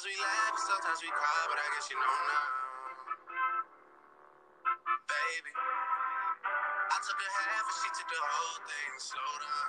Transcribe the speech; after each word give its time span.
Sometimes 0.00 0.16
we 0.16 0.24
laugh, 0.24 0.56
sometimes 0.56 1.00
we 1.04 1.10
cry, 1.12 1.40
but 1.52 1.60
I 1.60 1.66
guess 1.76 1.92
you 1.92 1.98
know 2.00 2.16
now. 2.32 2.48
Baby, 4.96 5.52
I 6.88 6.96
took 7.04 7.20
a 7.20 7.28
half 7.36 7.64
and 7.68 7.76
she 7.84 7.88
took 8.00 8.08
the 8.08 8.16
whole 8.16 8.60
thing. 8.64 8.92
Slow 8.96 9.32
down. 9.44 9.68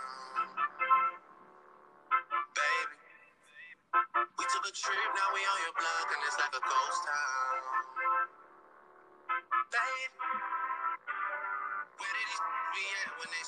Baby, 2.56 2.96
we 4.40 4.46
took 4.56 4.66
a 4.72 4.72
trip, 4.72 5.10
now 5.20 5.30
we 5.36 5.44
on 5.44 5.60
your 5.68 5.76
block, 5.76 6.08
and 6.16 6.24
it's 6.24 6.40
like 6.40 6.56
a 6.56 6.64
ghost 6.64 7.02
town. 7.12 8.01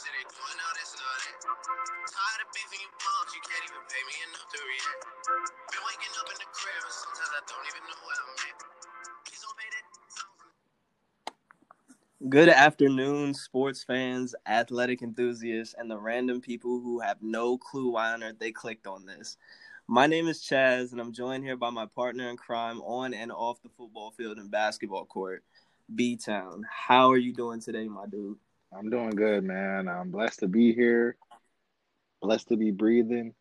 This? 0.03 0.95
Tired 0.99 2.41
of 2.43 2.49
beefing 2.51 2.83
you 2.83 2.91
you 3.31 3.41
can't 3.47 3.63
even 3.63 3.83
pay 3.87 4.03
me 4.03 4.15
enough 4.27 4.47
to. 4.51 4.59
Been 4.59 5.83
waking 5.87 6.13
up 6.19 6.27
in 6.27 6.37
the 6.43 6.49
crib, 6.51 6.83
and 6.83 6.91
sometimes 6.91 7.31
I 7.31 7.41
don't 7.47 7.65
even 7.71 7.83
know 7.87 7.99
I'm 8.03 8.35
at. 8.51 8.73
Good 12.29 12.49
afternoon, 12.49 13.33
sports 13.33 13.83
fans, 13.83 14.33
athletic 14.45 15.01
enthusiasts, 15.01 15.75
and 15.77 15.91
the 15.91 15.97
random 15.97 16.41
people 16.41 16.79
who 16.79 16.99
have 16.99 17.17
no 17.21 17.57
clue 17.57 17.91
why 17.91 18.13
on 18.13 18.23
earth 18.23 18.39
they 18.39 18.51
clicked 18.51 18.87
on 18.87 19.05
this. 19.05 19.37
My 19.87 20.07
name 20.07 20.27
is 20.27 20.41
Chaz, 20.41 20.91
and 20.93 21.01
I'm 21.01 21.11
joined 21.11 21.43
here 21.43 21.57
by 21.57 21.69
my 21.69 21.85
partner 21.85 22.29
in 22.29 22.37
crime 22.37 22.81
on 22.81 23.13
and 23.13 23.31
off 23.31 23.61
the 23.61 23.69
football 23.69 24.11
field 24.11 24.37
and 24.37 24.49
basketball 24.49 25.05
court, 25.05 25.43
B 25.93 26.15
Town. 26.15 26.65
How 26.69 27.11
are 27.11 27.17
you 27.17 27.33
doing 27.33 27.59
today, 27.59 27.87
my 27.87 28.05
dude? 28.05 28.37
I'm 28.77 28.89
doing 28.89 29.11
good, 29.11 29.43
man. 29.43 29.87
I'm 29.87 30.09
blessed 30.11 30.39
to 30.39 30.47
be 30.47 30.73
here, 30.73 31.15
blessed 32.21 32.49
to 32.49 32.57
be 32.57 32.71
breathing, 32.71 33.33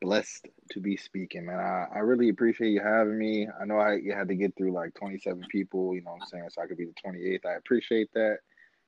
blessed 0.00 0.46
to 0.70 0.80
be 0.80 0.96
speaking, 0.96 1.46
man. 1.46 1.58
I, 1.58 1.86
I 1.94 1.98
really 1.98 2.28
appreciate 2.28 2.70
you 2.70 2.80
having 2.80 3.18
me. 3.18 3.48
I 3.60 3.64
know 3.64 3.78
I 3.78 3.96
you 3.96 4.12
had 4.12 4.28
to 4.28 4.34
get 4.34 4.56
through 4.56 4.72
like 4.72 4.94
27 4.94 5.44
people, 5.50 5.94
you 5.94 6.02
know 6.02 6.12
what 6.12 6.22
I'm 6.22 6.28
saying, 6.28 6.48
so 6.50 6.62
I 6.62 6.66
could 6.66 6.78
be 6.78 6.86
the 6.86 6.94
28th. 7.04 7.46
I 7.46 7.54
appreciate 7.54 8.08
that. 8.14 8.38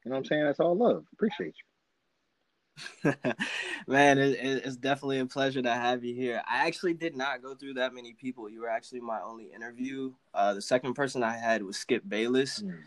You 0.04 0.10
know 0.10 0.14
what 0.16 0.18
I'm 0.18 0.24
saying? 0.26 0.44
That's 0.44 0.60
all 0.60 0.76
love. 0.76 1.04
Appreciate 1.12 1.54
you. 1.58 1.64
Man, 3.88 4.18
it, 4.18 4.38
it- 4.38 4.64
it's 4.64 4.76
definitely 4.76 5.18
a 5.18 5.26
pleasure 5.26 5.60
to 5.62 5.72
have 5.72 6.04
you 6.04 6.14
here. 6.14 6.42
I 6.48 6.66
actually 6.66 6.94
did 6.94 7.16
not 7.16 7.42
go 7.42 7.54
through 7.54 7.74
that 7.74 7.92
many 7.94 8.12
people. 8.12 8.48
You 8.48 8.60
were 8.62 8.68
actually 8.68 9.00
my 9.00 9.20
only 9.20 9.46
interview. 9.54 10.12
Uh, 10.32 10.54
the 10.54 10.62
second 10.62 10.94
person 10.94 11.22
I 11.22 11.36
had 11.36 11.62
was 11.62 11.76
Skip 11.76 12.02
Bayless, 12.08 12.62
Mm. 12.62 12.78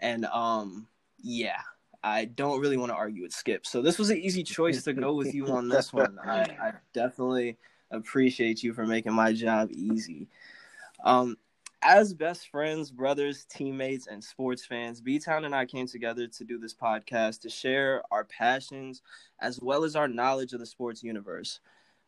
and 0.00 0.24
um, 0.26 0.88
yeah, 1.22 1.60
I 2.02 2.26
don't 2.26 2.60
really 2.60 2.76
want 2.76 2.90
to 2.90 2.96
argue 2.96 3.22
with 3.22 3.32
Skip. 3.32 3.66
So 3.66 3.82
this 3.82 3.98
was 3.98 4.10
an 4.10 4.18
easy 4.18 4.44
choice 4.44 4.84
to 4.84 4.92
go 4.92 5.14
with 5.14 5.34
you 5.34 5.48
on 5.48 5.68
this 5.68 5.92
one. 5.92 6.18
I, 6.24 6.42
I 6.42 6.72
definitely 6.92 7.56
appreciate 7.90 8.62
you 8.62 8.72
for 8.72 8.86
making 8.86 9.14
my 9.14 9.32
job 9.32 9.70
easy. 9.72 10.28
Um, 11.04 11.36
as 11.82 12.12
best 12.12 12.48
friends, 12.48 12.90
brothers, 12.90 13.44
teammates, 13.44 14.08
and 14.08 14.22
sports 14.22 14.64
fans, 14.64 15.00
B 15.00 15.18
Town 15.18 15.44
and 15.44 15.54
I 15.54 15.64
came 15.64 15.86
together 15.86 16.26
to 16.26 16.44
do 16.44 16.58
this 16.58 16.74
podcast 16.74 17.40
to 17.42 17.48
share 17.48 18.02
our 18.10 18.24
passions 18.24 19.02
as 19.40 19.60
well 19.60 19.84
as 19.84 19.94
our 19.94 20.08
knowledge 20.08 20.52
of 20.52 20.60
the 20.60 20.66
sports 20.66 21.02
universe. 21.02 21.60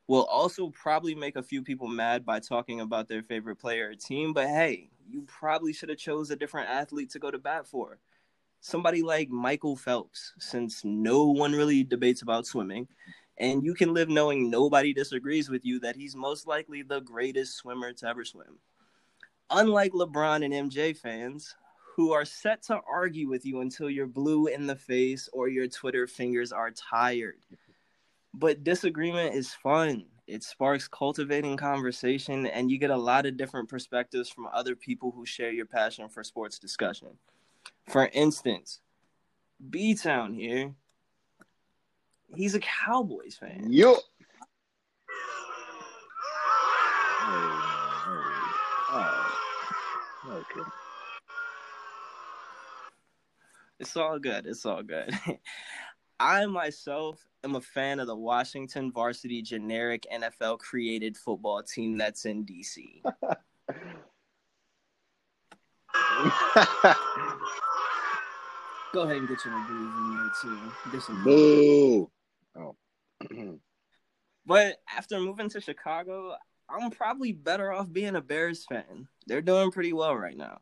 We'll 0.08 0.24
also 0.24 0.70
probably 0.70 1.14
make 1.14 1.36
a 1.36 1.42
few 1.42 1.62
people 1.62 1.86
mad 1.86 2.26
by 2.26 2.40
talking 2.40 2.80
about 2.80 3.06
their 3.06 3.22
favorite 3.22 3.56
player 3.56 3.90
or 3.90 3.94
team, 3.94 4.32
but 4.32 4.48
hey, 4.48 4.90
you 5.08 5.22
probably 5.22 5.72
should 5.72 5.88
have 5.88 5.98
chose 5.98 6.30
a 6.30 6.36
different 6.36 6.68
athlete 6.68 7.10
to 7.10 7.20
go 7.20 7.30
to 7.30 7.38
bat 7.38 7.66
for. 7.66 7.98
Somebody 8.60 9.02
like 9.02 9.30
Michael 9.30 9.74
Phelps, 9.74 10.34
since 10.38 10.84
no 10.84 11.26
one 11.26 11.52
really 11.52 11.82
debates 11.82 12.20
about 12.22 12.46
swimming, 12.46 12.86
and 13.38 13.64
you 13.64 13.74
can 13.74 13.94
live 13.94 14.10
knowing 14.10 14.50
nobody 14.50 14.92
disagrees 14.92 15.48
with 15.48 15.64
you 15.64 15.80
that 15.80 15.96
he's 15.96 16.14
most 16.14 16.46
likely 16.46 16.82
the 16.82 17.00
greatest 17.00 17.56
swimmer 17.56 17.92
to 17.94 18.06
ever 18.06 18.24
swim. 18.24 18.58
Unlike 19.48 19.92
LeBron 19.92 20.44
and 20.44 20.70
MJ 20.70 20.96
fans, 20.96 21.56
who 21.96 22.12
are 22.12 22.26
set 22.26 22.62
to 22.64 22.80
argue 22.90 23.28
with 23.28 23.46
you 23.46 23.62
until 23.62 23.88
you're 23.90 24.06
blue 24.06 24.46
in 24.46 24.66
the 24.66 24.76
face 24.76 25.28
or 25.32 25.48
your 25.48 25.66
Twitter 25.66 26.06
fingers 26.06 26.52
are 26.52 26.70
tired. 26.70 27.38
But 28.34 28.62
disagreement 28.62 29.34
is 29.34 29.54
fun. 29.54 30.04
It 30.26 30.44
sparks 30.44 30.86
cultivating 30.86 31.56
conversation, 31.56 32.46
and 32.46 32.70
you 32.70 32.78
get 32.78 32.90
a 32.90 32.96
lot 32.96 33.26
of 33.26 33.36
different 33.36 33.68
perspectives 33.68 34.28
from 34.28 34.48
other 34.52 34.76
people 34.76 35.10
who 35.10 35.26
share 35.26 35.50
your 35.50 35.66
passion 35.66 36.08
for 36.08 36.22
sports 36.22 36.58
discussion. 36.58 37.08
For 37.90 38.08
instance, 38.12 38.78
B 39.68 39.96
Town 39.96 40.32
here, 40.32 40.72
he's 42.36 42.54
a 42.54 42.60
Cowboys 42.60 43.34
fan. 43.34 43.72
Hey. 43.72 43.96
Oh. 48.92 49.32
Okay. 50.28 50.70
It's 53.80 53.96
all 53.96 54.20
good. 54.20 54.46
It's 54.46 54.64
all 54.64 54.84
good. 54.84 55.10
I 56.20 56.46
myself 56.46 57.26
am 57.42 57.56
a 57.56 57.60
fan 57.60 57.98
of 57.98 58.06
the 58.06 58.14
Washington 58.14 58.92
varsity 58.92 59.42
generic 59.42 60.06
NFL 60.14 60.60
created 60.60 61.16
football 61.16 61.64
team 61.64 61.98
that's 61.98 62.24
in 62.24 62.46
DC. 62.46 63.02
Go 68.92 69.02
ahead 69.02 69.16
and 69.16 69.28
get 69.28 69.44
your 69.44 69.54
reviews 69.54 69.94
in 69.96 70.16
there 70.16 70.30
too. 70.42 70.90
Get 70.90 71.02
some 71.02 71.24
Boo. 71.24 72.10
Oh. 72.56 72.76
But 74.46 74.78
after 74.96 75.20
moving 75.20 75.48
to 75.50 75.60
Chicago, 75.60 76.34
I'm 76.68 76.90
probably 76.90 77.30
better 77.30 77.72
off 77.72 77.92
being 77.92 78.16
a 78.16 78.20
Bears 78.20 78.64
fan. 78.64 79.06
They're 79.26 79.42
doing 79.42 79.70
pretty 79.70 79.92
well 79.92 80.16
right 80.16 80.36
now. 80.36 80.58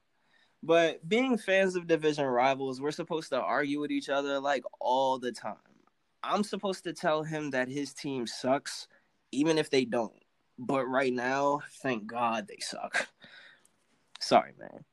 But 0.63 1.09
being 1.09 1.39
fans 1.39 1.77
of 1.77 1.87
division 1.87 2.27
rivals, 2.27 2.81
we're 2.81 2.91
supposed 2.91 3.31
to 3.31 3.41
argue 3.41 3.81
with 3.81 3.91
each 3.91 4.09
other 4.09 4.41
like 4.41 4.65
all 4.81 5.19
the 5.19 5.33
time. 5.33 5.57
I'm 6.23 6.43
supposed 6.43 6.85
to 6.85 6.93
tell 6.93 7.23
him 7.23 7.51
that 7.51 7.69
his 7.69 7.95
team 7.95 8.27
sucks, 8.27 8.89
even 9.33 9.57
if 9.57 9.71
they 9.71 9.85
don't. 9.85 10.13
But 10.59 10.87
right 10.87 11.13
now, 11.13 11.61
thank 11.81 12.07
God 12.07 12.49
they 12.49 12.59
suck. 12.59 13.09
Sorry, 14.21 14.53
man. 14.59 14.85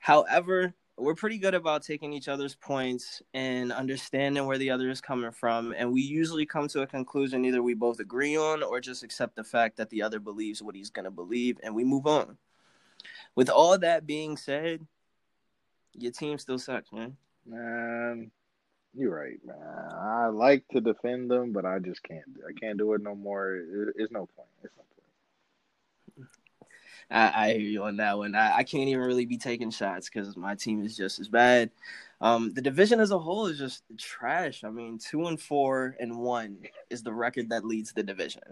However, 0.00 0.74
we're 0.96 1.14
pretty 1.14 1.38
good 1.38 1.54
about 1.54 1.82
taking 1.82 2.12
each 2.12 2.28
other's 2.28 2.54
points 2.54 3.22
and 3.34 3.72
understanding 3.72 4.46
where 4.46 4.58
the 4.58 4.70
other 4.70 4.90
is 4.90 5.00
coming 5.00 5.32
from. 5.32 5.74
And 5.76 5.92
we 5.92 6.02
usually 6.02 6.46
come 6.46 6.68
to 6.68 6.82
a 6.82 6.86
conclusion 6.86 7.44
either 7.44 7.62
we 7.62 7.74
both 7.74 7.98
agree 7.98 8.36
on 8.36 8.62
or 8.62 8.80
just 8.80 9.02
accept 9.02 9.36
the 9.36 9.44
fact 9.44 9.76
that 9.78 9.90
the 9.90 10.02
other 10.02 10.20
believes 10.20 10.62
what 10.62 10.74
he's 10.74 10.90
going 10.90 11.04
to 11.04 11.10
believe 11.10 11.58
and 11.62 11.74
we 11.74 11.84
move 11.84 12.06
on. 12.06 12.36
With 13.34 13.48
all 13.48 13.78
that 13.78 14.06
being 14.06 14.36
said, 14.36 14.86
your 15.94 16.12
team 16.12 16.38
still 16.38 16.58
sucks, 16.58 16.92
man. 16.92 17.16
Man, 17.46 18.30
you're 18.94 19.14
right, 19.14 19.40
man. 19.44 19.56
I 19.92 20.26
like 20.26 20.68
to 20.68 20.80
defend 20.80 21.30
them, 21.30 21.52
but 21.52 21.64
I 21.64 21.78
just 21.78 22.02
can't. 22.02 22.24
I 22.46 22.52
can't 22.52 22.78
do 22.78 22.92
it 22.92 23.02
no 23.02 23.14
more. 23.14 23.56
It's 23.96 24.12
no 24.12 24.26
point. 24.36 24.48
It's 24.62 24.72
no 24.76 24.82
point. 24.82 24.91
I, 27.12 27.32
I 27.34 27.52
hear 27.52 27.60
you 27.60 27.84
on 27.84 27.96
that 27.98 28.16
one. 28.16 28.34
I, 28.34 28.58
I 28.58 28.62
can't 28.64 28.88
even 28.88 29.04
really 29.04 29.26
be 29.26 29.36
taking 29.36 29.70
shots 29.70 30.08
because 30.08 30.36
my 30.36 30.54
team 30.54 30.84
is 30.84 30.96
just 30.96 31.20
as 31.20 31.28
bad. 31.28 31.70
Um, 32.20 32.52
the 32.54 32.62
division 32.62 33.00
as 33.00 33.10
a 33.10 33.18
whole 33.18 33.46
is 33.46 33.58
just 33.58 33.84
trash. 33.98 34.64
I 34.64 34.70
mean, 34.70 34.98
two 34.98 35.26
and 35.26 35.40
four 35.40 35.96
and 36.00 36.18
one 36.18 36.58
is 36.88 37.02
the 37.02 37.12
record 37.12 37.50
that 37.50 37.64
leads 37.64 37.92
the 37.92 38.02
division. 38.02 38.42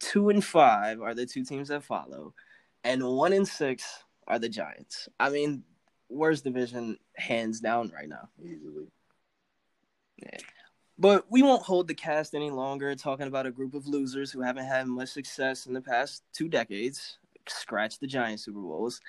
Two 0.00 0.28
and 0.28 0.44
five 0.44 1.00
are 1.00 1.14
the 1.14 1.26
two 1.26 1.44
teams 1.44 1.68
that 1.68 1.82
follow, 1.82 2.34
and 2.84 3.02
one 3.02 3.32
and 3.32 3.46
six 3.46 4.04
are 4.26 4.38
the 4.38 4.48
Giants. 4.48 5.08
I 5.18 5.30
mean, 5.30 5.64
worst 6.08 6.44
division 6.44 6.98
hands 7.16 7.60
down 7.60 7.90
right 7.94 8.08
now. 8.08 8.28
Easily. 8.40 8.86
Yeah. 10.22 10.38
But 10.98 11.26
we 11.30 11.42
won't 11.42 11.62
hold 11.62 11.86
the 11.86 11.94
cast 11.94 12.34
any 12.34 12.50
longer 12.50 12.94
talking 12.96 13.28
about 13.28 13.46
a 13.46 13.52
group 13.52 13.74
of 13.74 13.86
losers 13.86 14.32
who 14.32 14.42
haven't 14.42 14.66
had 14.66 14.88
much 14.88 15.10
success 15.10 15.66
in 15.66 15.72
the 15.72 15.80
past 15.80 16.24
two 16.32 16.48
decades. 16.48 17.18
Scratch 17.50 17.98
the 17.98 18.06
Giant 18.06 18.40
Super 18.40 18.60
Bowls. 18.60 19.00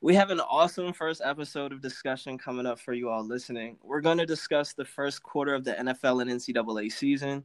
We 0.00 0.14
have 0.14 0.30
an 0.30 0.40
awesome 0.40 0.92
first 0.92 1.22
episode 1.24 1.72
of 1.72 1.80
discussion 1.80 2.38
coming 2.38 2.66
up 2.66 2.78
for 2.78 2.92
you 2.92 3.08
all 3.08 3.24
listening. 3.24 3.76
We're 3.82 4.00
going 4.00 4.18
to 4.18 4.26
discuss 4.26 4.72
the 4.72 4.84
first 4.84 5.22
quarter 5.22 5.54
of 5.54 5.64
the 5.64 5.74
NFL 5.74 6.22
and 6.22 6.30
NCAA 6.30 6.90
season. 6.92 7.44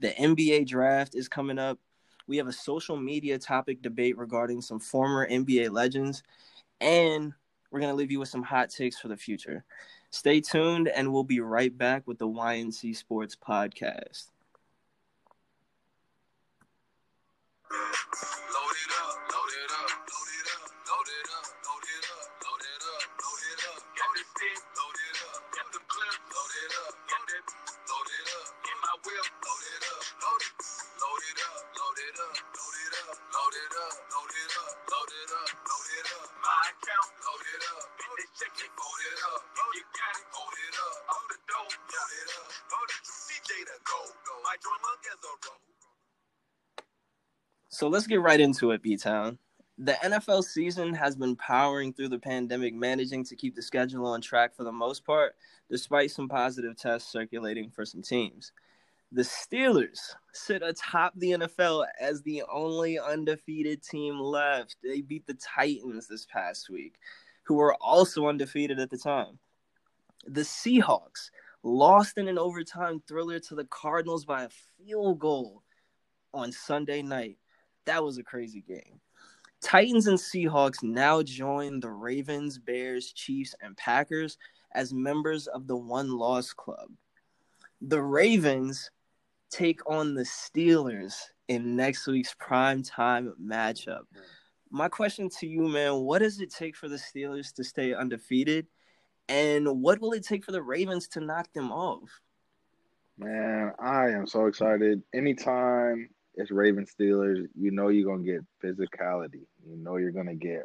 The 0.00 0.10
NBA 0.10 0.66
draft 0.66 1.14
is 1.14 1.28
coming 1.28 1.58
up. 1.58 1.78
We 2.26 2.36
have 2.36 2.48
a 2.48 2.52
social 2.52 2.96
media 2.96 3.38
topic 3.38 3.82
debate 3.82 4.16
regarding 4.16 4.62
some 4.62 4.80
former 4.80 5.28
NBA 5.28 5.70
legends. 5.70 6.22
And 6.80 7.32
we're 7.70 7.80
going 7.80 7.92
to 7.92 7.96
leave 7.96 8.10
you 8.10 8.20
with 8.20 8.28
some 8.28 8.42
hot 8.42 8.70
takes 8.70 8.98
for 8.98 9.08
the 9.08 9.16
future. 9.16 9.64
Stay 10.10 10.40
tuned, 10.40 10.88
and 10.88 11.12
we'll 11.12 11.24
be 11.24 11.40
right 11.40 11.76
back 11.76 12.06
with 12.06 12.18
the 12.18 12.28
YNC 12.28 12.96
Sports 12.96 13.36
Podcast. 13.36 14.30
So 47.78 47.86
let's 47.86 48.08
get 48.08 48.20
right 48.20 48.40
into 48.40 48.72
it, 48.72 48.82
B 48.82 48.96
Town. 48.96 49.38
The 49.78 49.92
NFL 50.02 50.42
season 50.42 50.92
has 50.94 51.14
been 51.14 51.36
powering 51.36 51.92
through 51.92 52.08
the 52.08 52.18
pandemic, 52.18 52.74
managing 52.74 53.22
to 53.26 53.36
keep 53.36 53.54
the 53.54 53.62
schedule 53.62 54.04
on 54.04 54.20
track 54.20 54.52
for 54.52 54.64
the 54.64 54.72
most 54.72 55.06
part, 55.06 55.36
despite 55.70 56.10
some 56.10 56.28
positive 56.28 56.76
tests 56.76 57.12
circulating 57.12 57.70
for 57.70 57.84
some 57.84 58.02
teams. 58.02 58.50
The 59.12 59.22
Steelers 59.22 60.00
sit 60.32 60.60
atop 60.64 61.12
the 61.14 61.30
NFL 61.30 61.86
as 62.00 62.20
the 62.22 62.42
only 62.52 62.98
undefeated 62.98 63.80
team 63.80 64.18
left. 64.18 64.74
They 64.82 65.00
beat 65.00 65.28
the 65.28 65.34
Titans 65.34 66.08
this 66.08 66.26
past 66.26 66.68
week, 66.68 66.96
who 67.44 67.54
were 67.54 67.76
also 67.76 68.26
undefeated 68.26 68.80
at 68.80 68.90
the 68.90 68.98
time. 68.98 69.38
The 70.26 70.40
Seahawks 70.40 71.30
lost 71.62 72.18
in 72.18 72.26
an 72.26 72.38
overtime 72.38 73.00
thriller 73.06 73.38
to 73.38 73.54
the 73.54 73.66
Cardinals 73.66 74.24
by 74.24 74.42
a 74.42 74.50
field 74.84 75.20
goal 75.20 75.62
on 76.34 76.50
Sunday 76.50 77.02
night. 77.02 77.38
That 77.88 78.04
was 78.04 78.18
a 78.18 78.22
crazy 78.22 78.60
game. 78.60 79.00
Titans 79.62 80.08
and 80.08 80.18
Seahawks 80.18 80.82
now 80.82 81.22
join 81.22 81.80
the 81.80 81.90
Ravens, 81.90 82.58
Bears, 82.58 83.14
Chiefs, 83.14 83.54
and 83.62 83.74
Packers 83.78 84.36
as 84.74 84.92
members 84.92 85.46
of 85.46 85.66
the 85.66 85.74
one 85.74 86.10
loss 86.10 86.52
club. 86.52 86.90
The 87.80 88.02
Ravens 88.02 88.90
take 89.48 89.80
on 89.90 90.12
the 90.12 90.24
Steelers 90.24 91.14
in 91.48 91.76
next 91.76 92.06
week's 92.06 92.34
prime 92.38 92.82
time 92.82 93.32
matchup. 93.42 94.02
My 94.70 94.90
question 94.90 95.30
to 95.40 95.46
you, 95.46 95.66
man, 95.66 95.94
what 96.00 96.18
does 96.18 96.40
it 96.40 96.52
take 96.52 96.76
for 96.76 96.90
the 96.90 96.96
Steelers 96.96 97.54
to 97.54 97.64
stay 97.64 97.94
undefeated? 97.94 98.66
And 99.30 99.80
what 99.80 99.98
will 99.98 100.12
it 100.12 100.26
take 100.26 100.44
for 100.44 100.52
the 100.52 100.62
Ravens 100.62 101.08
to 101.08 101.20
knock 101.20 101.50
them 101.54 101.72
off? 101.72 102.20
Man, 103.16 103.72
I 103.78 104.10
am 104.10 104.26
so 104.26 104.44
excited. 104.44 105.02
Anytime 105.14 106.10
it's 106.38 106.52
Raven 106.52 106.86
Steelers, 106.86 107.48
you 107.58 107.72
know 107.72 107.88
you're 107.88 108.08
gonna 108.08 108.22
get 108.22 108.44
physicality. 108.62 109.44
You 109.66 109.76
know 109.76 109.96
you're 109.96 110.12
gonna 110.12 110.36
get 110.36 110.62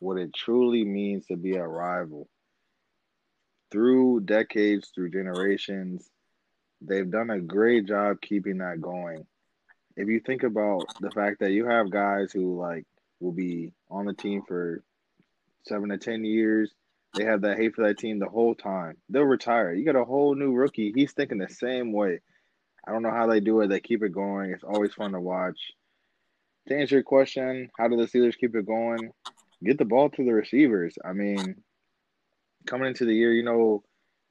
what 0.00 0.16
it 0.16 0.32
truly 0.34 0.84
means 0.84 1.26
to 1.26 1.36
be 1.36 1.56
a 1.56 1.66
rival. 1.66 2.28
Through 3.70 4.20
decades, 4.20 4.90
through 4.94 5.10
generations, 5.10 6.08
they've 6.80 7.08
done 7.08 7.28
a 7.28 7.40
great 7.40 7.86
job 7.86 8.22
keeping 8.22 8.58
that 8.58 8.80
going. 8.80 9.26
If 9.96 10.08
you 10.08 10.18
think 10.18 10.44
about 10.44 10.86
the 11.00 11.10
fact 11.10 11.40
that 11.40 11.52
you 11.52 11.66
have 11.66 11.90
guys 11.90 12.32
who 12.32 12.58
like 12.58 12.86
will 13.20 13.32
be 13.32 13.74
on 13.90 14.06
the 14.06 14.14
team 14.14 14.42
for 14.48 14.82
seven 15.66 15.90
to 15.90 15.98
ten 15.98 16.24
years, 16.24 16.72
they 17.14 17.24
have 17.24 17.42
that 17.42 17.58
hate 17.58 17.74
for 17.74 17.86
that 17.86 17.98
team 17.98 18.18
the 18.18 18.30
whole 18.30 18.54
time. 18.54 18.96
They'll 19.10 19.24
retire. 19.24 19.74
You 19.74 19.84
got 19.84 19.94
a 19.94 20.06
whole 20.06 20.34
new 20.34 20.52
rookie. 20.52 20.90
He's 20.94 21.12
thinking 21.12 21.36
the 21.36 21.50
same 21.50 21.92
way. 21.92 22.20
I 22.86 22.92
don't 22.92 23.02
know 23.02 23.10
how 23.10 23.26
they 23.26 23.40
do 23.40 23.60
it. 23.60 23.68
They 23.68 23.80
keep 23.80 24.02
it 24.02 24.12
going. 24.12 24.50
It's 24.50 24.64
always 24.64 24.92
fun 24.94 25.12
to 25.12 25.20
watch. 25.20 25.58
To 26.68 26.76
answer 26.76 26.96
your 26.96 27.02
question, 27.02 27.70
how 27.78 27.88
do 27.88 27.96
the 27.96 28.06
Steelers 28.06 28.36
keep 28.36 28.54
it 28.54 28.66
going? 28.66 29.10
Get 29.64 29.78
the 29.78 29.84
ball 29.84 30.10
to 30.10 30.24
the 30.24 30.32
receivers. 30.32 30.96
I 31.04 31.12
mean, 31.12 31.62
coming 32.66 32.88
into 32.88 33.04
the 33.04 33.14
year, 33.14 33.32
you 33.32 33.44
know, 33.44 33.82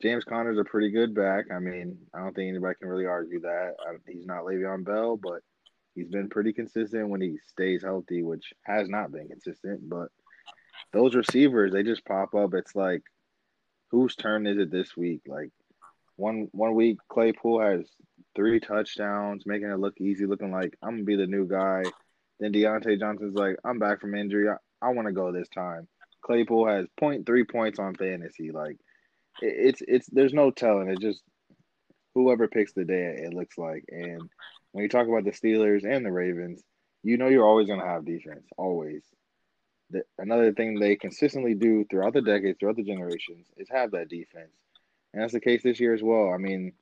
James 0.02 0.24
Conner's 0.24 0.58
a 0.58 0.64
pretty 0.64 0.92
good 0.92 1.14
back. 1.14 1.46
I 1.54 1.60
mean, 1.60 1.98
I 2.14 2.20
don't 2.20 2.36
think 2.36 2.50
anybody 2.50 2.76
can 2.80 2.90
really 2.90 3.06
argue 3.06 3.42
that. 3.42 3.76
He's 4.08 4.26
not 4.26 4.44
Le'Veon 4.44 4.84
Bell, 4.84 5.16
but 5.16 5.42
he's 5.94 6.10
been 6.10 6.28
pretty 6.28 6.54
consistent 6.54 7.10
when 7.10 7.22
he 7.22 7.38
stays 7.48 7.84
healthy, 7.84 8.24
which 8.24 8.54
has 8.64 8.90
not 8.90 9.12
been 9.12 9.28
consistent. 9.28 9.88
But 9.88 10.10
those 10.92 11.16
receivers, 11.16 11.72
they 11.72 11.84
just 11.84 12.06
pop 12.06 12.34
up. 12.34 12.54
It's 12.54 12.76
like, 12.76 13.04
whose 13.92 14.16
turn 14.16 14.48
is 14.48 14.58
it 14.58 14.72
this 14.72 14.98
week? 14.98 15.22
Like, 15.28 15.52
one 16.22 16.48
one 16.52 16.76
week 16.76 16.98
Claypool 17.10 17.60
has 17.62 17.90
three 18.36 18.60
touchdowns, 18.60 19.44
making 19.46 19.70
it 19.70 19.80
look 19.80 20.00
easy, 20.00 20.26
looking 20.26 20.52
like 20.52 20.78
I'm 20.82 20.92
gonna 20.92 21.04
be 21.04 21.16
the 21.16 21.28
new 21.28 21.48
guy. 21.48 21.84
Then 22.40 22.54
Diontae 22.54 23.00
Johnson's 23.00 23.36
like, 23.36 23.58
I'm 23.66 23.80
back 23.80 24.00
from 24.00 24.16
injury. 24.16 24.48
I, 24.50 24.56
I 24.86 24.90
want 24.92 25.08
to 25.08 25.14
go 25.14 25.32
this 25.32 25.50
time. 25.50 25.88
Claypool 26.24 26.68
has 26.68 26.86
0.3 27.02 27.50
points 27.52 27.80
on 27.80 27.96
fantasy. 27.96 28.52
Like 28.52 28.78
it, 29.42 29.54
it's 29.58 29.82
it's 29.88 30.08
there's 30.12 30.34
no 30.34 30.52
telling. 30.52 30.90
It 30.90 31.00
just 31.02 31.22
whoever 32.14 32.48
picks 32.48 32.74
the 32.74 32.86
day 32.86 33.16
it 33.18 33.34
looks 33.34 33.58
like. 33.58 33.84
And 33.90 34.22
when 34.72 34.84
you 34.84 34.90
talk 34.90 35.08
about 35.08 35.24
the 35.24 35.32
Steelers 35.32 35.84
and 35.84 36.06
the 36.06 36.12
Ravens, 36.12 36.62
you 37.04 37.18
know 37.18 37.28
you're 37.28 37.48
always 37.48 37.68
gonna 37.68 37.86
have 37.86 38.06
defense. 38.06 38.46
Always. 38.58 39.04
The, 39.90 40.04
another 40.20 40.54
thing 40.54 40.80
they 40.80 40.96
consistently 40.96 41.54
do 41.54 41.84
throughout 41.90 42.14
the 42.14 42.22
decades, 42.22 42.58
throughout 42.60 42.78
the 42.78 42.84
generations, 42.84 43.48
is 43.58 43.68
have 43.70 43.92
that 43.92 44.08
defense. 44.08 44.54
And 45.14 45.22
that's 45.22 45.34
the 45.34 45.40
case 45.40 45.64
this 45.64 45.80
year 45.80 45.94
as 45.94 46.02
well. 46.02 46.32
I 46.34 46.38
mean, 46.38 46.74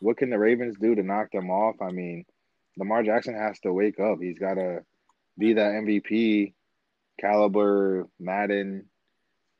what 0.00 0.16
can 0.16 0.30
the 0.30 0.38
Ravens 0.38 0.76
do 0.80 0.94
to 0.94 1.02
knock 1.02 1.30
them 1.32 1.50
off? 1.50 1.76
I 1.80 1.90
mean, 1.90 2.24
Lamar 2.76 3.02
Jackson 3.02 3.34
has 3.34 3.58
to 3.60 3.72
wake 3.72 4.00
up. 4.00 4.18
He's 4.20 4.38
got 4.38 4.54
to 4.54 4.84
be 5.38 5.54
that 5.54 5.72
MVP 5.72 6.54
caliber 7.20 8.06
Madden 8.18 8.86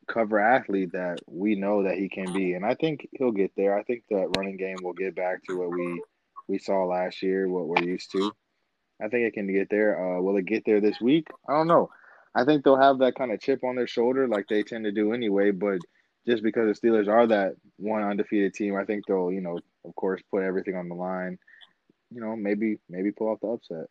cover 0.09 0.39
athlete 0.41 0.93
that 0.93 1.21
we 1.27 1.55
know 1.55 1.85
that 1.85 1.97
he 1.97 2.09
can 2.09 2.33
be. 2.33 2.55
And 2.55 2.65
I 2.65 2.75
think 2.75 3.09
he'll 3.13 3.33
get 3.33 3.53
there. 3.57 3.79
I 3.79 3.83
think 3.85 4.03
that 4.11 4.37
running 4.37 4.57
game 4.57 4.77
will 4.83 4.93
get 4.93 5.15
back 5.15 5.43
to 5.45 5.59
what 5.59 5.71
we 5.71 6.03
we 6.49 6.59
saw 6.59 6.85
last 6.85 7.23
year, 7.23 7.49
what 7.49 7.69
we're 7.69 7.85
used 7.85 8.11
to. 8.11 8.33
I 9.01 9.09
think 9.09 9.27
it 9.27 9.35
can 9.35 9.53
get 9.53 9.71
there. 9.71 10.19
Uh, 10.19 10.21
will 10.21 10.37
it 10.37 10.47
get 10.47 10.65
there 10.67 10.81
this 10.81 11.01
week? 11.01 11.29
I 11.49 11.53
don't 11.53 11.69
know. 11.69 11.91
I 12.35 12.45
think 12.45 12.65
they'll 12.65 12.77
have 12.77 12.99
that 12.99 13.15
kind 13.15 13.33
of 13.33 13.41
chip 13.41 13.63
on 13.65 13.77
their 13.77 13.87
shoulder 13.87 14.27
like 14.27 14.47
they 14.49 14.63
tend 14.63 14.85
to 14.85 14.93
do 14.93 15.13
anyway, 15.13 15.53
but 15.53 15.79
just 16.31 16.43
because 16.43 16.81
the 16.81 16.89
Steelers 16.89 17.09
are 17.09 17.27
that 17.27 17.57
one 17.77 18.03
undefeated 18.03 18.55
team, 18.55 18.77
I 18.77 18.85
think 18.85 19.07
they'll, 19.07 19.33
you 19.33 19.41
know, 19.41 19.59
of 19.85 19.95
course, 19.97 20.23
put 20.31 20.43
everything 20.43 20.77
on 20.77 20.89
the 20.89 20.95
line. 20.95 21.39
You 22.13 22.21
know, 22.21 22.37
maybe 22.37 22.79
maybe 22.89 23.13
pull 23.13 23.29
off 23.29 23.41
the 23.41 23.49
upset. 23.49 23.87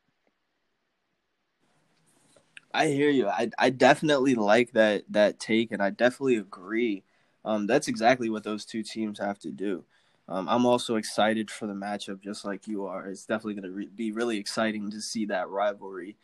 I 2.74 2.88
hear 2.88 3.10
you. 3.10 3.28
I 3.28 3.50
I 3.58 3.70
definitely 3.70 4.36
like 4.36 4.72
that 4.74 5.04
that 5.10 5.40
take, 5.40 5.72
and 5.72 5.82
I 5.82 5.90
definitely 5.90 6.38
agree. 6.38 7.04
Um, 7.46 7.68
that's 7.68 7.88
exactly 7.88 8.30
what 8.30 8.44
those 8.44 8.66
two 8.66 8.84
teams 8.84 9.20
have 9.20 9.40
to 9.40 9.52
do. 9.52 9.86
Um, 10.28 10.48
I'm 10.48 10.66
also 10.66 10.96
excited 10.96 11.50
for 11.50 11.66
the 11.66 11.74
matchup, 11.74 12.22
just 12.22 12.46
like 12.46 12.68
you 12.68 12.86
are. 12.86 13.08
It's 13.08 13.26
definitely 13.26 13.56
going 13.56 13.64
to 13.64 13.72
re- 13.72 13.90
be 13.94 14.12
really 14.12 14.38
exciting 14.38 14.92
to 14.92 15.02
see 15.02 15.26
that 15.26 15.50
rivalry. 15.50 16.18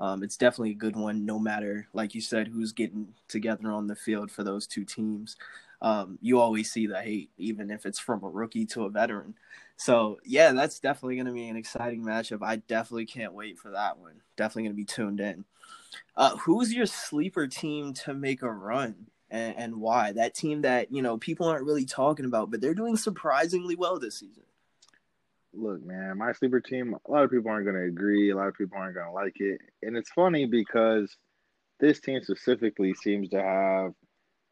Um, 0.00 0.22
it's 0.22 0.38
definitely 0.38 0.70
a 0.70 0.74
good 0.74 0.96
one, 0.96 1.26
no 1.26 1.38
matter, 1.38 1.86
like 1.92 2.14
you 2.14 2.22
said, 2.22 2.48
who's 2.48 2.72
getting 2.72 3.08
together 3.28 3.70
on 3.70 3.86
the 3.86 3.94
field 3.94 4.30
for 4.30 4.42
those 4.42 4.66
two 4.66 4.84
teams. 4.84 5.36
Um, 5.82 6.18
you 6.22 6.40
always 6.40 6.70
see 6.72 6.86
the 6.86 7.00
hate, 7.00 7.30
even 7.36 7.70
if 7.70 7.84
it's 7.84 7.98
from 7.98 8.24
a 8.24 8.28
rookie 8.28 8.64
to 8.66 8.84
a 8.84 8.90
veteran. 8.90 9.34
So, 9.76 10.18
yeah, 10.24 10.52
that's 10.52 10.80
definitely 10.80 11.16
going 11.16 11.26
to 11.26 11.32
be 11.32 11.48
an 11.48 11.56
exciting 11.56 12.02
matchup. 12.02 12.42
I 12.42 12.56
definitely 12.56 13.06
can't 13.06 13.34
wait 13.34 13.58
for 13.58 13.70
that 13.70 13.98
one. 13.98 14.20
Definitely 14.36 14.64
going 14.64 14.72
to 14.72 14.76
be 14.76 14.84
tuned 14.84 15.20
in. 15.20 15.44
Uh, 16.16 16.36
who's 16.36 16.72
your 16.72 16.86
sleeper 16.86 17.46
team 17.46 17.92
to 17.92 18.14
make 18.14 18.42
a 18.42 18.50
run? 18.50 18.94
And, 19.30 19.56
and 19.56 19.76
why 19.76 20.10
that 20.10 20.34
team 20.34 20.62
that 20.62 20.90
you 20.90 21.02
know 21.02 21.16
people 21.16 21.46
aren't 21.46 21.64
really 21.64 21.84
talking 21.84 22.24
about, 22.24 22.50
but 22.50 22.60
they're 22.60 22.74
doing 22.74 22.96
surprisingly 22.96 23.76
well 23.76 23.96
this 23.96 24.18
season 24.18 24.42
look, 25.52 25.84
man, 25.84 26.18
my 26.18 26.32
sleeper 26.32 26.60
team, 26.60 26.94
a 27.06 27.10
lot 27.10 27.24
of 27.24 27.30
people 27.30 27.50
aren't 27.50 27.66
going 27.66 27.76
to 27.76 27.88
agree. 27.88 28.30
A 28.30 28.36
lot 28.36 28.48
of 28.48 28.54
people 28.54 28.78
aren't 28.78 28.94
going 28.94 29.06
to 29.06 29.12
like 29.12 29.36
it. 29.40 29.60
And 29.82 29.96
it's 29.96 30.10
funny 30.10 30.46
because 30.46 31.16
this 31.78 32.00
team 32.00 32.22
specifically 32.22 32.94
seems 32.94 33.30
to 33.30 33.42
have 33.42 33.92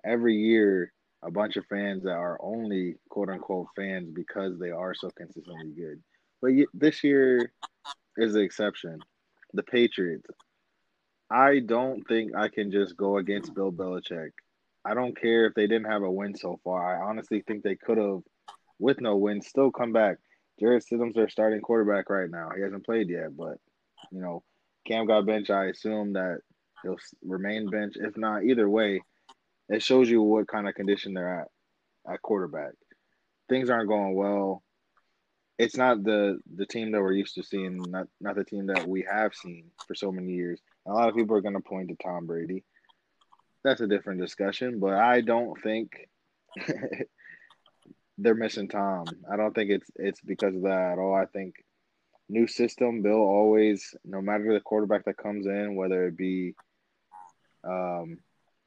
every 0.05 0.37
year 0.37 0.93
a 1.23 1.31
bunch 1.31 1.57
of 1.57 1.67
fans 1.67 2.05
that 2.05 2.17
are 2.17 2.39
only 2.41 2.95
quote 3.11 3.29
unquote 3.29 3.67
fans 3.77 4.11
because 4.13 4.59
they 4.59 4.71
are 4.71 4.95
so 4.95 5.11
consistently 5.11 5.73
good. 5.77 6.01
But 6.41 6.53
this 6.73 7.03
year 7.03 7.53
is 8.17 8.35
the 8.35 8.41
exception. 8.41 9.01
The 9.55 9.63
Patriots. 9.63 10.29
I 11.31 11.59
don't 11.59 12.07
think 12.07 12.35
I 12.37 12.49
can 12.49 12.71
just 12.71 12.97
go 12.97 13.19
against 13.19 13.55
Bill 13.55 13.73
Belichick. 13.73 14.31
I 14.85 14.95
don't 14.95 15.19
care 15.21 15.47
if 15.47 15.55
they 15.55 15.67
didn't 15.67 15.91
have 15.91 16.03
a 16.03 16.11
win 16.11 16.35
so 16.35 16.59
far. 16.65 16.97
I 16.97 17.09
honestly 17.09 17.43
think 17.47 17.63
they 17.63 17.77
could 17.77 17.99
have, 17.99 18.21
with 18.79 19.01
no 19.01 19.17
win, 19.17 19.43
still 19.43 19.71
come 19.71 19.93
back. 19.93 20.19
Jarrett 20.59 20.85
Stidham's 20.85 21.15
their 21.15 21.29
starting 21.29 21.61
quarterback 21.61 22.11
right 22.11 22.31
now. 22.31 22.51
He 22.55 22.63
hasn't 22.63 22.85
played 22.85 23.09
yet, 23.09 23.37
but 23.37 23.59
you 24.11 24.21
know, 24.21 24.43
Cam 24.87 25.07
got 25.07 25.27
bench. 25.27 25.51
I 25.51 25.67
assume 25.67 26.15
that 26.15 26.39
he'll 26.83 26.97
remain 27.25 27.71
bench. 27.71 27.95
If 27.97 28.17
not, 28.17 28.45
either 28.45 28.69
way, 28.69 29.03
it 29.69 29.83
shows 29.83 30.09
you 30.09 30.23
what 30.23 30.49
kind 30.49 30.69
of 30.69 30.75
condition 30.75 31.15
they're 31.15 31.41
at 31.41 31.49
at 32.13 32.23
quarterback. 32.23 32.73
Things 33.49 33.71
aren't 33.71 33.89
going 33.89 34.15
well. 34.15 34.63
It's 35.59 35.77
not 35.77 36.05
the 36.05 36.39
the 36.55 36.67
team 36.67 36.93
that 36.93 37.01
we're 37.01 37.13
used 37.13 37.35
to 37.35 37.43
seeing, 37.43 37.79
not 37.89 38.07
not 38.21 38.37
the 38.37 38.45
team 38.45 38.67
that 38.67 38.87
we 38.87 39.07
have 39.11 39.35
seen 39.35 39.71
for 39.87 39.95
so 39.95 40.13
many 40.13 40.33
years. 40.33 40.61
A 40.87 40.93
lot 40.93 41.09
of 41.09 41.15
people 41.15 41.37
are 41.37 41.41
going 41.41 41.55
to 41.55 41.61
point 41.61 41.89
to 41.89 41.97
Tom 41.97 42.27
Brady. 42.27 42.65
That's 43.65 43.81
a 43.81 43.89
different 43.89 44.21
discussion, 44.21 44.79
but 44.79 44.95
I 44.95 45.21
don't 45.21 45.61
think 45.63 46.09
they're 48.19 48.35
missing 48.35 48.69
Tom. 48.69 49.07
I 49.31 49.37
don't 49.37 49.55
think 49.55 49.71
it's 49.71 49.91
it's 49.97 50.21
because 50.21 50.55
of 50.55 50.63
that 50.63 50.93
at 50.93 50.99
all. 50.99 51.15
I 51.15 51.27
think 51.27 51.55
new 52.29 52.47
system, 52.47 53.03
Bill 53.03 53.15
always, 53.15 53.95
no 54.05 54.21
matter 54.21 54.53
the 54.53 54.61
quarterback 54.61 55.05
that 55.05 55.17
comes 55.17 55.47
in, 55.47 55.77
whether 55.77 56.07
it 56.07 56.17
be 56.17 56.55
um, 57.65 58.19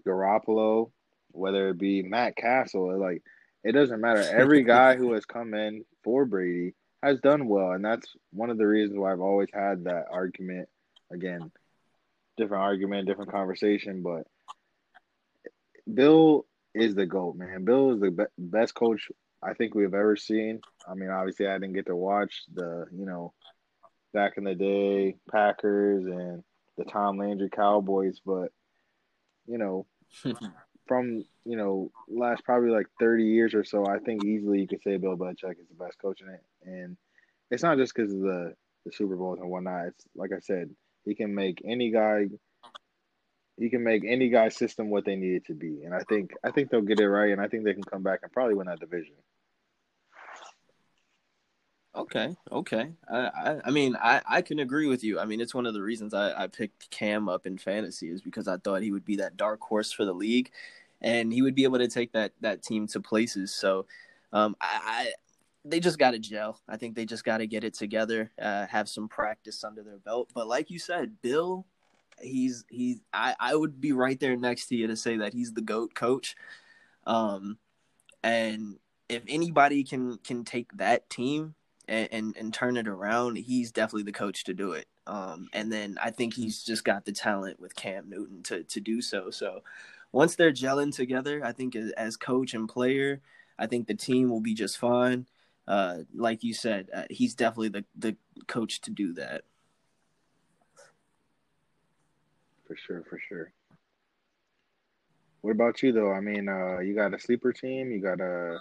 Garoppolo, 0.07 0.91
whether 1.31 1.69
it 1.69 1.77
be 1.77 2.01
Matt 2.01 2.35
Cassel, 2.35 2.97
like 2.99 3.23
it 3.63 3.73
doesn't 3.73 4.01
matter. 4.01 4.21
Every 4.21 4.63
guy 4.63 4.95
who 4.95 5.13
has 5.13 5.25
come 5.25 5.53
in 5.53 5.83
for 6.03 6.25
Brady 6.25 6.73
has 7.03 7.19
done 7.19 7.47
well, 7.47 7.71
and 7.71 7.83
that's 7.83 8.07
one 8.31 8.49
of 8.49 8.57
the 8.57 8.67
reasons 8.67 8.97
why 8.97 9.11
I've 9.11 9.21
always 9.21 9.49
had 9.53 9.83
that 9.83 10.05
argument. 10.11 10.69
Again, 11.11 11.51
different 12.37 12.63
argument, 12.63 13.05
different 13.05 13.31
conversation, 13.31 14.01
but 14.01 14.25
Bill 15.93 16.45
is 16.73 16.95
the 16.95 17.05
goat, 17.05 17.35
man. 17.35 17.65
Bill 17.65 17.91
is 17.91 17.99
the 17.99 18.11
be- 18.11 18.23
best 18.37 18.73
coach 18.73 19.09
I 19.43 19.53
think 19.53 19.73
we've 19.73 19.93
ever 19.93 20.15
seen. 20.15 20.61
I 20.87 20.93
mean, 20.93 21.09
obviously, 21.09 21.47
I 21.47 21.53
didn't 21.53 21.73
get 21.73 21.87
to 21.87 21.95
watch 21.95 22.43
the, 22.53 22.85
you 22.91 23.05
know, 23.05 23.33
back 24.13 24.33
in 24.37 24.43
the 24.43 24.55
day 24.55 25.15
Packers 25.31 26.05
and 26.05 26.43
the 26.77 26.85
Tom 26.85 27.17
Landry 27.17 27.49
Cowboys, 27.49 28.19
but 28.25 28.51
you 29.47 29.57
know, 29.57 29.85
from 30.87 31.23
you 31.45 31.57
know 31.57 31.91
last 32.09 32.43
probably 32.43 32.69
like 32.69 32.87
thirty 32.99 33.25
years 33.25 33.53
or 33.53 33.63
so, 33.63 33.85
I 33.85 33.99
think 33.99 34.23
easily 34.25 34.61
you 34.61 34.67
could 34.67 34.81
say 34.81 34.97
Bill 34.97 35.17
Belichick 35.17 35.59
is 35.59 35.67
the 35.69 35.83
best 35.83 35.99
coach 36.01 36.21
in 36.21 36.29
it, 36.29 36.43
and 36.63 36.97
it's 37.49 37.63
not 37.63 37.77
just 37.77 37.93
because 37.95 38.13
of 38.13 38.19
the 38.19 38.53
the 38.85 38.91
Super 38.91 39.15
Bowls 39.15 39.39
and 39.39 39.49
whatnot. 39.49 39.87
It's 39.87 40.05
like 40.15 40.31
I 40.35 40.39
said, 40.39 40.69
he 41.05 41.15
can 41.15 41.33
make 41.33 41.61
any 41.65 41.91
guy. 41.91 42.27
He 43.57 43.69
can 43.69 43.83
make 43.83 44.03
any 44.07 44.29
guy's 44.29 44.55
system 44.55 44.89
what 44.89 45.05
they 45.05 45.15
need 45.15 45.35
it 45.35 45.45
to 45.47 45.53
be, 45.53 45.83
and 45.83 45.93
I 45.93 46.01
think 46.09 46.31
I 46.43 46.51
think 46.51 46.69
they'll 46.69 46.81
get 46.81 46.99
it 46.99 47.07
right, 47.07 47.31
and 47.31 47.41
I 47.41 47.47
think 47.47 47.63
they 47.63 47.73
can 47.73 47.83
come 47.83 48.01
back 48.01 48.21
and 48.23 48.31
probably 48.31 48.55
win 48.55 48.67
that 48.67 48.79
division. 48.79 49.13
Okay, 51.93 52.37
okay. 52.49 52.93
I, 53.09 53.17
I, 53.17 53.61
I 53.65 53.71
mean, 53.71 53.97
I, 53.97 54.21
I 54.25 54.41
can 54.41 54.59
agree 54.59 54.87
with 54.87 55.03
you. 55.03 55.19
I 55.19 55.25
mean, 55.25 55.41
it's 55.41 55.53
one 55.53 55.65
of 55.65 55.73
the 55.73 55.81
reasons 55.81 56.13
I, 56.13 56.43
I 56.43 56.47
picked 56.47 56.89
Cam 56.89 57.27
up 57.27 57.45
in 57.45 57.57
fantasy 57.57 58.09
is 58.09 58.21
because 58.21 58.47
I 58.47 58.57
thought 58.57 58.81
he 58.81 58.91
would 58.91 59.03
be 59.03 59.17
that 59.17 59.35
dark 59.35 59.59
horse 59.59 59.91
for 59.91 60.05
the 60.05 60.13
league, 60.13 60.51
and 61.01 61.33
he 61.33 61.41
would 61.41 61.53
be 61.53 61.65
able 61.65 61.79
to 61.79 61.89
take 61.89 62.13
that 62.13 62.31
that 62.39 62.63
team 62.63 62.87
to 62.87 63.01
places. 63.01 63.53
So, 63.53 63.87
um, 64.31 64.55
I, 64.61 64.79
I 64.83 65.11
they 65.65 65.81
just 65.81 65.99
got 65.99 66.11
to 66.11 66.19
gel. 66.19 66.61
I 66.67 66.77
think 66.77 66.95
they 66.95 67.05
just 67.05 67.25
got 67.25 67.39
to 67.39 67.47
get 67.47 67.65
it 67.65 67.73
together, 67.73 68.31
uh, 68.41 68.67
have 68.67 68.87
some 68.87 69.09
practice 69.09 69.61
under 69.63 69.83
their 69.83 69.97
belt. 69.97 70.29
But 70.33 70.47
like 70.47 70.71
you 70.71 70.79
said, 70.79 71.21
Bill, 71.21 71.65
he's 72.21 72.63
he's 72.69 73.01
I, 73.11 73.35
I 73.37 73.55
would 73.55 73.81
be 73.81 73.91
right 73.91 74.19
there 74.19 74.37
next 74.37 74.67
to 74.67 74.77
you 74.77 74.87
to 74.87 74.95
say 74.95 75.17
that 75.17 75.33
he's 75.33 75.53
the 75.53 75.61
goat 75.61 75.93
coach. 75.93 76.37
Um, 77.05 77.57
and 78.23 78.77
if 79.09 79.23
anybody 79.27 79.83
can 79.83 80.19
can 80.19 80.45
take 80.45 80.71
that 80.77 81.09
team 81.09 81.55
and, 81.87 82.07
and, 82.11 82.37
and 82.37 82.53
turn 82.53 82.77
it 82.77 82.87
around, 82.87 83.37
he's 83.37 83.71
definitely 83.71 84.03
the 84.03 84.11
coach 84.11 84.43
to 84.45 84.53
do 84.53 84.73
it. 84.73 84.87
Um, 85.07 85.49
and 85.53 85.71
then 85.71 85.97
I 86.01 86.11
think 86.11 86.33
he's 86.33 86.63
just 86.63 86.83
got 86.83 87.05
the 87.05 87.11
talent 87.11 87.59
with 87.59 87.75
Cam 87.75 88.09
Newton 88.09 88.43
to 88.43 88.63
to 88.63 88.79
do 88.79 89.01
so. 89.01 89.29
So 89.29 89.61
once 90.11 90.35
they're 90.35 90.51
gelling 90.51 90.95
together, 90.95 91.41
I 91.43 91.51
think 91.51 91.75
as, 91.75 91.91
as 91.91 92.17
coach 92.17 92.53
and 92.53 92.69
player, 92.69 93.21
I 93.57 93.67
think 93.67 93.87
the 93.87 93.95
team 93.95 94.29
will 94.29 94.41
be 94.41 94.53
just 94.53 94.77
fine. 94.77 95.27
Uh, 95.67 95.99
like 96.13 96.43
you 96.43 96.53
said, 96.53 96.89
uh, 96.93 97.03
he's 97.09 97.35
definitely 97.35 97.69
the 97.69 97.85
the 97.97 98.15
coach 98.47 98.81
to 98.81 98.91
do 98.91 99.13
that. 99.13 99.43
For 102.67 102.75
sure, 102.75 103.03
for 103.09 103.19
sure. 103.27 103.51
What 105.41 105.51
about 105.51 105.81
you 105.81 105.91
though? 105.91 106.11
I 106.11 106.21
mean, 106.21 106.47
uh, 106.47 106.79
you 106.79 106.93
got 106.93 107.13
a 107.13 107.19
sleeper 107.19 107.51
team, 107.51 107.91
you 107.91 107.99
got 107.99 108.21
a 108.21 108.59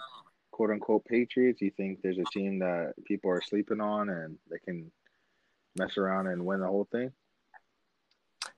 quote 0.51 0.71
unquote 0.71 1.05
Patriots? 1.05 1.61
You 1.61 1.71
think 1.71 2.01
there's 2.01 2.17
a 2.19 2.23
team 2.31 2.59
that 2.59 2.93
people 3.05 3.31
are 3.31 3.41
sleeping 3.41 3.81
on 3.81 4.09
and 4.09 4.37
they 4.49 4.59
can 4.59 4.91
mess 5.77 5.97
around 5.97 6.27
and 6.27 6.45
win 6.45 6.59
the 6.59 6.67
whole 6.67 6.87
thing? 6.91 7.11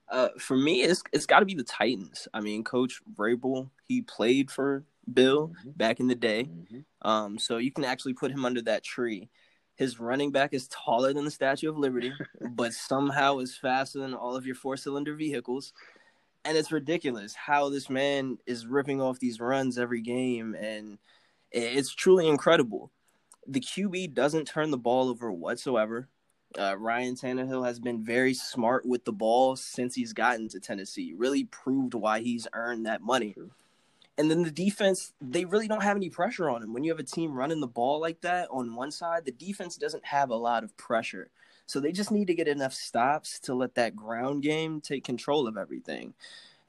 Uh, 0.09 0.29
for 0.37 0.55
me, 0.55 0.83
it's 0.83 1.03
it's 1.11 1.25
got 1.25 1.39
to 1.39 1.45
be 1.45 1.55
the 1.55 1.63
Titans. 1.63 2.27
I 2.33 2.41
mean, 2.41 2.63
Coach 2.63 3.01
Vrabel, 3.15 3.69
he 3.87 4.01
played 4.01 4.51
for 4.51 4.83
Bill 5.11 5.49
mm-hmm. 5.49 5.71
back 5.71 5.99
in 5.99 6.07
the 6.07 6.15
day, 6.15 6.43
mm-hmm. 6.43 7.07
um, 7.09 7.39
so 7.39 7.57
you 7.57 7.71
can 7.71 7.85
actually 7.85 8.13
put 8.13 8.31
him 8.31 8.45
under 8.45 8.61
that 8.63 8.83
tree. 8.83 9.29
His 9.75 9.99
running 9.99 10.31
back 10.31 10.53
is 10.53 10.67
taller 10.67 11.13
than 11.13 11.25
the 11.25 11.31
Statue 11.31 11.69
of 11.69 11.77
Liberty, 11.77 12.13
but 12.51 12.73
somehow 12.73 13.39
is 13.39 13.57
faster 13.57 13.99
than 13.99 14.13
all 14.13 14.35
of 14.35 14.45
your 14.45 14.55
four 14.55 14.77
cylinder 14.77 15.15
vehicles. 15.15 15.73
And 16.45 16.57
it's 16.57 16.71
ridiculous 16.71 17.33
how 17.33 17.69
this 17.69 17.89
man 17.89 18.37
is 18.45 18.67
ripping 18.67 19.01
off 19.01 19.17
these 19.17 19.39
runs 19.39 19.79
every 19.79 20.01
game 20.01 20.55
and 20.55 20.99
it's 21.53 21.93
truly 21.93 22.27
incredible. 22.27 22.91
The 23.47 23.59
QB 23.59 24.13
doesn't 24.13 24.45
turn 24.45 24.71
the 24.71 24.77
ball 24.77 25.09
over 25.09 25.31
whatsoever. 25.31 26.09
Uh, 26.57 26.77
Ryan 26.77 27.15
Tannehill 27.15 27.65
has 27.65 27.79
been 27.79 28.03
very 28.03 28.33
smart 28.33 28.85
with 28.85 29.05
the 29.05 29.11
ball 29.11 29.55
since 29.55 29.95
he's 29.95 30.13
gotten 30.13 30.47
to 30.49 30.59
Tennessee. 30.59 31.13
Really 31.15 31.45
proved 31.45 31.93
why 31.93 32.19
he's 32.19 32.47
earned 32.53 32.85
that 32.85 33.01
money. 33.01 33.35
And 34.17 34.29
then 34.29 34.43
the 34.43 34.51
defense, 34.51 35.13
they 35.19 35.45
really 35.45 35.67
don't 35.67 35.81
have 35.81 35.97
any 35.97 36.09
pressure 36.09 36.49
on 36.49 36.61
him. 36.61 36.73
When 36.73 36.83
you 36.83 36.91
have 36.91 36.99
a 36.99 37.03
team 37.03 37.33
running 37.33 37.59
the 37.59 37.67
ball 37.67 37.99
like 37.99 38.21
that 38.21 38.47
on 38.51 38.75
one 38.75 38.91
side, 38.91 39.25
the 39.25 39.31
defense 39.31 39.75
doesn't 39.75 40.05
have 40.05 40.29
a 40.29 40.35
lot 40.35 40.63
of 40.63 40.77
pressure. 40.77 41.31
So 41.65 41.79
they 41.79 41.91
just 41.91 42.11
need 42.11 42.27
to 42.27 42.35
get 42.35 42.47
enough 42.47 42.73
stops 42.73 43.39
to 43.41 43.55
let 43.55 43.75
that 43.75 43.95
ground 43.95 44.43
game 44.43 44.81
take 44.81 45.03
control 45.03 45.47
of 45.47 45.57
everything. 45.57 46.13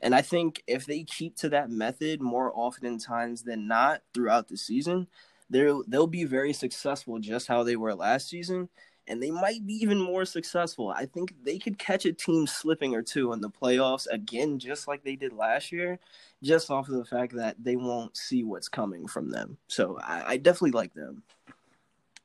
And 0.04 0.14
I 0.14 0.20
think 0.20 0.62
if 0.66 0.84
they 0.84 1.02
keep 1.02 1.34
to 1.38 1.48
that 1.48 1.70
method 1.70 2.20
more 2.20 2.52
often 2.54 2.98
times 2.98 3.42
than 3.42 3.66
not 3.66 4.02
throughout 4.12 4.48
the 4.48 4.56
season, 4.58 5.08
they'll 5.48 5.82
they'll 5.88 6.06
be 6.06 6.24
very 6.24 6.52
successful 6.52 7.18
just 7.18 7.48
how 7.48 7.62
they 7.62 7.74
were 7.74 7.94
last 7.94 8.28
season. 8.28 8.68
And 9.06 9.22
they 9.22 9.30
might 9.30 9.66
be 9.66 9.74
even 9.74 9.98
more 9.98 10.26
successful. 10.26 10.90
I 10.90 11.06
think 11.06 11.34
they 11.42 11.58
could 11.58 11.78
catch 11.78 12.04
a 12.04 12.12
team 12.12 12.46
slipping 12.46 12.94
or 12.94 13.02
two 13.02 13.32
in 13.32 13.40
the 13.40 13.50
playoffs 13.50 14.06
again, 14.10 14.58
just 14.58 14.86
like 14.86 15.04
they 15.04 15.16
did 15.16 15.32
last 15.32 15.72
year, 15.72 15.98
just 16.42 16.70
off 16.70 16.88
of 16.88 16.94
the 16.94 17.04
fact 17.04 17.34
that 17.36 17.56
they 17.62 17.76
won't 17.76 18.16
see 18.16 18.44
what's 18.44 18.68
coming 18.68 19.06
from 19.06 19.30
them. 19.30 19.56
So 19.68 19.98
I, 20.02 20.32
I 20.32 20.36
definitely 20.36 20.72
like 20.72 20.92
them. 20.94 21.22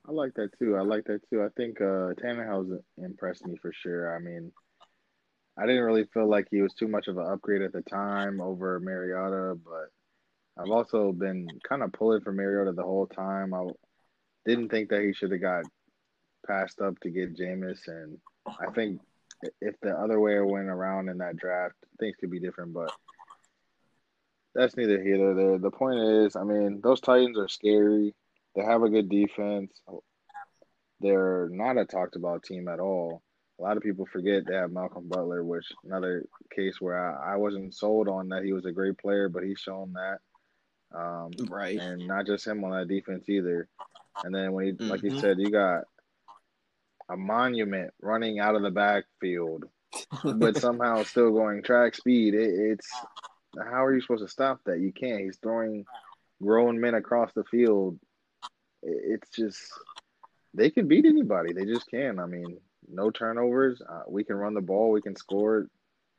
I 0.07 0.11
like 0.11 0.33
that 0.35 0.57
too. 0.57 0.75
I 0.75 0.81
like 0.81 1.05
that 1.05 1.21
too. 1.29 1.43
I 1.43 1.49
think 1.55 1.79
uh, 1.79 2.15
Tannehill's 2.21 2.81
impressed 2.97 3.45
me 3.45 3.57
for 3.61 3.71
sure. 3.73 4.15
I 4.15 4.19
mean, 4.19 4.51
I 5.59 5.65
didn't 5.65 5.83
really 5.83 6.05
feel 6.05 6.29
like 6.29 6.47
he 6.49 6.61
was 6.61 6.73
too 6.73 6.87
much 6.87 7.07
of 7.07 7.17
an 7.17 7.27
upgrade 7.27 7.61
at 7.61 7.73
the 7.73 7.81
time 7.81 8.39
over 8.39 8.79
Mariota, 8.79 9.59
but 9.65 9.89
I've 10.57 10.71
also 10.71 11.11
been 11.11 11.49
kind 11.67 11.83
of 11.83 11.91
pulling 11.91 12.21
for 12.21 12.31
Mariota 12.31 12.71
the 12.71 12.83
whole 12.83 13.07
time. 13.07 13.53
I 13.53 13.65
didn't 14.45 14.69
think 14.69 14.89
that 14.89 15.01
he 15.01 15.13
should 15.13 15.31
have 15.31 15.41
got 15.41 15.65
passed 16.47 16.79
up 16.79 16.97
to 17.01 17.09
get 17.09 17.35
Jameis, 17.35 17.87
and 17.87 18.17
I 18.47 18.71
think 18.71 19.01
if 19.59 19.75
the 19.81 19.91
other 19.91 20.21
way 20.21 20.39
went 20.39 20.69
around 20.69 21.09
in 21.09 21.17
that 21.17 21.35
draft, 21.35 21.75
things 21.99 22.15
could 22.17 22.31
be 22.31 22.39
different. 22.39 22.73
But 22.73 22.91
that's 24.55 24.77
neither 24.77 25.03
here 25.03 25.17
nor 25.17 25.33
there. 25.33 25.57
The 25.57 25.71
point 25.71 25.99
is, 25.99 26.37
I 26.37 26.43
mean, 26.43 26.79
those 26.81 27.01
Titans 27.01 27.37
are 27.37 27.49
scary. 27.49 28.15
They 28.55 28.63
have 28.63 28.83
a 28.83 28.89
good 28.89 29.09
defense. 29.09 29.73
They're 31.01 31.49
not 31.51 31.77
a 31.77 31.85
talked 31.85 32.15
about 32.15 32.43
team 32.43 32.69
at 32.69 32.79
all 32.79 33.23
a 33.59 33.61
lot 33.61 33.77
of 33.77 33.83
people 33.83 34.05
forget 34.05 34.43
they 34.47 34.55
have 34.55 34.71
Malcolm 34.71 35.07
Butler, 35.07 35.43
which 35.43 35.65
another 35.83 36.25
case 36.55 36.79
where 36.79 36.97
I, 36.97 37.33
I 37.33 37.35
wasn't 37.35 37.73
sold 37.73 38.07
on 38.07 38.29
that 38.29 38.43
he 38.43 38.53
was 38.53 38.65
a 38.65 38.71
great 38.71 38.97
player, 38.97 39.27
but 39.27 39.43
he's 39.43 39.59
shown 39.59 39.93
that. 39.93 40.19
Um, 40.97 41.31
right. 41.49 41.77
And 41.77 42.07
not 42.07 42.25
just 42.25 42.47
him 42.47 42.63
on 42.63 42.71
that 42.71 42.87
defense 42.87 43.27
either. 43.27 43.67
And 44.23 44.33
then 44.33 44.53
when 44.53 44.65
he, 44.65 44.71
mm-hmm. 44.71 44.89
like 44.89 45.03
you 45.03 45.11
mm-hmm. 45.11 45.19
said, 45.19 45.39
you 45.39 45.51
got 45.51 45.83
a 47.09 47.17
monument 47.17 47.93
running 48.01 48.39
out 48.39 48.55
of 48.55 48.61
the 48.61 48.71
backfield, 48.71 49.65
but 50.23 50.57
somehow 50.61 51.03
still 51.03 51.31
going 51.31 51.61
track 51.61 51.95
speed. 51.95 52.35
It, 52.35 52.53
it's 52.53 52.89
how 53.57 53.83
are 53.83 53.93
you 53.93 54.01
supposed 54.01 54.23
to 54.23 54.31
stop 54.31 54.61
that? 54.65 54.79
You 54.79 54.93
can't. 54.93 55.21
He's 55.21 55.37
throwing 55.37 55.85
grown 56.41 56.79
men 56.79 56.93
across 56.93 57.31
the 57.33 57.43
field. 57.43 57.99
It's 58.81 59.29
just 59.31 59.59
they 60.53 60.69
can 60.69 60.87
beat 60.87 61.05
anybody. 61.05 61.53
They 61.53 61.65
just 61.65 61.89
can. 61.89 62.19
I 62.19 62.25
mean, 62.25 62.59
no 62.89 63.11
turnovers. 63.11 63.81
Uh, 63.87 64.03
we 64.07 64.23
can 64.23 64.35
run 64.35 64.53
the 64.53 64.61
ball. 64.61 64.91
We 64.91 65.01
can 65.01 65.15
score 65.15 65.67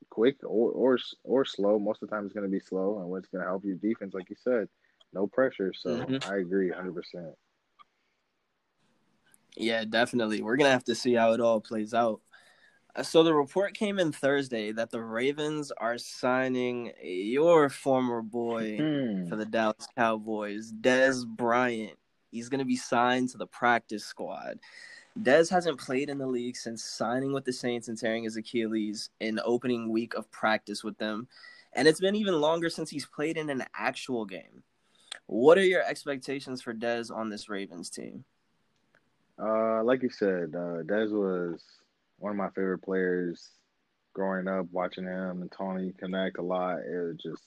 quick 0.09 0.37
or 0.43 0.71
or 0.71 0.99
or 1.25 1.45
slow. 1.45 1.79
Most 1.79 2.03
of 2.03 2.09
the 2.09 2.15
time, 2.15 2.25
it's 2.25 2.35
going 2.35 2.47
to 2.47 2.51
be 2.51 2.61
slow, 2.61 3.01
and 3.01 3.09
what's 3.09 3.29
going 3.29 3.43
to 3.43 3.49
help 3.49 3.65
your 3.65 3.77
defense, 3.77 4.15
like 4.15 4.31
you 4.31 4.37
said, 4.39 4.69
no 5.13 5.27
pressure. 5.27 5.73
So 5.77 5.97
mm-hmm. 5.97 6.31
I 6.31 6.39
agree, 6.39 6.71
hundred 6.71 6.95
percent. 6.95 7.35
Yeah, 9.57 9.85
definitely. 9.85 10.43
We're 10.43 10.57
gonna 10.57 10.71
have 10.71 10.85
to 10.85 10.95
see 10.95 11.15
how 11.15 11.33
it 11.33 11.41
all 11.41 11.61
plays 11.61 11.93
out. 11.93 12.21
Uh, 12.95 13.03
so 13.03 13.23
the 13.23 13.35
report 13.35 13.75
came 13.75 13.99
in 13.99 14.13
Thursday 14.13 14.73
that 14.73 14.91
the 14.91 15.03
Ravens 15.03 15.73
are 15.77 15.99
signing 15.99 16.93
your 17.03 17.69
former 17.69 18.23
boy 18.23 18.79
mm. 18.81 19.29
for 19.29 19.37
the 19.37 19.47
Dallas 19.47 19.87
Cowboys, 19.97 20.73
Dez 20.73 21.27
Bryant. 21.27 21.97
He's 22.31 22.49
going 22.49 22.61
to 22.61 22.65
be 22.65 22.77
signed 22.77 23.31
to 23.31 23.39
the 23.39 23.47
practice 23.47 24.05
squad. 24.05 24.59
Dez 25.23 25.51
hasn't 25.51 25.79
played 25.79 26.09
in 26.09 26.19
the 26.19 26.27
league 26.27 26.57
since 26.57 26.83
signing 26.83 27.33
with 27.33 27.45
the 27.45 27.53
Saints 27.53 27.89
and 27.89 27.99
tearing 27.99 28.25
his 28.25 28.37
Achilles 28.37 29.11
in 29.21 29.41
opening 29.45 29.91
week 29.91 30.15
of 30.15 30.31
practice 30.31 30.83
with 30.83 30.97
them. 30.99 31.29
And 31.75 31.87
it's 31.87 32.01
been 32.01 32.17
even 32.17 32.41
longer 32.41 32.71
since 32.71 32.91
he's 32.91 33.07
played 33.07 33.37
in 33.37 33.51
an 33.51 33.65
actual 33.75 34.25
game. 34.25 34.63
What 35.27 35.59
are 35.59 35.65
your 35.65 35.83
expectations 35.85 36.63
for 36.63 36.73
Dez 36.73 37.15
on 37.15 37.29
this 37.29 37.49
Ravens 37.49 37.91
team? 37.91 38.25
Uh, 39.39 39.83
like 39.85 40.03
you 40.03 40.11
said, 40.11 40.55
uh, 40.55 40.83
Dez 40.83 41.11
was 41.11 41.63
one 42.19 42.31
of 42.31 42.37
my 42.37 42.49
favorite 42.51 42.83
players 42.83 43.51
growing 44.13 44.49
up, 44.49 44.67
watching 44.73 45.05
him 45.05 45.43
and 45.43 45.53
Tony 45.53 45.93
connect 45.99 46.39
a 46.39 46.43
lot. 46.43 46.79
It 46.79 47.07
was 47.07 47.17
just 47.23 47.43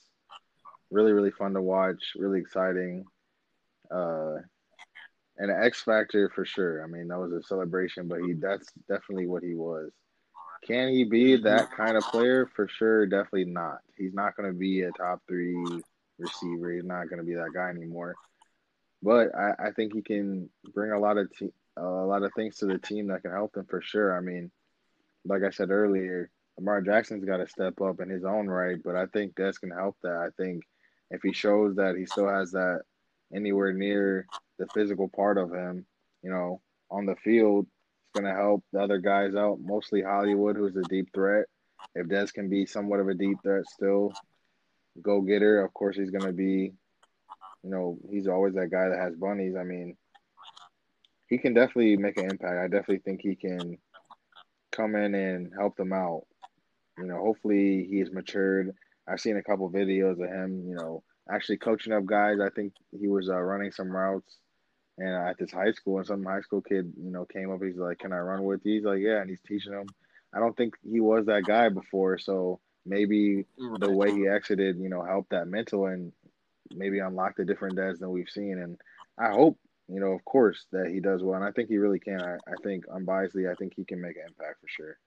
really, 0.90 1.12
really 1.12 1.30
fun 1.30 1.54
to 1.54 1.62
watch. 1.62 2.02
Really 2.16 2.40
exciting. 2.40 3.04
Uh, 3.90 4.36
and 5.38 5.50
an 5.50 5.62
X 5.62 5.82
factor 5.82 6.30
for 6.34 6.44
sure. 6.44 6.82
I 6.84 6.86
mean, 6.86 7.08
that 7.08 7.18
was 7.18 7.32
a 7.32 7.42
celebration, 7.42 8.08
but 8.08 8.20
he 8.20 8.34
that's 8.34 8.70
definitely 8.88 9.26
what 9.26 9.42
he 9.42 9.54
was. 9.54 9.90
Can 10.66 10.88
he 10.88 11.04
be 11.04 11.36
that 11.36 11.70
kind 11.72 11.96
of 11.96 12.04
player? 12.04 12.48
For 12.54 12.68
sure, 12.68 13.06
definitely 13.06 13.46
not. 13.46 13.78
He's 13.98 14.14
not 14.14 14.36
going 14.36 14.50
to 14.50 14.58
be 14.58 14.82
a 14.82 14.92
top 14.92 15.20
three 15.28 15.54
receiver. 16.18 16.72
He's 16.72 16.84
not 16.84 17.08
going 17.08 17.18
to 17.18 17.24
be 17.24 17.34
that 17.34 17.52
guy 17.54 17.68
anymore. 17.68 18.14
But 19.02 19.34
I, 19.34 19.66
I 19.66 19.70
think 19.72 19.92
he 19.92 20.00
can 20.00 20.48
bring 20.74 20.92
a 20.92 20.98
lot 20.98 21.18
of 21.18 21.30
te- 21.36 21.52
a 21.76 21.82
lot 21.82 22.22
of 22.22 22.32
things 22.34 22.56
to 22.58 22.66
the 22.66 22.78
team 22.78 23.08
that 23.08 23.22
can 23.22 23.32
help 23.32 23.52
them 23.52 23.66
for 23.68 23.82
sure. 23.82 24.16
I 24.16 24.20
mean, 24.20 24.50
like 25.26 25.42
I 25.42 25.50
said 25.50 25.70
earlier, 25.70 26.30
Lamar 26.56 26.80
Jackson's 26.80 27.24
got 27.24 27.38
to 27.38 27.48
step 27.48 27.80
up 27.80 28.00
in 28.00 28.08
his 28.08 28.24
own 28.24 28.46
right, 28.46 28.78
but 28.82 28.96
I 28.96 29.06
think 29.06 29.34
that's 29.36 29.58
can 29.58 29.70
help 29.70 29.96
that. 30.02 30.16
I 30.16 30.28
think 30.42 30.62
if 31.10 31.20
he 31.22 31.32
shows 31.32 31.76
that 31.76 31.96
he 31.96 32.06
still 32.06 32.28
has 32.28 32.52
that 32.52 32.82
anywhere 33.32 33.72
near 33.72 34.26
the 34.58 34.66
physical 34.74 35.08
part 35.08 35.38
of 35.38 35.52
him, 35.52 35.86
you 36.22 36.30
know, 36.30 36.60
on 36.90 37.06
the 37.06 37.16
field, 37.16 37.66
it's 37.66 38.20
going 38.20 38.32
to 38.32 38.40
help 38.40 38.64
the 38.72 38.80
other 38.80 38.98
guys 38.98 39.34
out, 39.34 39.58
mostly 39.60 40.02
Hollywood, 40.02 40.56
who's 40.56 40.76
a 40.76 40.82
deep 40.82 41.08
threat. 41.14 41.46
If 41.94 42.06
Dez 42.06 42.32
can 42.32 42.48
be 42.48 42.66
somewhat 42.66 43.00
of 43.00 43.08
a 43.08 43.14
deep 43.14 43.38
threat 43.42 43.66
still, 43.66 44.12
go 45.02 45.20
getter, 45.20 45.64
of 45.64 45.72
course, 45.74 45.96
he's 45.96 46.10
going 46.10 46.26
to 46.26 46.32
be, 46.32 46.72
you 47.62 47.70
know, 47.70 47.98
he's 48.10 48.28
always 48.28 48.54
that 48.54 48.70
guy 48.70 48.88
that 48.88 48.98
has 48.98 49.14
bunnies. 49.14 49.54
I 49.58 49.64
mean, 49.64 49.96
he 51.28 51.38
can 51.38 51.54
definitely 51.54 51.96
make 51.96 52.16
an 52.16 52.30
impact. 52.30 52.58
I 52.58 52.68
definitely 52.68 52.98
think 52.98 53.20
he 53.22 53.34
can 53.34 53.78
come 54.70 54.94
in 54.94 55.14
and 55.14 55.52
help 55.56 55.76
them 55.76 55.92
out. 55.92 56.22
You 56.98 57.06
know, 57.06 57.18
hopefully 57.18 57.86
he's 57.90 58.12
matured. 58.12 58.74
I've 59.08 59.20
seen 59.20 59.36
a 59.36 59.42
couple 59.42 59.70
videos 59.70 60.22
of 60.22 60.30
him, 60.30 60.64
you 60.68 60.74
know, 60.74 61.02
actually 61.30 61.58
coaching 61.58 61.92
up 61.92 62.04
guys. 62.04 62.38
I 62.40 62.50
think 62.50 62.74
he 62.98 63.08
was 63.08 63.28
uh, 63.28 63.40
running 63.40 63.72
some 63.72 63.90
routes 63.90 64.36
and 64.98 65.08
at 65.08 65.38
this 65.38 65.50
high 65.50 65.72
school, 65.72 65.98
and 65.98 66.06
some 66.06 66.24
high 66.24 66.40
school 66.40 66.60
kid, 66.60 66.92
you 66.96 67.10
know, 67.10 67.24
came 67.24 67.50
up. 67.50 67.62
He's 67.62 67.76
like, 67.76 67.98
"Can 67.98 68.12
I 68.12 68.18
run 68.18 68.44
with 68.44 68.64
you?" 68.64 68.74
He's 68.74 68.84
like, 68.84 69.00
"Yeah," 69.00 69.20
and 69.20 69.28
he's 69.28 69.40
teaching 69.46 69.72
him. 69.72 69.88
I 70.32 70.38
don't 70.38 70.56
think 70.56 70.74
he 70.88 71.00
was 71.00 71.26
that 71.26 71.44
guy 71.44 71.68
before, 71.68 72.18
so 72.18 72.60
maybe 72.86 73.46
the 73.78 73.90
way 73.90 74.12
he 74.12 74.28
exited, 74.28 74.78
you 74.78 74.88
know, 74.88 75.02
helped 75.02 75.30
that 75.30 75.48
mental 75.48 75.86
and 75.86 76.12
maybe 76.70 76.98
unlock 76.98 77.36
the 77.36 77.44
different 77.44 77.76
Dez 77.76 77.98
than 77.98 78.10
we've 78.10 78.30
seen. 78.30 78.58
And 78.58 78.78
I 79.18 79.30
hope, 79.30 79.58
you 79.88 80.00
know, 80.00 80.12
of 80.12 80.24
course, 80.24 80.66
that 80.72 80.88
he 80.88 81.00
does 81.00 81.22
well, 81.22 81.36
and 81.36 81.44
I 81.44 81.52
think 81.52 81.68
he 81.68 81.78
really 81.78 82.00
can. 82.00 82.20
I, 82.20 82.34
I 82.34 82.54
think 82.62 82.86
unbiasedly, 82.86 83.50
I 83.50 83.54
think 83.54 83.74
he 83.74 83.84
can 83.84 84.00
make 84.00 84.16
an 84.16 84.24
impact 84.28 84.60
for 84.60 84.68
sure. 84.68 84.98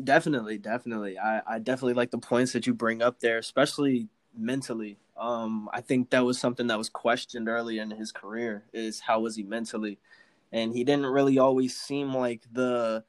Definitely, 0.00 0.58
definitely. 0.58 1.18
I, 1.18 1.42
I 1.46 1.58
definitely 1.58 1.94
like 1.94 2.10
the 2.10 2.18
points 2.18 2.52
that 2.52 2.66
you 2.66 2.72
bring 2.72 3.02
up 3.02 3.20
there, 3.20 3.38
especially 3.38 4.08
mentally. 4.36 4.96
Um, 5.18 5.68
I 5.72 5.82
think 5.82 6.10
that 6.10 6.24
was 6.24 6.38
something 6.38 6.68
that 6.68 6.78
was 6.78 6.88
questioned 6.88 7.48
early 7.48 7.78
in 7.78 7.90
his 7.90 8.10
career 8.10 8.64
is 8.72 9.00
how 9.00 9.20
was 9.20 9.36
he 9.36 9.42
mentally? 9.42 9.98
And 10.50 10.74
he 10.74 10.84
didn't 10.84 11.06
really 11.06 11.38
always 11.38 11.76
seem 11.76 12.14
like 12.14 12.42
the 12.52 13.04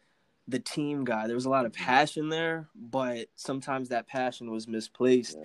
the 0.46 0.60
team 0.60 1.06
guy. 1.06 1.26
There 1.26 1.36
was 1.36 1.46
a 1.46 1.50
lot 1.50 1.66
of 1.66 1.72
passion 1.72 2.28
there, 2.28 2.68
but 2.76 3.28
sometimes 3.36 3.88
that 3.90 4.08
passion 4.08 4.52
was 4.52 4.68
misplaced. 4.68 5.38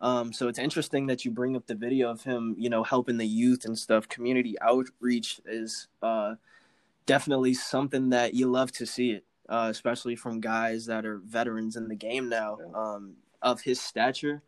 Um, 0.00 0.32
so 0.32 0.46
it's 0.46 0.60
interesting 0.60 1.06
that 1.06 1.24
you 1.24 1.32
bring 1.32 1.56
up 1.56 1.66
the 1.66 1.74
video 1.74 2.08
of 2.08 2.22
him, 2.22 2.54
you 2.56 2.70
know, 2.70 2.84
helping 2.84 3.16
the 3.16 3.26
youth 3.26 3.64
and 3.64 3.76
stuff. 3.76 4.08
Community 4.08 4.54
outreach 4.60 5.40
is 5.44 5.88
uh, 6.02 6.36
definitely 7.04 7.54
something 7.54 8.10
that 8.10 8.34
you 8.34 8.46
love 8.46 8.70
to 8.72 8.86
see 8.86 9.10
it 9.10 9.24
uh, 9.48 9.68
especially 9.70 10.16
from 10.16 10.40
guys 10.40 10.86
that 10.86 11.04
are 11.04 11.18
veterans 11.24 11.76
in 11.76 11.88
the 11.88 11.94
game 11.94 12.28
now 12.28 12.58
um, 12.74 13.14
of 13.42 13.60
his 13.60 13.80
stature. 13.80 14.42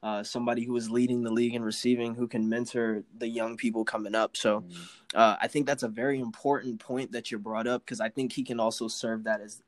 Uh, 0.00 0.22
somebody 0.22 0.62
who 0.62 0.76
is 0.76 0.88
leading 0.88 1.24
the 1.24 1.32
league 1.32 1.56
in 1.56 1.62
receiving, 1.64 2.14
who 2.14 2.28
can 2.28 2.48
mentor 2.48 3.02
the 3.16 3.26
young 3.26 3.56
people 3.56 3.84
coming 3.84 4.14
up. 4.14 4.36
So, 4.36 4.60
mm-hmm. 4.60 5.18
uh, 5.18 5.34
I 5.40 5.48
think 5.48 5.66
that's 5.66 5.82
a 5.82 5.88
very 5.88 6.20
important 6.20 6.78
point 6.78 7.10
that 7.10 7.32
you 7.32 7.38
brought 7.38 7.66
up 7.66 7.84
because 7.84 8.00
I 8.00 8.08
think 8.08 8.32
he 8.32 8.44
can 8.44 8.60
also 8.60 8.86
serve 8.86 9.24
that 9.24 9.40
as 9.40 9.60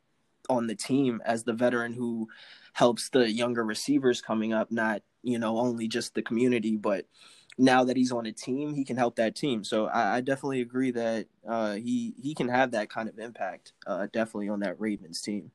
on 0.48 0.68
the 0.68 0.76
team 0.76 1.20
as 1.24 1.42
the 1.42 1.52
veteran 1.52 1.92
who 1.92 2.28
helps 2.74 3.08
the 3.08 3.30
younger 3.30 3.64
receivers 3.64 4.20
coming 4.20 4.52
up, 4.52 4.70
not 4.70 5.02
you 5.22 5.38
know 5.38 5.58
only 5.58 5.88
just 5.88 6.14
the 6.14 6.22
community, 6.22 6.76
but 6.76 7.06
now 7.58 7.84
that 7.84 7.96
he's 7.96 8.12
on 8.12 8.26
a 8.26 8.32
team, 8.32 8.74
he 8.74 8.84
can 8.84 8.96
help 8.96 9.16
that 9.16 9.34
team. 9.34 9.64
So 9.64 9.86
I, 9.86 10.16
I 10.16 10.20
definitely 10.20 10.60
agree 10.60 10.90
that 10.92 11.26
uh, 11.46 11.74
he 11.74 12.14
he 12.20 12.34
can 12.34 12.48
have 12.48 12.70
that 12.72 12.90
kind 12.90 13.08
of 13.08 13.18
impact, 13.18 13.72
uh, 13.86 14.06
definitely 14.12 14.48
on 14.48 14.60
that 14.60 14.80
Ravens 14.80 15.20
team. 15.20 15.50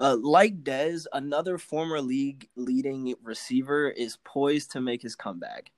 Uh, 0.00 0.16
like 0.20 0.62
Dez, 0.62 1.06
another 1.12 1.58
former 1.58 2.00
league 2.00 2.48
leading 2.54 3.14
receiver 3.22 3.90
is 3.90 4.18
poised 4.24 4.70
to 4.72 4.80
make 4.80 5.02
his 5.02 5.16
comeback. 5.16 5.72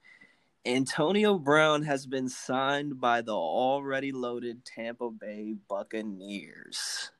Antonio 0.67 1.39
Brown 1.39 1.83
has 1.85 2.05
been 2.05 2.29
signed 2.29 3.01
by 3.01 3.23
the 3.23 3.33
already 3.33 4.13
loaded 4.13 4.63
Tampa 4.67 5.11
Bay 5.11 5.55
Buccaneers. 5.69 7.13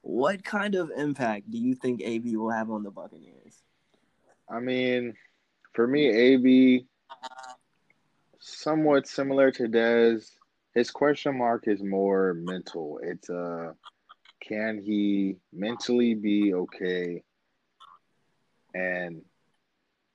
What 0.00 0.42
kind 0.42 0.74
of 0.74 0.90
impact 0.96 1.50
do 1.50 1.58
you 1.58 1.74
think 1.74 2.00
AB 2.02 2.34
will 2.36 2.50
have 2.50 2.70
on 2.70 2.82
the 2.82 2.90
Buccaneers? 2.90 3.62
I 4.48 4.60
mean, 4.60 5.14
for 5.74 5.86
me, 5.86 6.08
AB, 6.08 6.86
somewhat 8.40 9.06
similar 9.06 9.50
to 9.52 9.64
Dez. 9.64 10.30
His 10.74 10.90
question 10.90 11.38
mark 11.38 11.68
is 11.68 11.82
more 11.82 12.34
mental. 12.34 12.98
It's 13.02 13.28
uh, 13.28 13.72
can 14.46 14.80
he 14.82 15.36
mentally 15.52 16.14
be 16.14 16.54
okay? 16.54 17.22
And 18.74 19.22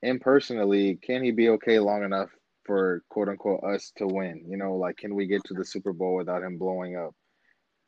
impersonally, 0.01 0.95
can 0.95 1.23
he 1.23 1.31
be 1.31 1.49
okay 1.49 1.79
long 1.79 2.03
enough 2.03 2.29
for 2.65 3.03
quote 3.09 3.29
unquote 3.29 3.63
us 3.63 3.91
to 3.97 4.07
win? 4.07 4.45
You 4.47 4.57
know, 4.57 4.75
like 4.75 4.97
can 4.97 5.15
we 5.15 5.27
get 5.27 5.43
to 5.45 5.53
the 5.53 5.65
Super 5.65 5.93
Bowl 5.93 6.15
without 6.15 6.43
him 6.43 6.57
blowing 6.57 6.97
up? 6.97 7.13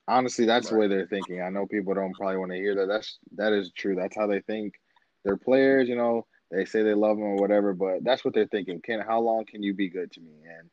Honestly, 0.07 0.45
that's 0.45 0.67
right. 0.67 0.73
the 0.73 0.79
way 0.79 0.87
they're 0.87 1.07
thinking. 1.07 1.41
I 1.41 1.49
know 1.49 1.67
people 1.67 1.93
don't 1.93 2.15
probably 2.15 2.37
want 2.37 2.51
to 2.51 2.57
hear 2.57 2.75
that. 2.75 2.87
That's 2.87 3.19
that 3.35 3.53
is 3.53 3.71
true. 3.75 3.95
That's 3.95 4.15
how 4.15 4.27
they 4.27 4.41
think. 4.41 4.73
They're 5.23 5.37
players, 5.37 5.89
you 5.89 5.95
know. 5.95 6.25
They 6.51 6.65
say 6.65 6.81
they 6.81 6.93
love 6.95 7.17
him 7.17 7.23
or 7.23 7.35
whatever, 7.35 7.73
but 7.73 8.03
that's 8.03 8.25
what 8.25 8.33
they're 8.33 8.47
thinking. 8.47 8.81
Can 8.81 9.01
how 9.01 9.21
long 9.21 9.45
can 9.45 9.61
you 9.61 9.73
be 9.73 9.89
good 9.89 10.11
to 10.13 10.21
me? 10.21 10.33
And 10.57 10.69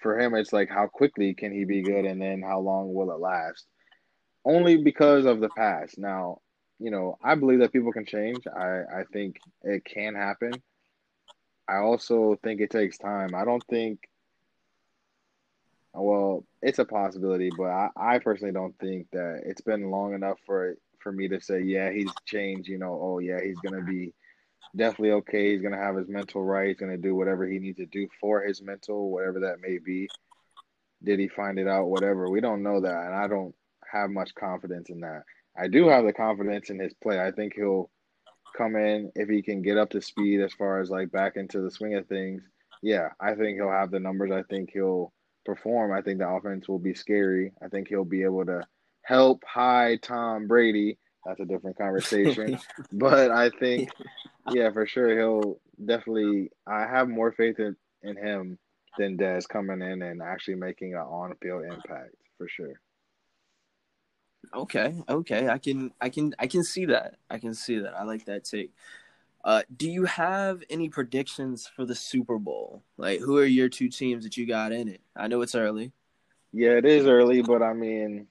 for 0.00 0.18
him, 0.18 0.34
it's 0.34 0.52
like 0.52 0.70
how 0.70 0.86
quickly 0.86 1.34
can 1.34 1.52
he 1.52 1.64
be 1.64 1.82
good, 1.82 2.04
and 2.04 2.20
then 2.20 2.42
how 2.42 2.60
long 2.60 2.94
will 2.94 3.10
it 3.12 3.20
last? 3.20 3.66
Only 4.44 4.78
because 4.82 5.26
of 5.26 5.40
the 5.40 5.50
past. 5.50 5.98
Now, 5.98 6.38
you 6.78 6.90
know, 6.90 7.18
I 7.22 7.34
believe 7.34 7.58
that 7.60 7.72
people 7.72 7.92
can 7.92 8.06
change. 8.06 8.38
I 8.46 8.82
I 9.00 9.04
think 9.12 9.40
it 9.62 9.84
can 9.84 10.14
happen. 10.14 10.52
I 11.68 11.76
also 11.76 12.38
think 12.42 12.60
it 12.60 12.70
takes 12.70 12.98
time. 12.98 13.34
I 13.34 13.44
don't 13.44 13.64
think. 13.68 14.00
Well, 15.92 16.44
it's 16.62 16.78
a 16.78 16.84
possibility, 16.84 17.50
but 17.56 17.68
I, 17.68 17.88
I 17.96 18.18
personally 18.20 18.52
don't 18.52 18.78
think 18.78 19.08
that 19.12 19.42
it's 19.44 19.60
been 19.60 19.90
long 19.90 20.14
enough 20.14 20.38
for 20.46 20.76
for 21.00 21.12
me 21.12 21.28
to 21.28 21.40
say, 21.40 21.60
yeah, 21.60 21.90
he's 21.90 22.12
changed. 22.24 22.68
You 22.68 22.78
know, 22.78 22.98
oh 23.02 23.18
yeah, 23.18 23.40
he's 23.42 23.58
gonna 23.58 23.82
be 23.82 24.14
definitely 24.76 25.12
okay. 25.12 25.52
He's 25.52 25.62
gonna 25.62 25.76
have 25.76 25.96
his 25.96 26.08
mental 26.08 26.42
right. 26.42 26.68
He's 26.68 26.76
gonna 26.76 26.96
do 26.96 27.14
whatever 27.14 27.46
he 27.46 27.58
needs 27.58 27.78
to 27.78 27.86
do 27.86 28.08
for 28.20 28.42
his 28.42 28.62
mental, 28.62 29.10
whatever 29.10 29.40
that 29.40 29.60
may 29.60 29.78
be. 29.78 30.08
Did 31.02 31.18
he 31.18 31.28
find 31.28 31.58
it 31.58 31.66
out? 31.66 31.86
Whatever. 31.86 32.28
We 32.28 32.40
don't 32.40 32.62
know 32.62 32.80
that, 32.80 33.06
and 33.06 33.14
I 33.14 33.26
don't 33.26 33.54
have 33.90 34.10
much 34.10 34.34
confidence 34.34 34.90
in 34.90 35.00
that. 35.00 35.22
I 35.56 35.68
do 35.68 35.88
have 35.88 36.04
the 36.04 36.12
confidence 36.12 36.70
in 36.70 36.78
his 36.78 36.94
play. 37.02 37.20
I 37.20 37.32
think 37.32 37.54
he'll 37.54 37.90
come 38.56 38.76
in 38.76 39.10
if 39.14 39.28
he 39.28 39.42
can 39.42 39.62
get 39.62 39.78
up 39.78 39.90
to 39.90 40.02
speed 40.02 40.40
as 40.40 40.52
far 40.54 40.80
as 40.80 40.90
like 40.90 41.10
back 41.10 41.36
into 41.36 41.60
the 41.60 41.70
swing 41.70 41.94
of 41.94 42.06
things. 42.06 42.42
Yeah, 42.82 43.08
I 43.20 43.34
think 43.34 43.56
he'll 43.56 43.70
have 43.70 43.90
the 43.90 44.00
numbers. 44.00 44.30
I 44.30 44.42
think 44.44 44.70
he'll 44.72 45.12
perform. 45.44 45.92
I 45.92 46.02
think 46.02 46.18
the 46.18 46.28
offense 46.28 46.68
will 46.68 46.78
be 46.78 46.94
scary. 46.94 47.52
I 47.62 47.68
think 47.68 47.88
he'll 47.88 48.04
be 48.04 48.22
able 48.22 48.46
to 48.46 48.62
help 49.02 49.42
hide 49.44 50.02
Tom 50.02 50.46
Brady 50.46 50.98
that's 51.30 51.40
a 51.40 51.44
different 51.44 51.78
conversation. 51.78 52.58
but 52.92 53.30
I 53.30 53.50
think, 53.50 53.90
yeah, 54.52 54.70
for 54.70 54.86
sure, 54.86 55.16
he'll 55.16 55.58
definitely. 55.84 56.50
I 56.66 56.80
have 56.80 57.08
more 57.08 57.32
faith 57.32 57.58
in, 57.58 57.76
in 58.02 58.16
him 58.16 58.58
than 58.98 59.16
Dez 59.16 59.48
coming 59.48 59.80
in 59.80 60.02
and 60.02 60.20
actually 60.20 60.56
making 60.56 60.94
an 60.94 61.00
on 61.00 61.34
field 61.40 61.64
impact 61.64 62.14
for 62.36 62.48
sure. 62.48 62.80
Okay, 64.54 64.94
okay, 65.08 65.48
I 65.48 65.58
can, 65.58 65.92
I 66.00 66.08
can, 66.08 66.34
I 66.38 66.46
can 66.48 66.64
see 66.64 66.86
that. 66.86 67.16
I 67.30 67.38
can 67.38 67.54
see 67.54 67.78
that. 67.78 67.94
I 67.94 68.02
like 68.02 68.24
that 68.24 68.44
take. 68.44 68.72
Uh, 69.44 69.62
do 69.74 69.88
you 69.88 70.04
have 70.06 70.62
any 70.68 70.88
predictions 70.88 71.70
for 71.74 71.86
the 71.86 71.94
Super 71.94 72.38
Bowl? 72.38 72.82
Like, 72.96 73.20
who 73.20 73.38
are 73.38 73.44
your 73.44 73.68
two 73.68 73.88
teams 73.88 74.24
that 74.24 74.36
you 74.36 74.46
got 74.46 74.72
in 74.72 74.88
it? 74.88 75.00
I 75.14 75.28
know 75.28 75.40
it's 75.42 75.54
early. 75.54 75.92
Yeah, 76.52 76.70
it 76.70 76.84
is 76.84 77.06
early, 77.06 77.42
but 77.42 77.62
I 77.62 77.72
mean, 77.74 78.26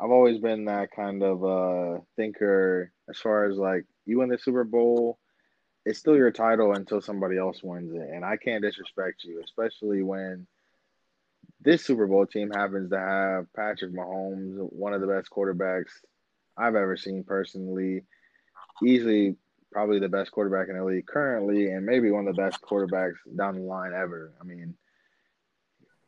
I've 0.00 0.10
always 0.10 0.38
been 0.38 0.66
that 0.66 0.90
kind 0.92 1.22
of 1.22 1.44
uh, 1.44 2.00
thinker 2.16 2.92
as 3.08 3.18
far 3.18 3.46
as 3.46 3.56
like 3.56 3.84
you 4.06 4.18
win 4.18 4.28
the 4.28 4.38
Super 4.38 4.64
Bowl, 4.64 5.18
it's 5.84 5.98
still 5.98 6.16
your 6.16 6.30
title 6.30 6.72
until 6.72 7.00
somebody 7.00 7.38
else 7.38 7.62
wins 7.62 7.92
it, 7.94 8.08
and 8.14 8.24
I 8.24 8.36
can't 8.36 8.62
disrespect 8.62 9.24
you, 9.24 9.40
especially 9.42 10.02
when 10.02 10.46
this 11.60 11.84
Super 11.84 12.06
Bowl 12.06 12.26
team 12.26 12.50
happens 12.50 12.90
to 12.90 12.98
have 12.98 13.46
Patrick 13.54 13.92
Mahomes, 13.92 14.72
one 14.72 14.92
of 14.92 15.00
the 15.00 15.06
best 15.06 15.30
quarterbacks 15.30 15.90
I've 16.56 16.76
ever 16.76 16.96
seen 16.96 17.24
personally. 17.24 18.04
Easily, 18.84 19.36
probably 19.72 19.98
the 19.98 20.08
best 20.08 20.30
quarterback 20.30 20.68
in 20.68 20.76
the 20.76 20.84
league 20.84 21.06
currently, 21.06 21.70
and 21.70 21.84
maybe 21.84 22.10
one 22.10 22.28
of 22.28 22.36
the 22.36 22.42
best 22.42 22.60
quarterbacks 22.62 23.16
down 23.36 23.56
the 23.56 23.62
line 23.62 23.92
ever. 23.92 24.32
I 24.40 24.44
mean, 24.44 24.74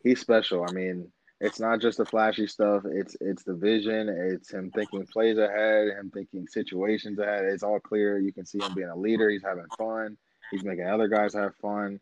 he's 0.02 0.20
special. 0.20 0.64
I 0.68 0.72
mean, 0.72 1.10
it's 1.40 1.58
not 1.58 1.80
just 1.80 1.98
the 1.98 2.04
flashy 2.04 2.46
stuff. 2.46 2.82
It's 2.84 3.16
it's 3.20 3.44
the 3.44 3.54
vision. 3.54 4.08
It's 4.08 4.52
him 4.52 4.70
thinking 4.72 5.06
plays 5.06 5.38
ahead, 5.38 5.88
him 5.88 6.10
thinking 6.12 6.46
situations 6.46 7.18
ahead. 7.18 7.44
It's 7.44 7.62
all 7.62 7.80
clear. 7.80 8.18
You 8.18 8.32
can 8.32 8.44
see 8.44 8.58
him 8.58 8.74
being 8.74 8.90
a 8.90 8.96
leader. 8.96 9.30
He's 9.30 9.42
having 9.42 9.66
fun. 9.78 10.18
He's 10.50 10.64
making 10.64 10.86
other 10.86 11.08
guys 11.08 11.32
have 11.34 11.54
fun. 11.56 11.98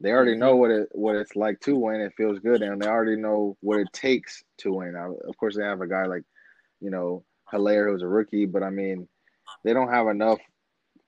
They 0.00 0.10
already 0.10 0.36
know 0.36 0.56
what 0.56 0.70
it 0.70 0.88
what 0.92 1.16
it's 1.16 1.34
like 1.34 1.60
to 1.60 1.76
win. 1.76 2.02
It 2.02 2.12
feels 2.16 2.40
good, 2.40 2.60
and 2.60 2.82
they 2.82 2.86
already 2.86 3.16
know 3.16 3.56
what 3.60 3.78
it 3.78 3.88
takes 3.92 4.42
to 4.58 4.72
win. 4.72 4.92
Now, 4.92 5.14
of 5.26 5.36
course, 5.38 5.56
they 5.56 5.64
have 5.64 5.80
a 5.80 5.88
guy 5.88 6.04
like, 6.04 6.24
you 6.80 6.90
know, 6.90 7.24
Helaire 7.50 7.90
who's 7.90 8.02
a 8.02 8.08
rookie, 8.08 8.44
but 8.44 8.62
I 8.62 8.70
mean, 8.70 9.08
they 9.62 9.72
don't 9.72 9.90
have 9.90 10.08
enough 10.08 10.40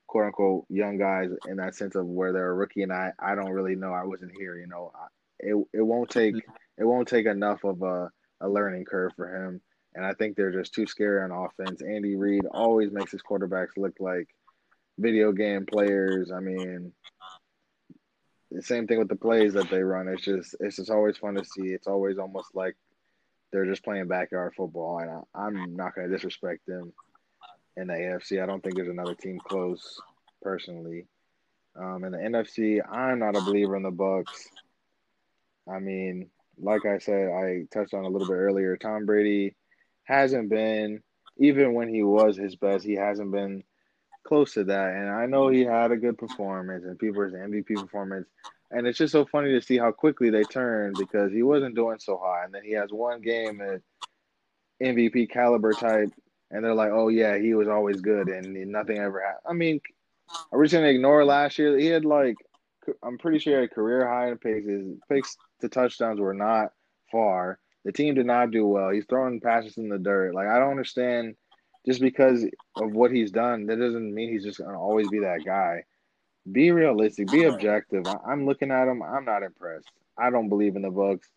quote 0.07 0.27
unquote 0.27 0.65
young 0.71 0.97
guys 0.97 1.31
in 1.47 1.57
that 1.57 1.75
sense 1.75 1.95
of 1.95 2.07
where 2.07 2.33
they're 2.33 2.51
a 2.51 2.55
rookie, 2.55 2.85
and 2.85 2.93
I 2.93 3.13
I 3.19 3.35
don't 3.35 3.51
really 3.51 3.75
know. 3.75 3.93
I 3.93 4.05
wasn't 4.05 4.33
here, 4.39 4.57
you 4.57 4.67
know. 4.67 4.93
It 5.41 5.55
it 5.75 5.83
won't 5.83 6.09
take 6.09 6.37
mm-hmm. 6.37 6.53
It 6.79 6.85
won't 6.85 7.09
take 7.09 7.27
enough 7.27 7.65
of 7.65 7.83
a 7.83 8.11
a 8.41 8.49
learning 8.49 8.85
curve 8.85 9.13
for 9.17 9.35
him, 9.35 9.61
and 9.95 10.05
I 10.05 10.13
think 10.13 10.37
they're 10.37 10.53
just 10.53 10.75
too 10.75 10.87
scary 10.87 11.23
on 11.23 11.31
offense. 11.31 11.83
Andy 11.83 12.17
Reid 12.17 12.45
always 12.51 12.93
makes 12.93 13.13
his 13.13 13.23
quarterbacks 13.23 13.77
look 13.77 13.95
like 13.99 14.29
video 14.99 15.33
game 15.33 15.67
players. 15.67 16.31
I 16.31 16.41
mean, 16.41 16.93
the 18.51 18.63
same 18.63 18.87
thing 18.87 18.99
with 18.99 19.09
the 19.09 19.17
plays 19.17 19.55
that 19.55 19.71
they 19.71 19.83
run. 19.83 20.09
It's 20.09 20.25
just 20.25 20.55
it's 20.61 20.77
just 20.77 20.91
always 20.91 21.17
fun 21.17 21.35
to 21.35 21.45
see. 21.45 21.69
It's 21.69 21.87
always 21.87 22.19
almost 22.19 22.49
like 22.55 22.77
they're 23.53 23.67
just 23.67 23.85
playing 23.85 24.09
backyard 24.09 24.55
football, 24.57 24.99
and 24.99 25.23
I, 25.35 25.47
am 25.47 25.77
not 25.77 25.95
going 25.95 26.09
to 26.09 26.15
disrespect 26.15 26.67
them 26.67 26.93
in 27.77 27.87
the 27.89 27.95
AFC. 27.95 28.43
I 28.43 28.47
don't 28.47 28.63
think 28.63 28.77
there's 28.77 28.89
another 28.89 29.15
team 29.15 29.39
close, 29.39 30.01
personally. 30.43 31.07
Um, 31.79 32.05
in 32.05 32.13
the 32.13 32.19
NFC, 32.19 32.81
I'm 32.87 33.19
not 33.19 33.37
a 33.37 33.41
believer 33.41 33.77
in 33.77 33.83
the 33.83 33.91
Bucks. 33.91 34.49
I 35.71 35.79
mean, 35.79 36.31
like 36.59 36.87
I 36.87 36.99
said, 36.99 37.31
I 37.31 37.65
touched 37.73 37.95
on 37.95 38.05
a 38.05 38.09
little 38.09 38.29
bit 38.29 38.35
earlier. 38.35 38.77
Tom 38.77 39.07
Brady 39.07 39.55
hasn't 40.05 40.49
been, 40.49 41.03
even 41.39 41.75
when 41.75 41.89
he 41.89 42.03
was 42.03 42.37
his 42.37 42.57
best, 42.57 42.85
he 42.85 42.95
hasn't 42.95 43.33
been 43.33 43.63
close 44.27 44.55
to 44.55 44.65
that. 44.65 44.95
And 44.95 45.11
I 45.11 45.27
know 45.27 45.49
he 45.49 45.63
had 45.63 45.93
a 45.93 45.97
good 45.97 46.19
performance 46.19 46.85
and 46.85 46.99
people 46.99 47.23
his 47.23 47.35
MVP 47.35 47.77
performance. 47.77 48.27
And 48.71 48.87
it's 48.87 48.99
just 48.99 49.13
so 49.13 49.25
funny 49.27 49.53
to 49.53 49.63
see 49.63 49.79
how 49.79 49.93
quickly 49.93 50.31
they 50.31 50.43
turned 50.43 50.97
because 50.99 51.33
he 51.33 51.43
wasn't 51.43 51.77
doing 51.77 51.99
so 52.01 52.21
high. 52.23 52.45
And 52.45 52.53
then 52.53 52.65
he 52.65 52.73
has 52.73 52.91
one 52.91 53.21
game 53.21 53.61
at 53.61 53.81
MVP 54.83 55.31
caliber 55.31 55.73
type, 55.73 56.11
and 56.51 56.65
they're 56.65 56.75
like, 56.75 56.91
oh, 56.93 57.09
yeah, 57.09 57.39
he 57.39 57.55
was 57.55 57.69
always 57.69 58.01
good 58.01 58.29
and 58.29 58.55
nothing 58.71 58.99
ever 58.99 59.21
happened. 59.21 59.45
I 59.49 59.53
mean, 59.53 59.81
are 60.51 60.59
we 60.59 60.69
going 60.69 60.85
to 60.85 60.91
ignore 60.91 61.25
last 61.25 61.59
year? 61.59 61.79
He 61.79 61.87
had 61.87 62.05
like, 62.05 62.37
I'm 63.03 63.19
pretty 63.19 63.39
sure 63.39 63.61
had 63.61 63.71
career 63.71 64.07
high 64.07 64.29
in. 64.31 64.39
His 64.43 64.99
picks 65.09 65.37
to 65.61 65.69
touchdowns 65.69 66.21
were 66.21 66.35
not 66.35 66.73
far. 67.11 67.59
The 67.85 67.93
team 67.93 68.15
did 68.15 68.27
not 68.27 68.51
do 68.51 68.67
well. 68.67 68.91
He's 68.91 69.07
throwing 69.09 69.41
passes 69.41 69.77
in 69.79 69.89
the 69.89 69.99
dirt. 69.99 70.35
Like, 70.35 70.49
I 70.49 70.59
don't 70.59 70.71
understand 70.71 71.37
just 71.87 72.01
because 72.01 72.45
of 72.77 72.93
what 72.93 73.13
he's 73.13 73.31
done, 73.31 73.67
that 73.67 73.79
doesn't 73.79 74.13
mean 74.13 74.33
he's 74.33 74.45
just 74.45 74.59
gonna 74.59 74.81
always 74.81 75.09
be 75.09 75.21
that 75.21 75.45
guy. 75.45 75.85
Be 76.51 76.71
realistic. 76.73 77.31
Be 77.31 77.45
objective. 77.45 78.05
I'm 78.27 78.47
looking 78.47 78.71
at 78.71 78.89
him. 78.89 79.03
I'm 79.03 79.25
not 79.25 79.43
impressed. 79.43 79.91
I 80.19 80.31
don't 80.31 80.49
believe 80.49 80.77
in 80.77 80.83
the 80.83 80.91
Bucks. 80.91 81.29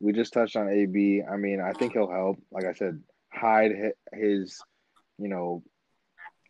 We 0.00 0.12
just 0.12 0.32
touched 0.32 0.56
on 0.56 0.68
AB. 0.68 1.22
I 1.22 1.36
mean, 1.36 1.60
I 1.60 1.72
think 1.72 1.92
he'll 1.92 2.10
help. 2.10 2.38
Like 2.50 2.64
I 2.64 2.72
said, 2.72 3.02
hide 3.32 3.72
his, 4.12 4.60
you 5.18 5.28
know, 5.28 5.62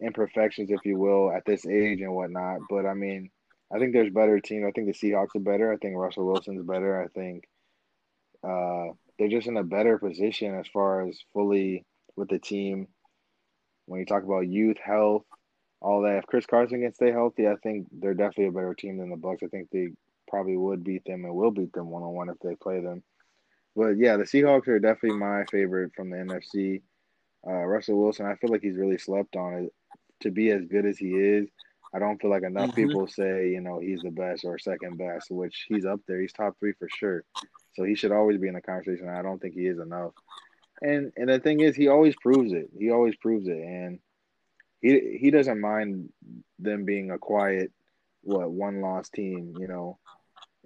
imperfections, 0.00 0.70
if 0.70 0.84
you 0.84 0.98
will, 0.98 1.32
at 1.32 1.44
this 1.44 1.66
age 1.66 2.00
and 2.00 2.14
whatnot. 2.14 2.60
But 2.68 2.86
I 2.86 2.94
mean, 2.94 3.30
I 3.72 3.78
think 3.78 3.92
there's 3.92 4.12
better 4.12 4.40
team. 4.40 4.66
I 4.66 4.70
think 4.70 4.86
the 4.86 4.92
Seahawks 4.92 5.36
are 5.36 5.40
better. 5.40 5.72
I 5.72 5.76
think 5.76 5.96
Russell 5.96 6.26
Wilson's 6.26 6.66
better. 6.66 7.02
I 7.02 7.08
think 7.08 7.44
uh, 8.42 8.94
they're 9.18 9.28
just 9.28 9.46
in 9.46 9.56
a 9.56 9.64
better 9.64 9.98
position 9.98 10.54
as 10.58 10.66
far 10.68 11.06
as 11.06 11.18
fully 11.32 11.84
with 12.16 12.28
the 12.28 12.38
team 12.38 12.88
when 13.86 14.00
you 14.00 14.06
talk 14.06 14.22
about 14.22 14.48
youth, 14.48 14.78
health, 14.82 15.24
all 15.80 16.02
that. 16.02 16.18
If 16.18 16.26
Chris 16.26 16.46
Carson 16.46 16.82
can 16.82 16.94
stay 16.94 17.10
healthy, 17.10 17.46
I 17.46 17.56
think 17.62 17.86
they're 17.92 18.14
definitely 18.14 18.46
a 18.46 18.52
better 18.52 18.74
team 18.74 18.98
than 18.98 19.10
the 19.10 19.16
Bucks. 19.16 19.42
I 19.42 19.48
think 19.48 19.68
they 19.70 19.88
probably 20.28 20.56
would 20.56 20.84
beat 20.84 21.04
them 21.04 21.24
and 21.24 21.34
will 21.34 21.50
beat 21.50 21.72
them 21.72 21.90
one 21.90 22.02
on 22.02 22.14
one 22.14 22.28
if 22.28 22.38
they 22.42 22.54
play 22.54 22.80
them. 22.80 23.02
But 23.74 23.96
yeah, 23.98 24.16
the 24.16 24.24
Seahawks 24.24 24.68
are 24.68 24.78
definitely 24.78 25.18
my 25.18 25.44
favorite 25.50 25.92
from 25.94 26.10
the 26.10 26.16
NFC. 26.16 26.82
Uh, 27.46 27.64
Russell 27.64 28.00
Wilson, 28.00 28.26
I 28.26 28.34
feel 28.36 28.50
like 28.50 28.62
he's 28.62 28.76
really 28.76 28.98
slept 28.98 29.36
on 29.36 29.54
it 29.54 29.72
to 30.20 30.30
be 30.30 30.50
as 30.50 30.64
good 30.64 30.84
as 30.84 30.98
he 30.98 31.10
is. 31.10 31.48
I 31.94 31.98
don't 31.98 32.20
feel 32.20 32.30
like 32.30 32.42
enough 32.42 32.70
mm-hmm. 32.70 32.88
people 32.88 33.06
say, 33.06 33.50
you 33.50 33.60
know, 33.60 33.78
he's 33.78 34.02
the 34.02 34.10
best 34.10 34.44
or 34.44 34.58
second 34.58 34.98
best, 34.98 35.30
which 35.30 35.66
he's 35.68 35.86
up 35.86 36.00
there. 36.06 36.20
He's 36.20 36.32
top 36.32 36.56
three 36.58 36.72
for 36.78 36.88
sure. 36.88 37.24
So 37.74 37.84
he 37.84 37.94
should 37.94 38.12
always 38.12 38.38
be 38.38 38.48
in 38.48 38.54
the 38.54 38.60
conversation. 38.60 39.08
I 39.08 39.22
don't 39.22 39.40
think 39.40 39.54
he 39.54 39.66
is 39.66 39.78
enough. 39.78 40.12
And 40.80 41.12
and 41.16 41.28
the 41.28 41.38
thing 41.38 41.60
is, 41.60 41.74
he 41.74 41.88
always 41.88 42.14
proves 42.16 42.52
it. 42.52 42.70
He 42.78 42.90
always 42.90 43.16
proves 43.16 43.48
it, 43.48 43.56
and 43.56 43.98
he 44.80 45.18
he 45.20 45.30
doesn't 45.30 45.60
mind 45.60 46.10
them 46.58 46.84
being 46.84 47.10
a 47.10 47.18
quiet, 47.18 47.72
what 48.22 48.50
one 48.50 48.80
loss 48.80 49.08
team. 49.08 49.54
You 49.58 49.66
know, 49.66 49.98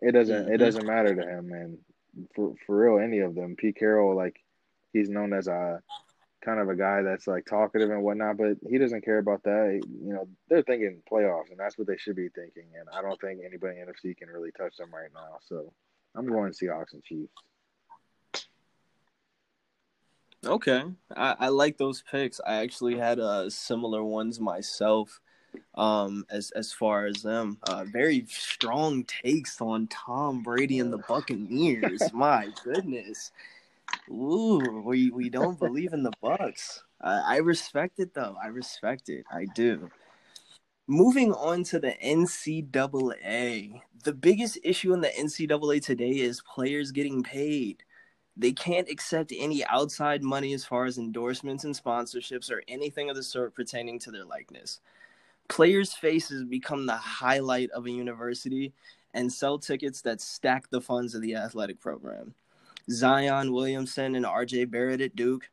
it 0.01 0.13
doesn't 0.13 0.45
mm-hmm. 0.45 0.53
it 0.53 0.59
doesn't 0.59 0.87
matter 0.87 1.15
to 1.15 1.23
him. 1.23 1.53
And 1.53 1.79
for 2.35 2.55
for 2.67 2.77
real, 2.77 3.05
any 3.05 3.21
of 3.21 3.35
them, 3.35 3.57
Pete 3.57 3.77
Carroll, 3.77 4.15
like 4.15 4.37
he's 4.93 5.09
known 5.09 5.33
as 5.33 5.47
a 5.47 5.81
kind 6.45 6.61
of 6.61 6.69
a 6.69 6.77
guy 6.77 7.03
that's 7.03 7.27
like 7.27 7.47
talkative 7.47 7.91
and 7.91 8.03
whatnot, 8.03 8.37
but 8.37 8.57
he 8.69 8.79
doesn't 8.79 9.05
care 9.05 9.19
about 9.19 9.43
that. 9.45 9.81
You 10.05 10.13
know, 10.13 10.29
they're 10.49 10.63
thinking 10.63 11.03
playoffs, 11.11 11.51
and 11.51 11.59
that's 11.59 11.79
what 11.79 11.87
they 11.87 11.97
should 11.97 12.17
be 12.17 12.29
thinking. 12.29 12.67
And 12.79 12.89
I 12.93 13.01
don't 13.03 13.21
think 13.21 13.41
anybody 13.45 13.81
in 13.81 13.87
NFC 13.87 14.17
can 14.17 14.29
really 14.29 14.51
touch 14.53 14.77
them 14.77 14.93
right 14.93 15.11
now. 15.15 15.39
So 15.47 15.73
I'm 16.15 16.27
going 16.27 16.53
Seahawks 16.53 16.93
and 16.93 17.03
Chiefs. 17.05 17.33
Okay, 20.45 20.83
I, 21.17 21.37
I 21.39 21.49
like 21.49 21.79
those 21.79 22.03
picks. 22.03 22.41
I 22.45 22.57
actually 22.57 22.99
had 22.99 23.21
uh, 23.21 23.49
similar 23.49 24.03
ones 24.03 24.41
myself. 24.41 25.21
Um, 25.75 26.25
as 26.31 26.51
as 26.53 26.73
far 26.73 27.05
as 27.05 27.23
them, 27.23 27.59
uh, 27.65 27.85
very 27.85 28.25
strong 28.27 29.05
takes 29.05 29.61
on 29.61 29.87
Tom 29.89 30.43
Brady 30.43 30.79
and 30.79 30.91
the 30.91 31.05
Buccaneers. 31.07 32.11
My 32.15 32.49
goodness, 32.65 33.33
ooh, 34.11 34.83
we 34.85 35.11
we 35.11 35.31
don't 35.31 35.59
believe 35.59 35.93
in 35.93 36.03
the 36.03 36.13
Bucks. 36.21 36.83
I, 37.01 37.35
I 37.35 37.37
respect 37.39 37.99
it 37.99 38.15
though. 38.15 38.37
I 38.43 38.49
respect 38.49 39.09
it. 39.09 39.25
I 39.31 39.47
do. 39.55 39.91
Moving 40.89 41.33
on 41.33 41.63
to 41.65 41.79
the 41.79 41.95
NCAA, 42.05 43.81
the 44.03 44.13
biggest 44.13 44.59
issue 44.65 44.93
in 44.93 45.01
the 45.01 45.09
NCAA 45.09 45.83
today 45.83 46.11
is 46.11 46.43
players 46.43 46.91
getting 46.91 47.23
paid 47.23 47.85
they 48.37 48.53
can't 48.53 48.89
accept 48.89 49.33
any 49.37 49.65
outside 49.67 50.23
money 50.23 50.55
as 50.55 50.65
far 50.65 50.87
as 50.87 50.99
endorsements 50.99 51.65
and 51.65 51.75
sponsorships 51.75 52.51
or 52.51 52.63
anything 52.67 53.11
of 53.11 53.17
the 53.17 53.23
sort 53.23 53.55
pertaining 53.55 53.99
to 54.01 54.11
their 54.11 54.25
likeness. 54.25 54.81
Players' 55.49 55.93
faces 55.93 56.45
become 56.45 56.87
the 56.87 56.97
highlight 56.97 57.71
of 57.73 57.85
a 57.87 57.91
university 57.91 58.73
and 59.13 59.31
sell 59.31 59.59
tickets 59.59 60.01
that 60.03 60.23
stack 60.23 60.71
the 60.71 60.81
funds 60.81 61.15
of 61.15 61.21
the 61.21 61.35
athletic 61.35 61.79
program. 61.79 62.35
Zion 62.91 63.53
Williamson 63.53 64.15
and 64.15 64.25
RJ 64.25 64.71
Barrett 64.71 65.01
at 65.01 65.17
Duke, 65.17 65.49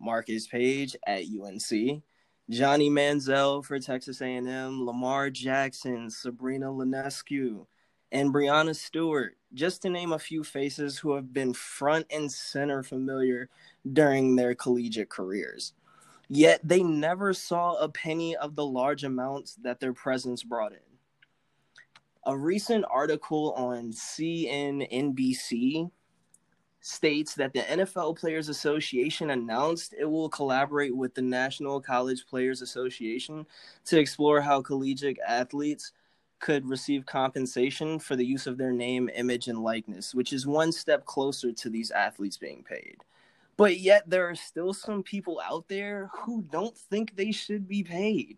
Marcus 0.00 0.46
Paige 0.46 0.96
at 1.06 1.22
UNC, 1.22 2.02
Johnny 2.50 2.90
Manziel 2.90 3.64
for 3.64 3.78
Texas 3.78 4.20
A&M, 4.20 4.84
Lamar 4.84 5.30
Jackson, 5.30 6.10
Sabrina 6.10 6.66
Ionescu, 6.66 7.66
and 8.12 8.32
Breanna 8.32 8.76
Stewart, 8.76 9.36
just 9.54 9.82
to 9.82 9.90
name 9.90 10.12
a 10.12 10.18
few 10.18 10.44
faces 10.44 10.98
who 10.98 11.14
have 11.14 11.32
been 11.32 11.54
front 11.54 12.06
and 12.10 12.30
center 12.30 12.82
familiar 12.82 13.48
during 13.92 14.36
their 14.36 14.54
collegiate 14.54 15.08
careers. 15.08 15.72
Yet 16.28 16.60
they 16.62 16.82
never 16.82 17.32
saw 17.32 17.74
a 17.74 17.88
penny 17.88 18.36
of 18.36 18.56
the 18.56 18.66
large 18.66 19.04
amounts 19.04 19.56
that 19.62 19.80
their 19.80 19.92
presence 19.92 20.42
brought 20.42 20.72
in. 20.72 20.78
A 22.26 22.36
recent 22.36 22.84
article 22.90 23.52
on 23.52 23.92
CNBC 23.92 24.30
states 26.84 27.34
that 27.34 27.54
the 27.54 27.60
NFL 27.60 28.14
Players 28.18 28.50
Association 28.50 29.30
announced 29.30 29.94
it 29.98 30.04
will 30.04 30.28
collaborate 30.28 30.94
with 30.94 31.14
the 31.14 31.22
National 31.22 31.80
College 31.80 32.26
Players 32.26 32.60
Association 32.60 33.46
to 33.86 33.98
explore 33.98 34.42
how 34.42 34.60
collegiate 34.60 35.18
athletes 35.26 35.92
could 36.40 36.68
receive 36.68 37.06
compensation 37.06 37.98
for 37.98 38.16
the 38.16 38.26
use 38.26 38.46
of 38.46 38.58
their 38.58 38.70
name, 38.70 39.08
image, 39.14 39.48
and 39.48 39.62
likeness, 39.62 40.14
which 40.14 40.34
is 40.34 40.46
one 40.46 40.70
step 40.70 41.06
closer 41.06 41.52
to 41.52 41.70
these 41.70 41.90
athletes 41.90 42.36
being 42.36 42.62
paid. 42.62 42.98
But 43.56 43.80
yet, 43.80 44.02
there 44.06 44.28
are 44.28 44.34
still 44.34 44.74
some 44.74 45.02
people 45.02 45.40
out 45.42 45.66
there 45.68 46.10
who 46.12 46.42
don't 46.52 46.76
think 46.76 47.16
they 47.16 47.32
should 47.32 47.66
be 47.66 47.82
paid. 47.82 48.36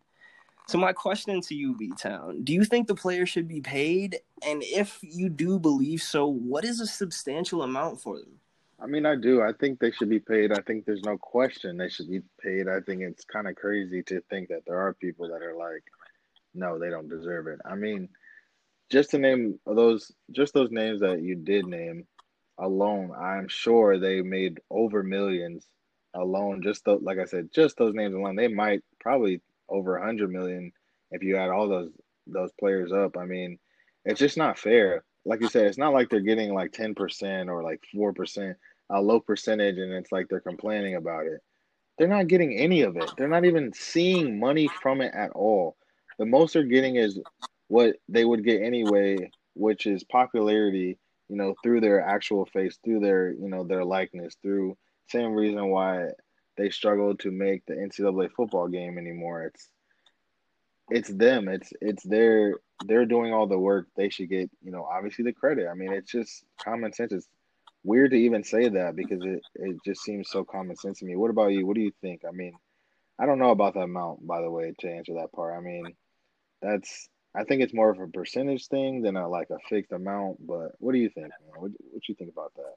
So 0.68 0.78
my 0.78 0.92
question 0.92 1.40
to 1.42 1.54
you, 1.54 1.76
B 1.76 1.92
Town, 1.96 2.42
do 2.42 2.52
you 2.52 2.64
think 2.64 2.88
the 2.88 2.94
player 2.94 3.24
should 3.24 3.46
be 3.46 3.60
paid? 3.60 4.18
And 4.44 4.64
if 4.64 4.98
you 5.00 5.28
do 5.28 5.60
believe 5.60 6.02
so, 6.02 6.26
what 6.26 6.64
is 6.64 6.80
a 6.80 6.86
substantial 6.86 7.62
amount 7.62 8.00
for 8.00 8.18
them? 8.18 8.40
I 8.80 8.86
mean, 8.86 9.06
I 9.06 9.14
do. 9.14 9.42
I 9.42 9.52
think 9.52 9.78
they 9.78 9.92
should 9.92 10.10
be 10.10 10.18
paid. 10.18 10.52
I 10.52 10.60
think 10.60 10.84
there's 10.84 11.04
no 11.04 11.16
question 11.16 11.76
they 11.76 11.88
should 11.88 12.10
be 12.10 12.20
paid. 12.42 12.68
I 12.68 12.80
think 12.80 13.00
it's 13.02 13.24
kind 13.24 13.46
of 13.46 13.54
crazy 13.54 14.02
to 14.04 14.20
think 14.28 14.48
that 14.48 14.62
there 14.66 14.78
are 14.78 14.92
people 14.92 15.28
that 15.28 15.42
are 15.42 15.56
like, 15.56 15.84
no, 16.52 16.78
they 16.78 16.90
don't 16.90 17.08
deserve 17.08 17.46
it. 17.46 17.60
I 17.64 17.76
mean, 17.76 18.08
just 18.90 19.10
to 19.10 19.18
name 19.18 19.58
those, 19.66 20.12
just 20.32 20.52
those 20.52 20.70
names 20.70 21.00
that 21.00 21.22
you 21.22 21.36
did 21.36 21.66
name 21.66 22.06
alone, 22.58 23.12
I'm 23.16 23.48
sure 23.48 23.98
they 23.98 24.20
made 24.20 24.60
over 24.68 25.02
millions 25.02 25.64
alone. 26.12 26.60
Just 26.62 26.84
the, 26.84 26.96
like 26.96 27.18
I 27.18 27.24
said, 27.24 27.50
just 27.54 27.76
those 27.76 27.94
names 27.94 28.14
alone, 28.14 28.36
they 28.36 28.48
might 28.48 28.82
probably 29.00 29.40
over 29.68 29.96
a 29.96 30.04
hundred 30.04 30.30
million 30.30 30.72
if 31.10 31.22
you 31.22 31.36
add 31.36 31.50
all 31.50 31.68
those 31.68 31.90
those 32.26 32.50
players 32.58 32.92
up. 32.92 33.16
I 33.16 33.24
mean, 33.24 33.58
it's 34.04 34.20
just 34.20 34.36
not 34.36 34.58
fair. 34.58 35.04
Like 35.24 35.40
you 35.40 35.48
said, 35.48 35.66
it's 35.66 35.78
not 35.78 35.92
like 35.92 36.08
they're 36.08 36.20
getting 36.20 36.54
like 36.54 36.72
ten 36.72 36.94
percent 36.94 37.48
or 37.48 37.62
like 37.62 37.82
four 37.94 38.12
percent, 38.12 38.56
a 38.90 39.00
low 39.00 39.20
percentage, 39.20 39.78
and 39.78 39.92
it's 39.92 40.12
like 40.12 40.28
they're 40.28 40.40
complaining 40.40 40.94
about 40.96 41.26
it. 41.26 41.40
They're 41.98 42.08
not 42.08 42.28
getting 42.28 42.56
any 42.56 42.82
of 42.82 42.96
it. 42.96 43.10
They're 43.16 43.28
not 43.28 43.44
even 43.44 43.72
seeing 43.72 44.38
money 44.38 44.68
from 44.82 45.00
it 45.00 45.14
at 45.14 45.30
all. 45.32 45.76
The 46.18 46.26
most 46.26 46.52
they're 46.52 46.62
getting 46.62 46.96
is 46.96 47.18
what 47.68 47.96
they 48.08 48.24
would 48.24 48.44
get 48.44 48.62
anyway, 48.62 49.30
which 49.54 49.86
is 49.86 50.04
popularity, 50.04 50.98
you 51.28 51.36
know, 51.36 51.54
through 51.62 51.80
their 51.80 52.00
actual 52.02 52.46
face, 52.46 52.78
through 52.84 53.00
their, 53.00 53.32
you 53.32 53.48
know, 53.48 53.64
their 53.64 53.84
likeness, 53.84 54.36
through 54.42 54.76
same 55.08 55.32
reason 55.32 55.68
why 55.68 56.08
they 56.56 56.70
struggle 56.70 57.16
to 57.16 57.30
make 57.30 57.64
the 57.66 57.74
NCAA 57.74 58.30
football 58.32 58.68
game 58.68 58.98
anymore. 58.98 59.44
It's 59.44 59.68
it's 60.88 61.08
them. 61.08 61.48
It's 61.48 61.72
it's 61.80 62.04
their 62.04 62.54
they're 62.86 63.06
doing 63.06 63.32
all 63.32 63.46
the 63.46 63.58
work. 63.58 63.88
They 63.96 64.10
should 64.10 64.28
get, 64.28 64.50
you 64.62 64.70
know, 64.70 64.84
obviously 64.84 65.24
the 65.24 65.32
credit. 65.32 65.66
I 65.70 65.74
mean, 65.74 65.92
it's 65.92 66.10
just 66.10 66.44
common 66.62 66.92
sense. 66.92 67.12
It's 67.12 67.28
weird 67.84 68.10
to 68.10 68.16
even 68.16 68.44
say 68.44 68.68
that 68.68 68.96
because 68.96 69.22
it, 69.22 69.40
it 69.54 69.76
just 69.84 70.02
seems 70.02 70.28
so 70.30 70.44
common 70.44 70.76
sense 70.76 70.98
to 71.00 71.06
me. 71.06 71.16
What 71.16 71.30
about 71.30 71.48
you? 71.48 71.66
What 71.66 71.74
do 71.76 71.80
you 71.80 71.92
think? 72.02 72.22
I 72.26 72.32
mean, 72.32 72.52
I 73.18 73.26
don't 73.26 73.38
know 73.38 73.50
about 73.50 73.74
that 73.74 73.80
amount, 73.80 74.26
by 74.26 74.42
the 74.42 74.50
way, 74.50 74.74
to 74.80 74.90
answer 74.90 75.14
that 75.14 75.32
part. 75.32 75.56
I 75.56 75.60
mean, 75.60 75.94
that's 76.60 77.08
I 77.34 77.44
think 77.44 77.62
it's 77.62 77.74
more 77.74 77.90
of 77.90 78.00
a 78.00 78.08
percentage 78.08 78.66
thing 78.68 79.02
than 79.02 79.16
a 79.16 79.28
like 79.28 79.50
a 79.50 79.58
fixed 79.68 79.92
amount. 79.92 80.46
But 80.46 80.72
what 80.78 80.92
do 80.92 80.98
you 80.98 81.10
think? 81.10 81.32
What 81.56 81.70
what 81.90 82.08
you 82.08 82.14
think 82.14 82.30
about 82.30 82.52
that? 82.56 82.74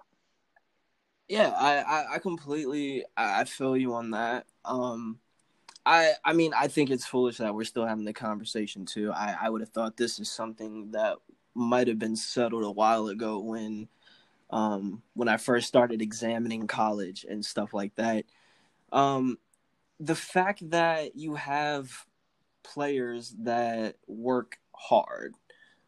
Yeah, 1.30 1.50
I, 1.56 1.78
I, 1.82 2.16
I 2.16 2.20
completely 2.20 3.06
I 3.16 3.44
feel 3.46 3.78
you 3.78 3.94
on 3.94 4.12
that. 4.12 4.48
Um, 4.66 5.20
I 5.86 6.14
I 6.26 6.34
mean 6.34 6.54
I 6.58 6.68
think 6.70 6.92
it's 6.92 7.06
foolish 7.06 7.38
that 7.38 7.56
we're 7.56 7.66
still 7.66 7.86
having 7.86 8.06
the 8.06 8.14
conversation 8.14 8.86
too. 8.86 9.12
I 9.14 9.38
I 9.42 9.50
would 9.50 9.62
have 9.62 9.72
thought 9.72 9.98
this 9.98 10.20
is 10.20 10.30
something 10.32 10.92
that 10.92 11.18
might 11.56 11.88
have 11.88 12.00
been 12.00 12.16
settled 12.18 12.64
a 12.66 12.72
while 12.72 13.08
ago 13.10 13.40
when 13.40 13.90
um 14.52 15.04
when 15.16 15.30
I 15.30 15.38
first 15.38 15.68
started 15.68 16.02
examining 16.02 16.68
college 16.68 17.26
and 17.30 17.46
stuff 17.46 17.74
like 17.74 17.96
that. 17.96 18.26
Um, 18.92 19.38
the 20.00 20.16
fact 20.16 20.70
that 20.72 21.16
you 21.16 21.36
have 21.36 21.92
players 22.64 23.36
that 23.42 23.98
work 24.08 24.60
hard 24.76 25.36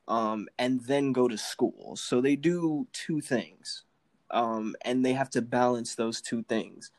um, 0.08 0.47
and 0.60 0.82
then 0.82 1.13
go 1.13 1.27
to 1.27 1.38
school. 1.38 1.95
So 1.97 2.21
they 2.21 2.36
do 2.36 2.88
two 2.93 3.21
things, 3.21 3.84
um, 4.32 4.76
and 4.84 5.06
they 5.06 5.13
have 5.13 5.30
to 5.32 5.41
balance 5.41 5.96
those 5.96 6.22
two 6.22 6.44
things. 6.44 6.91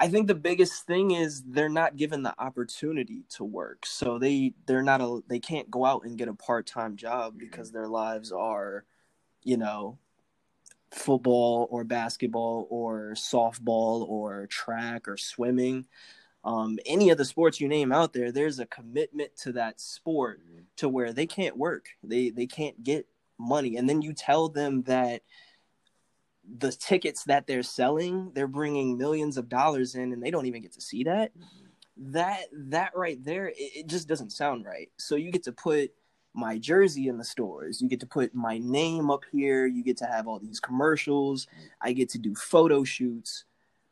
I 0.00 0.08
think 0.08 0.28
the 0.28 0.34
biggest 0.34 0.86
thing 0.86 1.10
is 1.10 1.42
they're 1.42 1.68
not 1.68 1.96
given 1.96 2.22
the 2.22 2.34
opportunity 2.38 3.24
to 3.30 3.44
work. 3.44 3.84
So 3.84 4.18
they 4.18 4.54
they're 4.66 4.82
not 4.82 5.00
a 5.00 5.20
they 5.28 5.40
can't 5.40 5.70
go 5.70 5.84
out 5.84 6.04
and 6.04 6.16
get 6.16 6.28
a 6.28 6.34
part-time 6.34 6.96
job 6.96 7.34
because 7.36 7.72
their 7.72 7.88
lives 7.88 8.30
are, 8.30 8.84
you 9.42 9.56
know, 9.56 9.98
football 10.92 11.66
or 11.70 11.82
basketball 11.82 12.68
or 12.70 13.14
softball 13.16 14.08
or 14.08 14.46
track 14.46 15.08
or 15.08 15.16
swimming 15.16 15.86
um, 16.44 16.78
any 16.86 17.10
of 17.10 17.18
the 17.18 17.24
sports 17.24 17.60
you 17.60 17.68
name 17.68 17.92
out 17.92 18.12
there, 18.12 18.30
there's 18.30 18.58
a 18.58 18.66
commitment 18.66 19.36
to 19.38 19.52
that 19.52 19.80
sport 19.80 20.40
mm-hmm. 20.40 20.60
to 20.76 20.88
where 20.88 21.12
they 21.12 21.26
can't 21.26 21.56
work, 21.56 21.90
they 22.02 22.30
they 22.30 22.46
can't 22.46 22.82
get 22.82 23.06
money, 23.38 23.76
and 23.76 23.88
then 23.88 24.02
you 24.02 24.12
tell 24.12 24.48
them 24.48 24.82
that 24.84 25.22
the 26.56 26.72
tickets 26.72 27.24
that 27.24 27.46
they're 27.46 27.62
selling, 27.62 28.32
they're 28.34 28.46
bringing 28.46 28.96
millions 28.96 29.36
of 29.36 29.48
dollars 29.48 29.94
in, 29.94 30.12
and 30.12 30.22
they 30.22 30.30
don't 30.30 30.46
even 30.46 30.62
get 30.62 30.72
to 30.72 30.80
see 30.80 31.04
that. 31.04 31.36
Mm-hmm. 31.36 32.12
That 32.12 32.44
that 32.52 32.92
right 32.96 33.22
there, 33.22 33.48
it, 33.48 33.54
it 33.56 33.86
just 33.86 34.08
doesn't 34.08 34.30
sound 34.30 34.64
right. 34.64 34.90
So 34.98 35.16
you 35.16 35.30
get 35.30 35.42
to 35.44 35.52
put 35.52 35.92
my 36.34 36.58
jersey 36.58 37.08
in 37.08 37.18
the 37.18 37.24
stores. 37.24 37.80
You 37.82 37.88
get 37.88 38.00
to 38.00 38.06
put 38.06 38.34
my 38.34 38.58
name 38.58 39.10
up 39.10 39.24
here. 39.32 39.66
You 39.66 39.82
get 39.82 39.96
to 39.98 40.06
have 40.06 40.28
all 40.28 40.38
these 40.38 40.60
commercials. 40.60 41.46
Mm-hmm. 41.46 41.66
I 41.82 41.92
get 41.92 42.08
to 42.10 42.18
do 42.18 42.34
photo 42.34 42.84
shoots, 42.84 43.44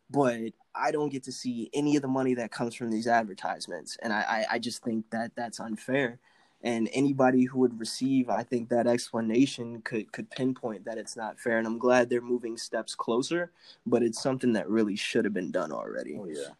but 0.08 0.52
I 0.74 0.92
don't 0.92 1.08
get 1.08 1.24
to 1.24 1.32
see 1.32 1.70
any 1.74 1.96
of 1.96 2.02
the 2.02 2.08
money 2.08 2.34
that 2.34 2.52
comes 2.52 2.74
from 2.74 2.90
these 2.90 3.06
advertisements, 3.06 3.96
and 4.02 4.12
I, 4.12 4.20
I, 4.20 4.54
I 4.54 4.58
just 4.58 4.82
think 4.82 5.10
that 5.10 5.32
that's 5.36 5.60
unfair. 5.60 6.20
And 6.62 6.88
anybody 6.92 7.44
who 7.44 7.60
would 7.60 7.78
receive, 7.78 8.28
I 8.28 8.42
think 8.42 8.70
that 8.70 8.86
explanation 8.86 9.82
could 9.82 10.10
could 10.12 10.30
pinpoint 10.30 10.84
that 10.86 10.98
it's 10.98 11.16
not 11.16 11.38
fair. 11.38 11.58
And 11.58 11.66
I'm 11.66 11.78
glad 11.78 12.08
they're 12.08 12.20
moving 12.20 12.56
steps 12.56 12.94
closer, 12.94 13.52
but 13.84 14.02
it's 14.02 14.20
something 14.20 14.54
that 14.54 14.68
really 14.68 14.96
should 14.96 15.24
have 15.24 15.34
been 15.34 15.50
done 15.50 15.70
already. 15.70 16.16
Oh 16.18 16.26
yeah. 16.26 16.54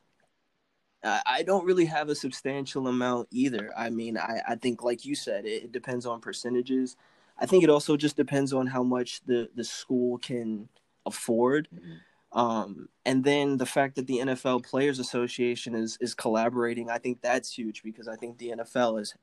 I 1.25 1.43
don't 1.43 1.65
really 1.65 1.85
have 1.85 2.09
a 2.09 2.15
substantial 2.17 2.89
amount 2.89 3.29
either. 3.31 3.73
I 3.77 3.91
mean, 3.91 4.19
I, 4.19 4.41
I 4.49 4.55
think, 4.57 4.83
like 4.83 5.05
you 5.05 5.15
said, 5.15 5.47
it, 5.47 5.65
it 5.65 5.73
depends 5.73 6.05
on 6.05 6.21
percentages. 6.21 6.97
I 7.39 7.47
think 7.47 7.63
it 7.63 7.71
also 7.71 7.97
just 7.97 8.17
depends 8.17 8.53
on 8.53 8.67
how 8.67 8.83
much 8.83 9.21
the, 9.25 9.49
the 9.55 9.65
school 9.65 10.19
can 10.19 10.69
afford. 11.05 11.69
Mm-hmm. 11.75 12.39
Um, 12.39 12.89
and 13.05 13.23
then 13.23 13.57
the 13.57 13.67
fact 13.67 13.97
that 13.97 14.07
the 14.07 14.19
NFL 14.19 14.65
Players 14.65 14.99
Association 14.99 15.75
is 15.75 15.97
is 16.01 16.15
collaborating, 16.15 16.91
I 16.91 16.99
think 16.99 17.23
that's 17.23 17.53
huge 17.53 17.83
because 17.83 18.09
I 18.09 18.17
think 18.17 18.37
the 18.37 18.51
NFL 18.51 19.01
is 19.01 19.15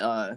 uh, 0.00 0.36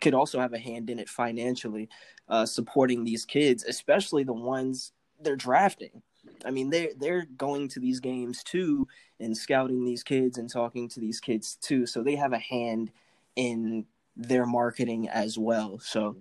could 0.00 0.14
also 0.14 0.40
have 0.40 0.52
a 0.52 0.58
hand 0.58 0.90
in 0.90 0.98
it 0.98 1.08
financially, 1.08 1.88
uh, 2.28 2.44
supporting 2.44 3.04
these 3.04 3.24
kids, 3.24 3.64
especially 3.64 4.24
the 4.24 4.32
ones 4.32 4.92
they're 5.20 5.36
drafting. 5.36 6.02
I 6.44 6.50
mean, 6.50 6.70
they're 6.70 6.90
they're 6.96 7.26
going 7.36 7.68
to 7.68 7.80
these 7.80 8.00
games 8.00 8.42
too 8.42 8.86
and 9.20 9.36
scouting 9.36 9.84
these 9.84 10.02
kids 10.02 10.38
and 10.38 10.50
talking 10.50 10.88
to 10.90 11.00
these 11.00 11.20
kids 11.20 11.56
too, 11.56 11.86
so 11.86 12.02
they 12.02 12.16
have 12.16 12.32
a 12.32 12.38
hand 12.38 12.90
in 13.36 13.86
their 14.16 14.44
marketing 14.46 15.08
as 15.08 15.38
well. 15.38 15.78
So 15.78 16.16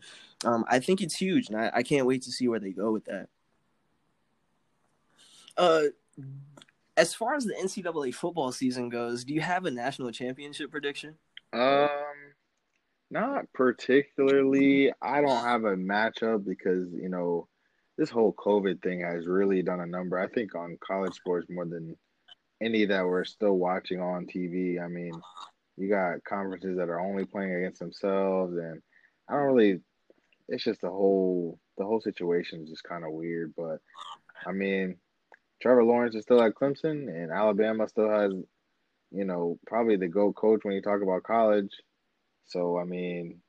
um, 0.45 0.63
I 0.69 0.79
think 0.79 1.01
it's 1.01 1.15
huge, 1.15 1.49
and 1.49 1.57
I, 1.57 1.71
I 1.75 1.83
can't 1.83 2.05
wait 2.05 2.21
to 2.23 2.31
see 2.31 2.47
where 2.47 2.59
they 2.59 2.71
go 2.71 2.91
with 2.91 3.05
that. 3.05 3.27
Uh, 5.57 5.83
as 6.97 7.13
far 7.13 7.35
as 7.35 7.45
the 7.45 7.53
NCAA 7.53 8.13
football 8.13 8.51
season 8.51 8.89
goes, 8.89 9.23
do 9.23 9.33
you 9.33 9.41
have 9.41 9.65
a 9.65 9.71
national 9.71 10.11
championship 10.11 10.71
prediction? 10.71 11.15
Um, 11.53 11.89
not 13.11 13.51
particularly. 13.53 14.91
I 15.01 15.21
don't 15.21 15.43
have 15.43 15.65
a 15.65 15.75
matchup 15.75 16.45
because 16.45 16.87
you 16.93 17.09
know 17.09 17.47
this 17.97 18.09
whole 18.09 18.33
COVID 18.33 18.81
thing 18.81 19.01
has 19.01 19.27
really 19.27 19.61
done 19.61 19.81
a 19.81 19.85
number. 19.85 20.17
I 20.17 20.27
think 20.27 20.55
on 20.55 20.77
college 20.85 21.13
sports 21.13 21.47
more 21.49 21.65
than 21.65 21.95
any 22.61 22.85
that 22.85 23.05
we're 23.05 23.25
still 23.25 23.57
watching 23.57 24.01
on 24.01 24.27
TV. 24.27 24.81
I 24.81 24.87
mean, 24.87 25.11
you 25.77 25.89
got 25.89 26.23
conferences 26.23 26.77
that 26.77 26.89
are 26.89 27.01
only 27.01 27.25
playing 27.25 27.53
against 27.53 27.79
themselves, 27.79 28.55
and 28.57 28.81
I 29.29 29.33
don't 29.33 29.53
really. 29.53 29.81
It's 30.47 30.63
just 30.63 30.81
the 30.81 30.89
whole 30.89 31.59
the 31.77 31.85
whole 31.85 32.01
situation 32.01 32.63
is 32.63 32.69
just 32.69 32.83
kind 32.83 33.03
of 33.03 33.11
weird. 33.11 33.53
But 33.57 33.79
I 34.47 34.53
mean, 34.53 34.95
Trevor 35.61 35.83
Lawrence 35.83 36.15
is 36.15 36.23
still 36.23 36.41
at 36.41 36.55
Clemson, 36.55 37.07
and 37.07 37.31
Alabama 37.31 37.87
still 37.87 38.09
has, 38.09 38.31
you 39.11 39.25
know, 39.25 39.59
probably 39.67 39.97
the 39.97 40.07
GOAT 40.07 40.33
coach 40.33 40.61
when 40.63 40.75
you 40.75 40.81
talk 40.81 41.01
about 41.01 41.23
college. 41.23 41.71
So, 42.45 42.77
I 42.77 42.83
mean, 42.83 43.41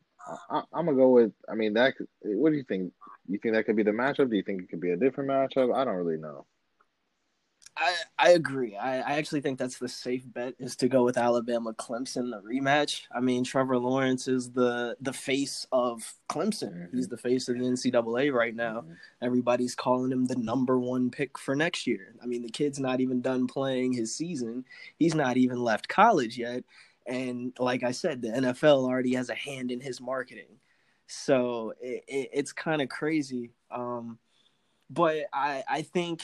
I, 0.50 0.62
am 0.74 0.87
going 0.87 0.96
to 0.96 1.02
go 1.02 1.09
with, 1.11 1.33
I 1.48 1.55
mean, 1.55 1.74
that. 1.74 1.94
what 2.22 2.50
do 2.50 2.57
you 2.57 2.64
think? 2.64 2.92
You 3.28 3.38
think 3.38 3.55
that 3.55 3.64
could 3.64 3.76
be 3.76 3.83
the 3.83 3.90
matchup? 3.92 4.31
Do 4.31 4.37
you 4.37 4.42
think 4.42 4.62
it 4.62 4.68
could 4.68 4.81
be 4.81 4.90
a 4.90 4.96
different 4.96 5.31
matchup? 5.31 5.74
I 5.74 5.85
don't 5.85 5.96
really 5.96 6.18
know. 6.18 6.46
I 7.76 7.94
I 8.18 8.31
agree. 8.31 8.76
I, 8.76 8.98
I 8.98 9.12
actually 9.14 9.40
think 9.40 9.59
that's 9.59 9.78
the 9.78 9.88
safe 9.88 10.22
bet 10.26 10.55
is 10.59 10.76
to 10.76 10.88
go 10.88 11.05
with 11.05 11.16
Alabama 11.16 11.72
Clemson 11.72 12.31
the 12.31 12.40
rematch. 12.42 13.02
I 13.14 13.20
mean 13.20 13.44
Trevor 13.44 13.78
Lawrence 13.78 14.28
is 14.28 14.50
the 14.50 14.96
the 15.00 15.12
face 15.12 15.66
of 15.72 16.14
Clemson. 16.28 16.72
Mm-hmm. 16.72 16.96
He's 16.96 17.09
the 17.09 17.16
face 17.16 17.48
of 17.48 17.59
the 17.59 17.64
NCAA 17.64 18.33
right 18.33 18.55
now. 18.55 18.81
Mm-hmm. 18.81 18.92
Everybody's 19.22 19.74
calling 19.74 20.12
him 20.12 20.26
the 20.26 20.37
number 20.37 20.78
one 20.78 21.11
pick 21.11 21.38
for 21.38 21.55
next 21.57 21.87
year. 21.87 22.14
I 22.22 22.26
mean 22.26 22.42
the 22.42 22.50
kid's 22.50 22.78
not 22.78 23.00
even 23.00 23.22
done 23.22 23.46
playing 23.46 23.94
his 23.94 24.14
season. 24.14 24.64
He's 24.98 25.14
not 25.14 25.37
even 25.37 25.62
left 25.62 25.88
college 25.88 26.37
yet. 26.37 26.64
And 27.07 27.53
like 27.59 27.83
I 27.83 27.93
said, 27.93 28.23
the 28.23 28.29
NFL 28.29 28.85
already 28.85 29.15
has 29.15 29.29
a 29.29 29.35
hand 29.35 29.71
in 29.71 29.81
his 29.81 30.01
marketing. 30.01 30.59
So 31.07 31.75
it, 31.81 32.05
it, 32.09 32.31
it's 32.33 32.53
kind 32.53 32.81
of 32.81 32.88
crazy. 32.88 33.51
Um, 33.71 34.19
but 34.88 35.25
I 35.33 35.65
I 35.69 35.83
think 35.83 36.23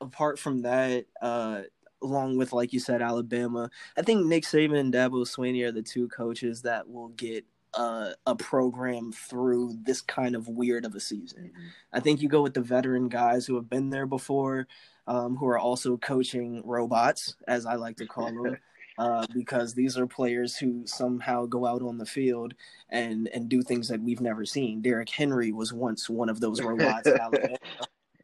apart 0.00 0.38
from 0.38 0.62
that, 0.62 1.06
uh, 1.20 1.62
along 2.02 2.36
with 2.36 2.52
like 2.52 2.72
you 2.72 2.80
said, 2.80 3.02
Alabama. 3.02 3.70
I 3.96 4.02
think 4.02 4.26
Nick 4.26 4.44
Saban 4.44 4.78
and 4.78 4.92
Dabo 4.92 5.26
Swinney 5.26 5.64
are 5.64 5.72
the 5.72 5.82
two 5.82 6.08
coaches 6.08 6.62
that 6.62 6.88
will 6.88 7.08
get 7.08 7.44
uh, 7.74 8.12
a 8.26 8.34
program 8.34 9.12
through 9.12 9.78
this 9.82 10.00
kind 10.00 10.34
of 10.34 10.48
weird 10.48 10.84
of 10.84 10.94
a 10.94 11.00
season. 11.00 11.44
Mm-hmm. 11.44 11.66
I 11.92 12.00
think 12.00 12.22
you 12.22 12.28
go 12.28 12.42
with 12.42 12.54
the 12.54 12.60
veteran 12.60 13.08
guys 13.08 13.46
who 13.46 13.56
have 13.56 13.68
been 13.68 13.90
there 13.90 14.06
before, 14.06 14.66
um, 15.06 15.36
who 15.36 15.46
are 15.46 15.58
also 15.58 15.96
coaching 15.96 16.62
robots, 16.64 17.36
as 17.46 17.66
I 17.66 17.74
like 17.74 17.96
to 17.98 18.06
call 18.06 18.26
them. 18.42 18.56
Uh, 18.98 19.24
because 19.32 19.74
these 19.74 19.96
are 19.96 20.08
players 20.08 20.56
who 20.56 20.84
somehow 20.84 21.46
go 21.46 21.64
out 21.64 21.82
on 21.82 21.98
the 21.98 22.04
field 22.04 22.52
and 22.90 23.28
and 23.28 23.48
do 23.48 23.62
things 23.62 23.86
that 23.86 24.02
we've 24.02 24.20
never 24.20 24.44
seen. 24.44 24.82
Derrick 24.82 25.08
Henry 25.08 25.52
was 25.52 25.72
once 25.72 26.10
one 26.10 26.28
of 26.28 26.40
those 26.40 26.60
robots 26.60 27.06
at 27.06 27.20
Alabama. 27.20 27.56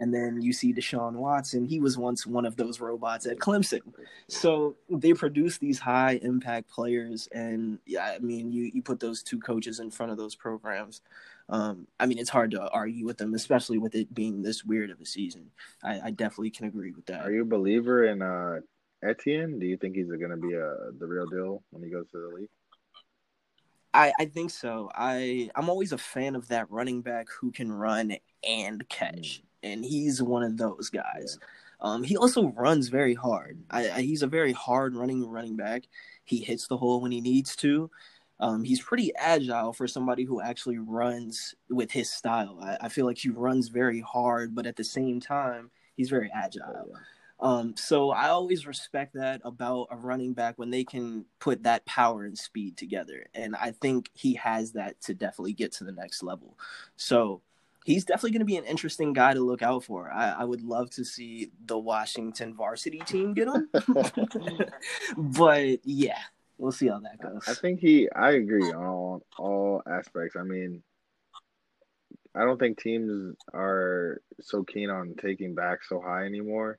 And 0.01 0.13
then 0.13 0.43
you 0.43 0.53
see 0.53 0.75
Deshaun 0.75 1.13
Watson, 1.13 1.65
he 1.65 1.79
was 1.79 1.97
once 1.97 2.27
one 2.27 2.45
of 2.45 2.57
those 2.57 2.81
robots 2.81 3.27
at 3.27 3.39
Clemson. 3.39 3.81
So 4.29 4.77
they 4.91 5.13
produce 5.13 5.59
these 5.59 5.79
high 5.79 6.19
impact 6.23 6.69
players. 6.69 7.29
And 7.33 7.79
yeah, 7.87 8.07
I 8.07 8.19
mean, 8.19 8.51
you, 8.51 8.71
you 8.75 8.83
put 8.83 8.99
those 8.99 9.23
two 9.23 9.39
coaches 9.39 9.79
in 9.79 9.91
front 9.91 10.11
of 10.11 10.19
those 10.19 10.35
programs. 10.35 11.01
Um, 11.49 11.87
I 12.01 12.07
mean, 12.07 12.19
it's 12.19 12.31
hard 12.31 12.51
to 12.53 12.69
argue 12.71 13.07
with 13.07 13.19
them, 13.19 13.35
especially 13.35 13.79
with 13.79 13.95
it 13.95 14.13
being 14.13 14.43
this 14.43 14.65
weird 14.65 14.91
of 14.91 15.01
a 15.01 15.07
season. 15.07 15.51
I, 15.83 16.01
I 16.07 16.11
definitely 16.11 16.51
can 16.51 16.67
agree 16.67 16.93
with 16.93 17.07
that. 17.07 17.25
Are 17.25 17.31
you 17.31 17.43
a 17.43 17.47
believer 17.47 18.05
in 18.07 18.21
uh, 18.21 18.61
Etienne? 19.05 19.59
Do 19.59 19.67
you 19.67 19.77
think 19.77 19.97
he's 19.97 20.09
going 20.09 20.31
to 20.31 20.37
be 20.37 20.55
a, 20.55 20.67
uh, 20.67 20.77
the 20.99 21.07
real 21.07 21.27
deal 21.27 21.63
when 21.71 21.83
he 21.83 21.91
goes 21.91 22.07
to 22.13 22.19
the 22.19 22.37
league? 22.37 22.49
I, 23.93 24.13
I 24.19 24.25
think 24.25 24.51
so. 24.51 24.91
I 24.95 25.51
I'm 25.55 25.69
always 25.69 25.93
a 25.93 25.99
fan 25.99 26.35
of 26.35 26.49
that 26.49 26.71
running 26.71 27.03
back 27.03 27.29
who 27.31 27.53
can 27.53 27.71
run 27.71 28.17
and 28.43 28.89
catch. 28.89 29.41
Mm 29.41 29.45
and 29.65 29.85
he's 29.85 30.23
one 30.23 30.43
of 30.43 30.57
those 30.57 30.91
guys. 30.91 31.39
Um, 31.81 32.05
he 32.05 32.17
also 32.17 32.49
runs 32.49 32.89
very 32.89 33.15
hard. 33.15 33.59
I, 33.71 33.91
I, 33.91 34.01
he's 34.03 34.23
a 34.23 34.29
very 34.29 34.53
hard 34.53 34.95
running 34.95 35.27
running 35.29 35.57
back. 35.57 35.85
He 36.25 36.39
hits 36.39 36.69
the 36.69 36.77
hole 36.77 37.01
when 37.01 37.13
he 37.13 37.21
needs 37.21 37.57
to. 37.57 37.91
Um, 38.41 38.65
he's 38.65 38.83
pretty 38.83 39.15
agile 39.17 39.73
for 39.73 39.87
somebody 39.87 40.25
who 40.25 40.41
actually 40.41 40.79
runs 40.79 41.55
with 41.69 41.91
his 41.91 42.13
style. 42.13 42.59
I, 42.63 42.79
I, 42.83 42.89
feel 42.89 43.07
like 43.07 43.19
he 43.19 43.29
runs 43.29 43.69
very 43.69 44.01
hard, 44.01 44.55
but 44.55 44.67
at 44.67 44.77
the 44.77 44.85
same 44.85 45.21
time, 45.21 45.71
he's 45.97 46.11
very 46.11 46.31
agile. 46.35 46.93
Um, 47.41 47.75
so 47.77 48.11
I 48.11 48.29
always 48.29 48.67
respect 48.67 49.15
that 49.15 49.41
about 49.45 49.89
a 49.91 49.97
running 49.97 50.35
back 50.35 50.57
when 50.57 50.71
they 50.71 50.85
can 50.85 51.25
put 51.41 51.65
that 51.65 51.85
power 51.85 52.25
and 52.25 52.39
speed 52.39 52.77
together. 52.77 53.27
And 53.35 53.57
I 53.57 53.73
think 53.73 54.11
he 54.15 54.35
has 54.35 54.73
that 54.73 55.01
to 55.03 55.15
definitely 55.15 55.53
get 55.53 55.73
to 55.73 55.85
the 55.85 55.93
next 55.93 56.23
level. 56.23 56.57
So 56.97 57.43
he's 57.85 58.05
definitely 58.05 58.31
going 58.31 58.41
to 58.41 58.47
be 58.47 58.57
an 58.57 58.65
interesting 58.65 59.13
guy 59.13 59.35
to 59.35 59.41
look 59.41 59.63
out 59.63 59.85
for. 59.85 60.11
I, 60.11 60.31
I, 60.31 60.45
would 60.45 60.63
love 60.63 60.91
to 60.91 61.05
see 61.05 61.51
the 61.67 61.79
Washington 61.79 62.55
varsity 62.55 63.01
team 63.01 63.35
get 63.35 63.49
him. 63.49 63.69
but 65.17 65.81
yeah, 65.85 66.19
we'll 66.57 66.73
see 66.73 66.89
how 66.89 67.01
that 67.01 67.21
goes. 67.21 67.43
I 67.47 67.55
think 67.55 67.81
he, 67.81 68.09
I 68.11 68.33
agree 68.33 68.73
on 68.73 68.85
all, 68.85 69.23
all 69.39 69.83
aspects. 69.87 70.37
I 70.37 70.45
mean, 70.45 70.83
I 72.35 72.45
don't 72.45 72.59
think 72.59 72.81
teams 72.81 73.37
are 73.53 74.21
so 74.41 74.65
keen 74.65 74.91
on 74.91 75.15
taking 75.21 75.55
back 75.55 75.85
so 75.85 76.01
high 76.01 76.25
anymore. 76.25 76.79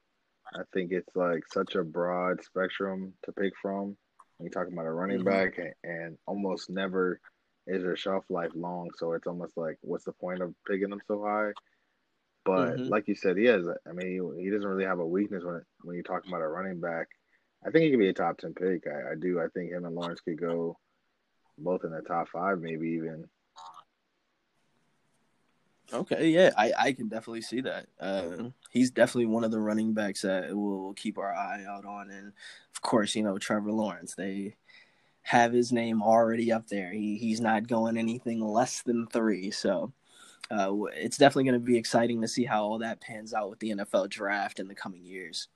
I 0.56 0.62
think 0.74 0.92
it's 0.92 1.16
like 1.16 1.44
such 1.52 1.76
a 1.76 1.84
broad 1.84 2.44
spectrum 2.44 3.14
to 3.26 3.32
pick 3.32 3.54
from. 3.62 3.98
You're 4.40 4.50
talking 4.50 4.74
about 4.74 4.86
a 4.86 4.92
running 4.92 5.20
mm-hmm. 5.20 5.30
back 5.30 5.58
and, 5.58 5.74
and 5.84 6.18
almost 6.26 6.70
never– 6.70 7.20
is 7.68 7.82
their 7.82 7.98
shelf 7.98 8.24
life 8.30 8.52
long. 8.54 8.92
So 8.98 9.14
it's 9.14 9.26
almost 9.26 9.58
like, 9.58 9.80
what's 9.82 10.06
the 10.06 10.12
point 10.12 10.40
of 10.44 10.54
picking 10.68 10.92
them 10.92 11.02
so 11.08 11.24
high? 11.24 11.52
But 12.46 12.76
mm-hmm. 12.76 12.90
like 12.90 13.08
you 13.08 13.16
said, 13.16 13.38
he 13.38 13.46
has. 13.46 13.66
I 13.90 13.92
mean, 13.92 14.08
he, 14.38 14.44
he 14.44 14.50
doesn't 14.52 14.68
really 14.68 14.86
have 14.86 15.00
a 15.00 15.06
weakness 15.06 15.44
when 15.44 15.64
when 15.82 15.96
you're 15.96 16.04
talking 16.04 16.32
about 16.32 16.44
a 16.44 16.48
running 16.48 16.80
back. 16.80 17.08
I 17.66 17.72
think 17.72 17.86
he 17.86 17.90
could 17.90 17.98
be 17.98 18.10
a 18.10 18.14
top 18.14 18.38
ten 18.38 18.54
pick. 18.54 18.84
I, 18.86 19.14
I 19.14 19.16
do. 19.20 19.40
I 19.40 19.48
think 19.56 19.72
him 19.72 19.86
and 19.86 19.96
Lawrence 19.96 20.22
could 20.22 20.40
go 20.40 20.78
both 21.58 21.86
in 21.86 21.90
the 21.90 22.02
top 22.02 22.30
five, 22.30 22.60
maybe 22.60 22.90
even. 22.90 23.26
Okay, 25.94 26.30
yeah, 26.30 26.52
I, 26.58 26.74
I 26.78 26.92
can 26.94 27.08
definitely 27.08 27.42
see 27.42 27.62
that. 27.62 27.88
Uh, 28.00 28.50
he's 28.72 28.92
definitely 28.92 29.28
one 29.28 29.44
of 29.44 29.52
the 29.52 29.60
running 29.60 29.94
backs 29.94 30.22
that 30.24 30.50
we'll 30.52 30.94
keep 30.94 31.18
our 31.18 31.34
eye 31.34 31.64
out 31.68 31.86
on, 31.86 32.10
and 32.10 32.34
of 32.74 32.82
course, 32.82 33.16
you 33.16 33.24
know 33.24 33.38
Trevor 33.38 33.72
Lawrence. 33.72 34.16
They 34.16 34.56
have 35.22 35.54
his 35.54 35.72
name 35.72 36.02
already 36.04 36.52
up 36.52 36.68
there. 36.68 36.92
He 36.92 37.18
he's 37.18 37.42
not 37.42 37.68
going 37.68 37.98
anything 37.98 38.42
less 38.42 38.82
than 38.82 39.08
three. 39.08 39.52
So 39.52 39.94
uh, 40.52 40.74
it's 40.96 41.18
definitely 41.18 41.46
going 41.46 41.60
to 41.60 41.66
be 41.66 41.78
exciting 41.78 42.22
to 42.22 42.28
see 42.28 42.46
how 42.46 42.64
all 42.64 42.78
that 42.80 43.02
pans 43.02 43.34
out 43.34 43.50
with 43.50 43.60
the 43.60 43.72
NFL 43.72 44.10
draft 44.10 44.60
in 44.60 44.68
the 44.68 44.76
coming 44.76 45.04
years. 45.04 45.48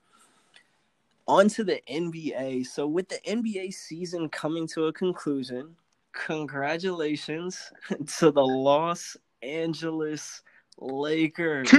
On 1.28 1.48
to 1.50 1.62
the 1.62 1.80
NBA. 1.88 2.66
So 2.66 2.86
with 2.86 3.08
the 3.08 3.20
NBA 3.26 3.72
season 3.72 4.28
coming 4.28 4.66
to 4.68 4.86
a 4.86 4.92
conclusion, 4.92 5.76
congratulations 6.12 7.70
to 8.18 8.32
the 8.32 8.44
Los 8.44 9.16
Angeles 9.42 10.42
Lakers. 10.78 11.70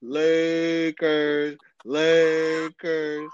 Lakers, 0.00 1.56
Lakers. 1.84 3.30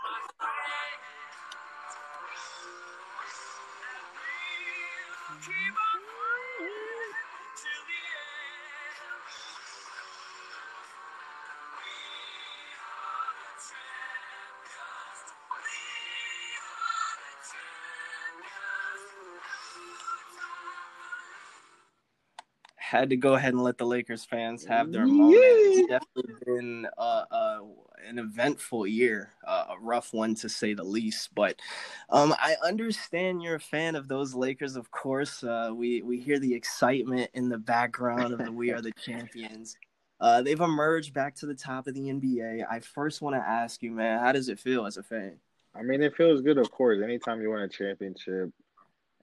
Had 22.94 23.11
to 23.11 23.16
go 23.16 23.35
ahead 23.35 23.52
and 23.52 23.62
let 23.62 23.76
the 23.76 23.85
Lakers 23.85 24.24
fans 24.24 24.64
have 24.64 24.92
their 24.92 25.07
moment. 25.07 25.42
It's 25.42 25.88
definitely 25.88 26.35
been 26.46 26.87
uh, 26.96 27.24
uh, 27.30 27.59
an 28.07 28.18
eventful 28.18 28.87
year, 28.87 29.33
uh, 29.46 29.66
a 29.70 29.78
rough 29.80 30.12
one 30.12 30.35
to 30.37 30.48
say 30.48 30.74
the 30.74 30.85
least. 30.85 31.35
But 31.35 31.61
um, 32.11 32.35
I 32.38 32.57
understand 32.64 33.42
you're 33.42 33.57
a 33.57 33.61
fan 33.61 33.96
of 33.96 34.07
those 34.07 34.35
Lakers. 34.35 34.76
Of 34.76 34.90
course, 34.92 35.42
uh, 35.42 35.70
we 35.74 36.02
we 36.02 36.20
hear 36.20 36.38
the 36.38 36.54
excitement 36.54 37.30
in 37.35 37.48
the 37.48 37.59
background 37.59 38.33
of 38.33 38.38
the 38.38 38.52
"We 38.52 38.70
Are 38.70 38.80
the 38.80 38.92
Champions." 39.04 39.76
Uh, 40.20 40.42
they've 40.42 40.61
emerged 40.61 41.12
back 41.12 41.35
to 41.35 41.46
the 41.46 41.54
top 41.54 41.88
of 41.88 41.94
the 41.94 42.02
NBA. 42.02 42.64
I 42.70 42.78
first 42.78 43.20
want 43.20 43.35
to 43.35 43.40
ask 43.40 43.83
you, 43.83 43.90
man, 43.90 44.20
how 44.20 44.30
does 44.30 44.48
it 44.48 44.61
feel 44.61 44.87
as 44.87 44.96
a 44.96 45.02
fan? 45.02 45.37
I 45.74 45.83
mean, 45.83 46.00
it 46.00 46.16
feels 46.16 46.40
good, 46.40 46.59
of 46.59 46.70
course. 46.70 47.02
Anytime 47.02 47.42
you 47.42 47.50
win 47.50 47.62
a 47.62 47.68
championship, 47.68 48.50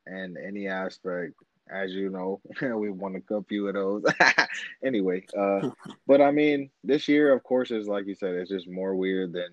and 0.05 0.37
any 0.37 0.67
aspect 0.67 1.33
as 1.71 1.93
you 1.93 2.09
know, 2.09 2.41
we 2.61 2.89
won 2.89 3.15
a 3.15 3.43
few 3.43 3.67
of 3.67 3.73
those. 3.73 4.03
anyway, 4.85 5.25
uh, 5.37 5.69
but 6.07 6.21
I 6.21 6.31
mean, 6.31 6.69
this 6.83 7.07
year, 7.07 7.33
of 7.33 7.43
course, 7.43 7.71
is 7.71 7.87
like 7.87 8.05
you 8.05 8.15
said, 8.15 8.35
it's 8.35 8.49
just 8.49 8.69
more 8.69 8.95
weird 8.95 9.33
than 9.33 9.49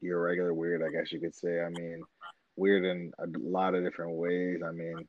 your 0.00 0.20
regular 0.22 0.52
weird. 0.52 0.82
I 0.82 0.90
guess 0.90 1.12
you 1.12 1.20
could 1.20 1.34
say. 1.34 1.60
I 1.60 1.68
mean, 1.70 2.02
weird 2.56 2.84
in 2.84 3.12
a 3.18 3.26
lot 3.38 3.74
of 3.74 3.84
different 3.84 4.12
ways. 4.12 4.60
I 4.66 4.72
mean, 4.72 5.06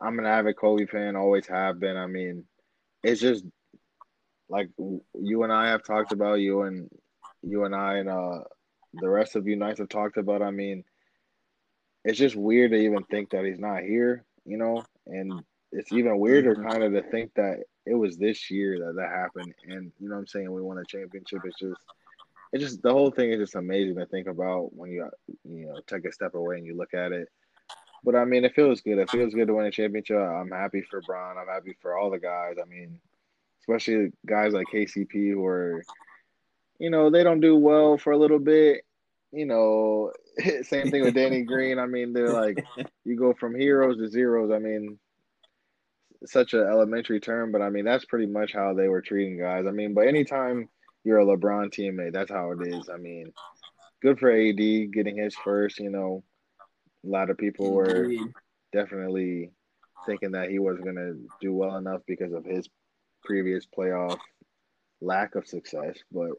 I'm 0.00 0.18
an 0.18 0.26
avid 0.26 0.56
Kobe 0.56 0.86
fan, 0.86 1.16
always 1.16 1.46
have 1.46 1.80
been. 1.80 1.96
I 1.96 2.06
mean, 2.06 2.44
it's 3.02 3.20
just 3.20 3.44
like 4.48 4.68
you 4.78 5.42
and 5.42 5.52
I 5.52 5.68
have 5.68 5.82
talked 5.82 6.12
about. 6.12 6.40
You 6.40 6.62
and 6.62 6.90
you 7.42 7.64
and 7.64 7.74
I 7.74 7.96
and 7.98 8.08
uh, 8.08 8.40
the 8.94 9.08
rest 9.08 9.36
of 9.36 9.46
you 9.46 9.56
nights 9.56 9.78
have 9.78 9.88
talked 9.88 10.18
about. 10.18 10.42
I 10.42 10.50
mean, 10.50 10.84
it's 12.04 12.18
just 12.18 12.36
weird 12.36 12.70
to 12.72 12.76
even 12.76 13.02
think 13.04 13.30
that 13.30 13.44
he's 13.44 13.58
not 13.58 13.82
here 13.82 14.24
you 14.48 14.56
know, 14.56 14.82
and 15.08 15.42
it's 15.72 15.92
even 15.92 16.18
weirder 16.18 16.54
mm-hmm. 16.54 16.68
kind 16.68 16.82
of 16.82 16.92
to 16.92 17.02
think 17.10 17.32
that 17.34 17.62
it 17.86 17.94
was 17.94 18.16
this 18.16 18.50
year 18.50 18.78
that 18.78 18.94
that 18.96 19.10
happened, 19.10 19.54
and 19.64 19.92
you 19.98 20.08
know 20.08 20.14
what 20.14 20.20
I'm 20.20 20.26
saying 20.26 20.50
we 20.52 20.62
won 20.62 20.78
a 20.78 20.84
championship. 20.84 21.40
It's 21.44 21.58
just, 21.58 21.80
it's 22.52 22.64
just 22.64 22.82
the 22.82 22.92
whole 22.92 23.10
thing 23.10 23.32
is 23.32 23.40
just 23.40 23.54
amazing 23.54 23.96
to 23.96 24.06
think 24.06 24.26
about 24.26 24.74
when 24.74 24.90
you 24.90 25.08
you 25.44 25.66
know 25.66 25.80
take 25.86 26.04
a 26.04 26.12
step 26.12 26.34
away 26.34 26.56
and 26.56 26.66
you 26.66 26.76
look 26.76 26.94
at 26.94 27.12
it. 27.12 27.28
But 28.04 28.14
I 28.14 28.24
mean, 28.24 28.44
it 28.44 28.54
feels 28.54 28.80
good. 28.80 28.98
It 28.98 29.10
feels 29.10 29.34
good 29.34 29.48
to 29.48 29.54
win 29.54 29.66
a 29.66 29.70
championship. 29.70 30.16
I'm 30.16 30.50
happy 30.50 30.82
for 30.82 31.00
Bron. 31.02 31.36
I'm 31.36 31.48
happy 31.48 31.76
for 31.80 31.98
all 31.98 32.10
the 32.10 32.18
guys. 32.18 32.54
I 32.62 32.66
mean, 32.66 33.00
especially 33.60 34.12
guys 34.24 34.52
like 34.52 34.66
KCP 34.72 35.32
who 35.32 35.44
are, 35.44 35.82
you 36.78 36.90
know, 36.90 37.10
they 37.10 37.24
don't 37.24 37.40
do 37.40 37.56
well 37.56 37.98
for 37.98 38.12
a 38.12 38.18
little 38.18 38.38
bit, 38.38 38.82
you 39.32 39.46
know, 39.46 40.12
same 40.62 40.90
thing 40.90 41.02
with 41.02 41.14
Danny 41.14 41.42
Green. 41.42 41.78
I 41.78 41.86
mean, 41.86 42.12
they're 42.12 42.32
like 42.32 42.64
you 43.04 43.16
go 43.16 43.34
from 43.34 43.58
heroes 43.58 43.98
to 43.98 44.08
zeros. 44.08 44.50
I 44.50 44.58
mean, 44.58 44.98
such 46.26 46.54
an 46.54 46.60
elementary 46.60 47.20
term, 47.20 47.52
but 47.52 47.62
I 47.62 47.70
mean 47.70 47.84
that's 47.84 48.04
pretty 48.04 48.26
much 48.26 48.52
how 48.52 48.74
they 48.74 48.88
were 48.88 49.02
treating 49.02 49.38
guys. 49.38 49.66
I 49.66 49.70
mean, 49.70 49.94
but 49.94 50.06
anytime 50.06 50.68
you're 51.04 51.20
a 51.20 51.24
LeBron 51.24 51.70
teammate, 51.72 52.12
that's 52.12 52.30
how 52.30 52.52
it 52.52 52.66
is. 52.66 52.88
I 52.92 52.96
mean, 52.96 53.32
good 54.02 54.18
for 54.18 54.30
AD 54.30 54.56
getting 54.92 55.16
his 55.16 55.34
first. 55.36 55.78
You 55.78 55.90
know, 55.90 56.24
a 57.04 57.08
lot 57.08 57.30
of 57.30 57.38
people 57.38 57.72
were 57.72 58.10
definitely 58.72 59.50
thinking 60.06 60.32
that 60.32 60.50
he 60.50 60.58
wasn't 60.58 60.84
going 60.84 60.96
to 60.96 61.16
do 61.40 61.54
well 61.54 61.76
enough 61.76 62.02
because 62.06 62.32
of 62.32 62.44
his 62.44 62.68
previous 63.24 63.66
playoff 63.66 64.18
lack 65.00 65.34
of 65.34 65.46
success, 65.46 65.96
but 66.10 66.30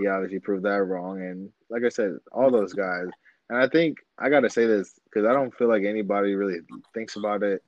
he 0.00 0.06
obviously 0.06 0.38
proved 0.38 0.64
that 0.64 0.82
wrong. 0.82 1.20
And 1.20 1.50
like 1.68 1.82
I 1.84 1.88
said, 1.88 2.16
all 2.32 2.50
those 2.50 2.72
guys. 2.72 3.08
And 3.48 3.58
I 3.58 3.68
think 3.68 3.98
I 4.18 4.28
got 4.28 4.40
to 4.40 4.50
say 4.50 4.66
this 4.66 4.94
because 5.04 5.28
I 5.28 5.32
don't 5.32 5.54
feel 5.54 5.68
like 5.68 5.84
anybody 5.84 6.34
really 6.34 6.60
thinks 6.94 7.16
about 7.16 7.42
it, 7.42 7.62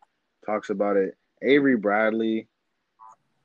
talks 0.47 0.71
about 0.71 0.97
it. 0.97 1.17
Avery 1.43 1.77
Bradley, 1.77 2.47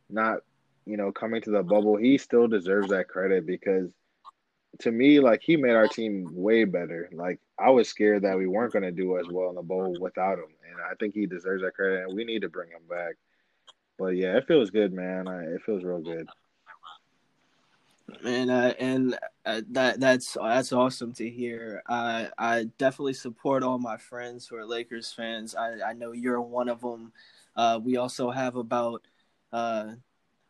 not 0.09 0.39
you 0.85 0.97
know 0.97 1.11
coming 1.11 1.41
to 1.41 1.51
the 1.51 1.63
bubble, 1.63 1.97
he 1.97 2.17
still 2.17 2.47
deserves 2.47 2.89
that 2.89 3.07
credit 3.07 3.45
because 3.45 3.89
to 4.79 4.91
me, 4.91 5.19
like 5.19 5.41
he 5.41 5.57
made 5.57 5.75
our 5.75 5.87
team 5.87 6.29
way 6.31 6.63
better. 6.63 7.09
Like 7.11 7.39
I 7.59 7.71
was 7.71 7.89
scared 7.89 8.23
that 8.23 8.37
we 8.37 8.47
weren't 8.47 8.73
going 8.73 8.83
to 8.83 8.91
do 8.91 9.17
as 9.17 9.25
well 9.31 9.49
in 9.49 9.55
the 9.55 9.63
bowl 9.63 9.95
without 9.99 10.37
him, 10.37 10.53
and 10.69 10.79
I 10.79 10.93
think 10.99 11.15
he 11.15 11.25
deserves 11.25 11.63
that 11.63 11.73
credit. 11.73 12.03
And 12.07 12.15
we 12.15 12.23
need 12.23 12.43
to 12.43 12.49
bring 12.49 12.69
him 12.69 12.83
back. 12.89 13.15
But 13.97 14.15
yeah, 14.15 14.37
it 14.37 14.47
feels 14.47 14.69
good, 14.69 14.93
man. 14.93 15.27
It 15.27 15.61
feels 15.65 15.83
real 15.83 16.01
good. 16.01 16.27
And 18.25 18.49
uh, 18.49 18.73
and 18.79 19.19
uh, 19.45 19.61
that 19.71 19.99
that's 19.99 20.37
that's 20.41 20.71
awesome 20.71 21.13
to 21.13 21.29
hear. 21.29 21.83
I 21.87 22.29
I 22.37 22.63
definitely 22.77 23.13
support 23.13 23.63
all 23.63 23.79
my 23.79 23.97
friends 23.97 24.47
who 24.47 24.55
are 24.55 24.65
Lakers 24.65 25.11
fans. 25.11 25.55
I 25.55 25.81
I 25.89 25.93
know 25.93 26.13
you're 26.13 26.41
one 26.41 26.69
of 26.69 26.79
them. 26.81 27.11
Uh, 27.55 27.79
we 27.83 27.97
also 27.97 28.31
have 28.31 28.55
about 28.55 29.01
uh, 29.51 29.91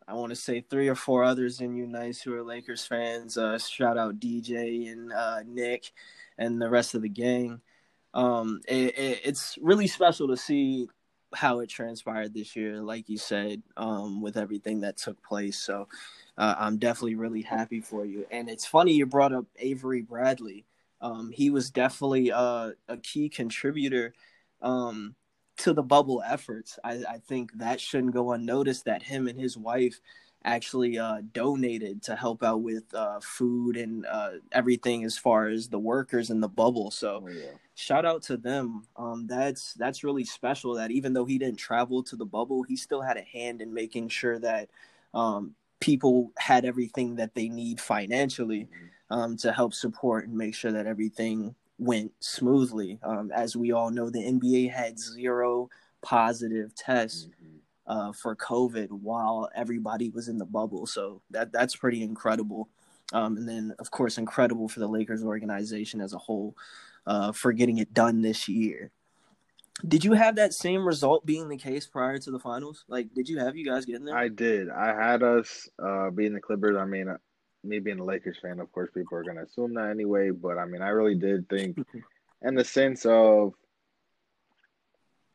I 0.07 0.13
want 0.13 0.29
to 0.29 0.35
say 0.35 0.61
three 0.61 0.87
or 0.87 0.95
four 0.95 1.23
others 1.23 1.59
in 1.59 1.75
Unice 1.75 2.23
who 2.23 2.33
are 2.33 2.43
Lakers 2.43 2.85
fans. 2.85 3.37
Uh, 3.37 3.57
shout 3.57 3.97
out 3.97 4.19
DJ 4.19 4.91
and 4.91 5.11
uh, 5.11 5.41
Nick 5.45 5.91
and 6.37 6.61
the 6.61 6.69
rest 6.69 6.95
of 6.95 7.01
the 7.01 7.09
gang. 7.09 7.59
Um, 8.13 8.61
it, 8.67 8.97
it, 8.97 9.21
it's 9.25 9.57
really 9.61 9.87
special 9.87 10.29
to 10.29 10.37
see 10.37 10.87
how 11.33 11.59
it 11.59 11.67
transpired 11.67 12.33
this 12.33 12.55
year, 12.55 12.81
like 12.81 13.09
you 13.09 13.17
said, 13.17 13.61
um, 13.75 14.21
with 14.21 14.37
everything 14.37 14.81
that 14.81 14.95
took 14.95 15.21
place. 15.23 15.57
So 15.57 15.89
uh, 16.37 16.55
I'm 16.57 16.77
definitely 16.77 17.15
really 17.15 17.41
happy 17.41 17.81
for 17.81 18.05
you. 18.05 18.25
And 18.29 18.49
it's 18.49 18.65
funny 18.65 18.93
you 18.93 19.05
brought 19.05 19.33
up 19.33 19.45
Avery 19.57 20.01
Bradley. 20.01 20.65
Um, 21.01 21.31
he 21.31 21.49
was 21.49 21.69
definitely 21.69 22.31
uh, 22.31 22.71
a 22.87 22.97
key 22.97 23.29
contributor 23.29 24.13
um, 24.61 25.15
to 25.57 25.73
the 25.73 25.83
bubble 25.83 26.23
efforts. 26.25 26.77
I, 26.83 27.03
I, 27.09 27.17
think 27.27 27.51
that 27.53 27.79
shouldn't 27.79 28.13
go 28.13 28.31
unnoticed 28.31 28.85
that 28.85 29.03
him 29.03 29.27
and 29.27 29.39
his 29.39 29.55
wife 29.57 29.99
actually 30.43 30.97
uh, 30.97 31.21
donated 31.33 32.01
to 32.03 32.15
help 32.15 32.41
out 32.43 32.61
with 32.61 32.83
uh, 32.93 33.19
food 33.19 33.77
and 33.77 34.05
uh, 34.07 34.31
everything 34.51 35.03
as 35.03 35.17
far 35.17 35.47
as 35.47 35.67
the 35.67 35.79
workers 35.79 36.29
in 36.29 36.39
the 36.39 36.47
bubble. 36.47 36.89
So 36.89 37.23
oh, 37.25 37.27
yeah. 37.27 37.51
shout 37.75 38.05
out 38.05 38.23
to 38.23 38.37
them. 38.37 38.85
Um, 38.95 39.27
that's 39.27 39.73
that's 39.73 40.03
really 40.03 40.23
special. 40.23 40.75
That 40.75 40.91
even 40.91 41.13
though 41.13 41.25
he 41.25 41.37
didn't 41.37 41.59
travel 41.59 42.01
to 42.03 42.15
the 42.15 42.25
bubble, 42.25 42.63
he 42.63 42.75
still 42.75 43.01
had 43.01 43.17
a 43.17 43.21
hand 43.21 43.61
in 43.61 43.73
making 43.73 44.09
sure 44.09 44.39
that 44.39 44.69
um, 45.13 45.53
people 45.79 46.31
had 46.37 46.65
everything 46.65 47.15
that 47.15 47.35
they 47.35 47.49
need 47.49 47.79
financially 47.79 48.67
um, 49.09 49.37
to 49.37 49.51
help 49.51 49.73
support 49.73 50.27
and 50.27 50.37
make 50.37 50.55
sure 50.55 50.71
that 50.71 50.87
everything 50.87 51.55
went 51.77 52.11
smoothly. 52.19 52.99
Um, 53.03 53.31
as 53.31 53.55
we 53.55 53.71
all 53.71 53.91
know, 53.91 54.09
the 54.09 54.19
NBA 54.19 54.71
had 54.71 54.99
zero 54.99 55.69
positive 56.01 56.73
tests 56.75 57.27
mm-hmm. 57.27 57.57
uh, 57.91 58.13
for 58.13 58.35
COVID 58.35 58.89
while 58.89 59.49
everybody 59.55 60.09
was 60.09 60.27
in 60.27 60.37
the 60.37 60.45
bubble. 60.45 60.85
So 60.85 61.21
that 61.31 61.51
that's 61.51 61.75
pretty 61.75 62.03
incredible. 62.03 62.69
Um, 63.13 63.37
and 63.37 63.47
then, 63.47 63.73
of 63.79 63.91
course, 63.91 64.17
incredible 64.17 64.67
for 64.67 64.79
the 64.79 64.87
Lakers 64.87 65.23
organization 65.23 66.01
as 66.01 66.13
a 66.13 66.17
whole 66.17 66.55
uh, 67.05 67.31
for 67.31 67.53
getting 67.53 67.77
it 67.77 67.93
done 67.93 68.21
this 68.21 68.49
year. 68.49 68.91
Did 69.85 70.03
you 70.03 70.13
have 70.13 70.37
that 70.37 70.53
same 70.53 70.85
result 70.85 71.25
being 71.25 71.49
the 71.49 71.57
case 71.57 71.85
prior 71.85 72.17
to 72.17 72.31
the 72.31 72.39
finals? 72.39 72.83
Like, 72.87 73.13
did 73.13 73.29
you 73.29 73.37
have 73.39 73.55
you 73.55 73.65
guys 73.65 73.85
getting 73.85 74.05
there? 74.05 74.15
I 74.15 74.27
did. 74.27 74.69
I 74.69 74.87
had 74.87 75.21
us 75.21 75.69
uh, 75.77 76.09
being 76.09 76.33
the 76.33 76.41
Clippers. 76.41 76.77
I 76.77 76.85
mean, 76.85 77.15
me 77.63 77.79
being 77.79 77.99
a 77.99 78.03
Lakers 78.03 78.39
fan, 78.41 78.59
of 78.59 78.71
course, 78.71 78.89
people 78.93 79.17
are 79.17 79.23
going 79.23 79.35
to 79.37 79.43
assume 79.43 79.75
that 79.75 79.89
anyway. 79.89 80.31
But 80.31 80.57
I 80.57 80.65
mean, 80.65 80.81
I 80.81 80.89
really 80.89 81.15
did 81.15 81.47
think, 81.47 81.77
in 82.41 82.55
the 82.55 82.65
sense 82.65 83.05
of, 83.05 83.53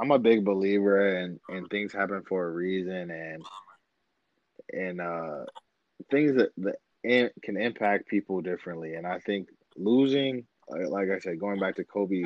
I'm 0.01 0.11
a 0.11 0.19
big 0.19 0.45
believer 0.45 1.17
and 1.19 1.39
and 1.49 1.69
things 1.69 1.93
happen 1.93 2.23
for 2.29 2.45
a 2.45 2.51
reason, 2.51 3.11
and 3.13 3.45
and 4.73 5.01
uh, 5.01 5.45
things 6.11 6.35
that 6.37 6.51
that 6.59 7.33
can 7.43 7.57
impact 7.57 8.09
people 8.09 8.41
differently. 8.41 8.95
And 8.95 9.07
I 9.07 9.21
think 9.21 9.49
losing, 9.77 10.47
like 10.69 11.11
I 11.11 11.21
said, 11.21 11.39
going 11.39 11.61
back 11.61 11.77
to 11.77 11.85
Kobe, 11.85 12.25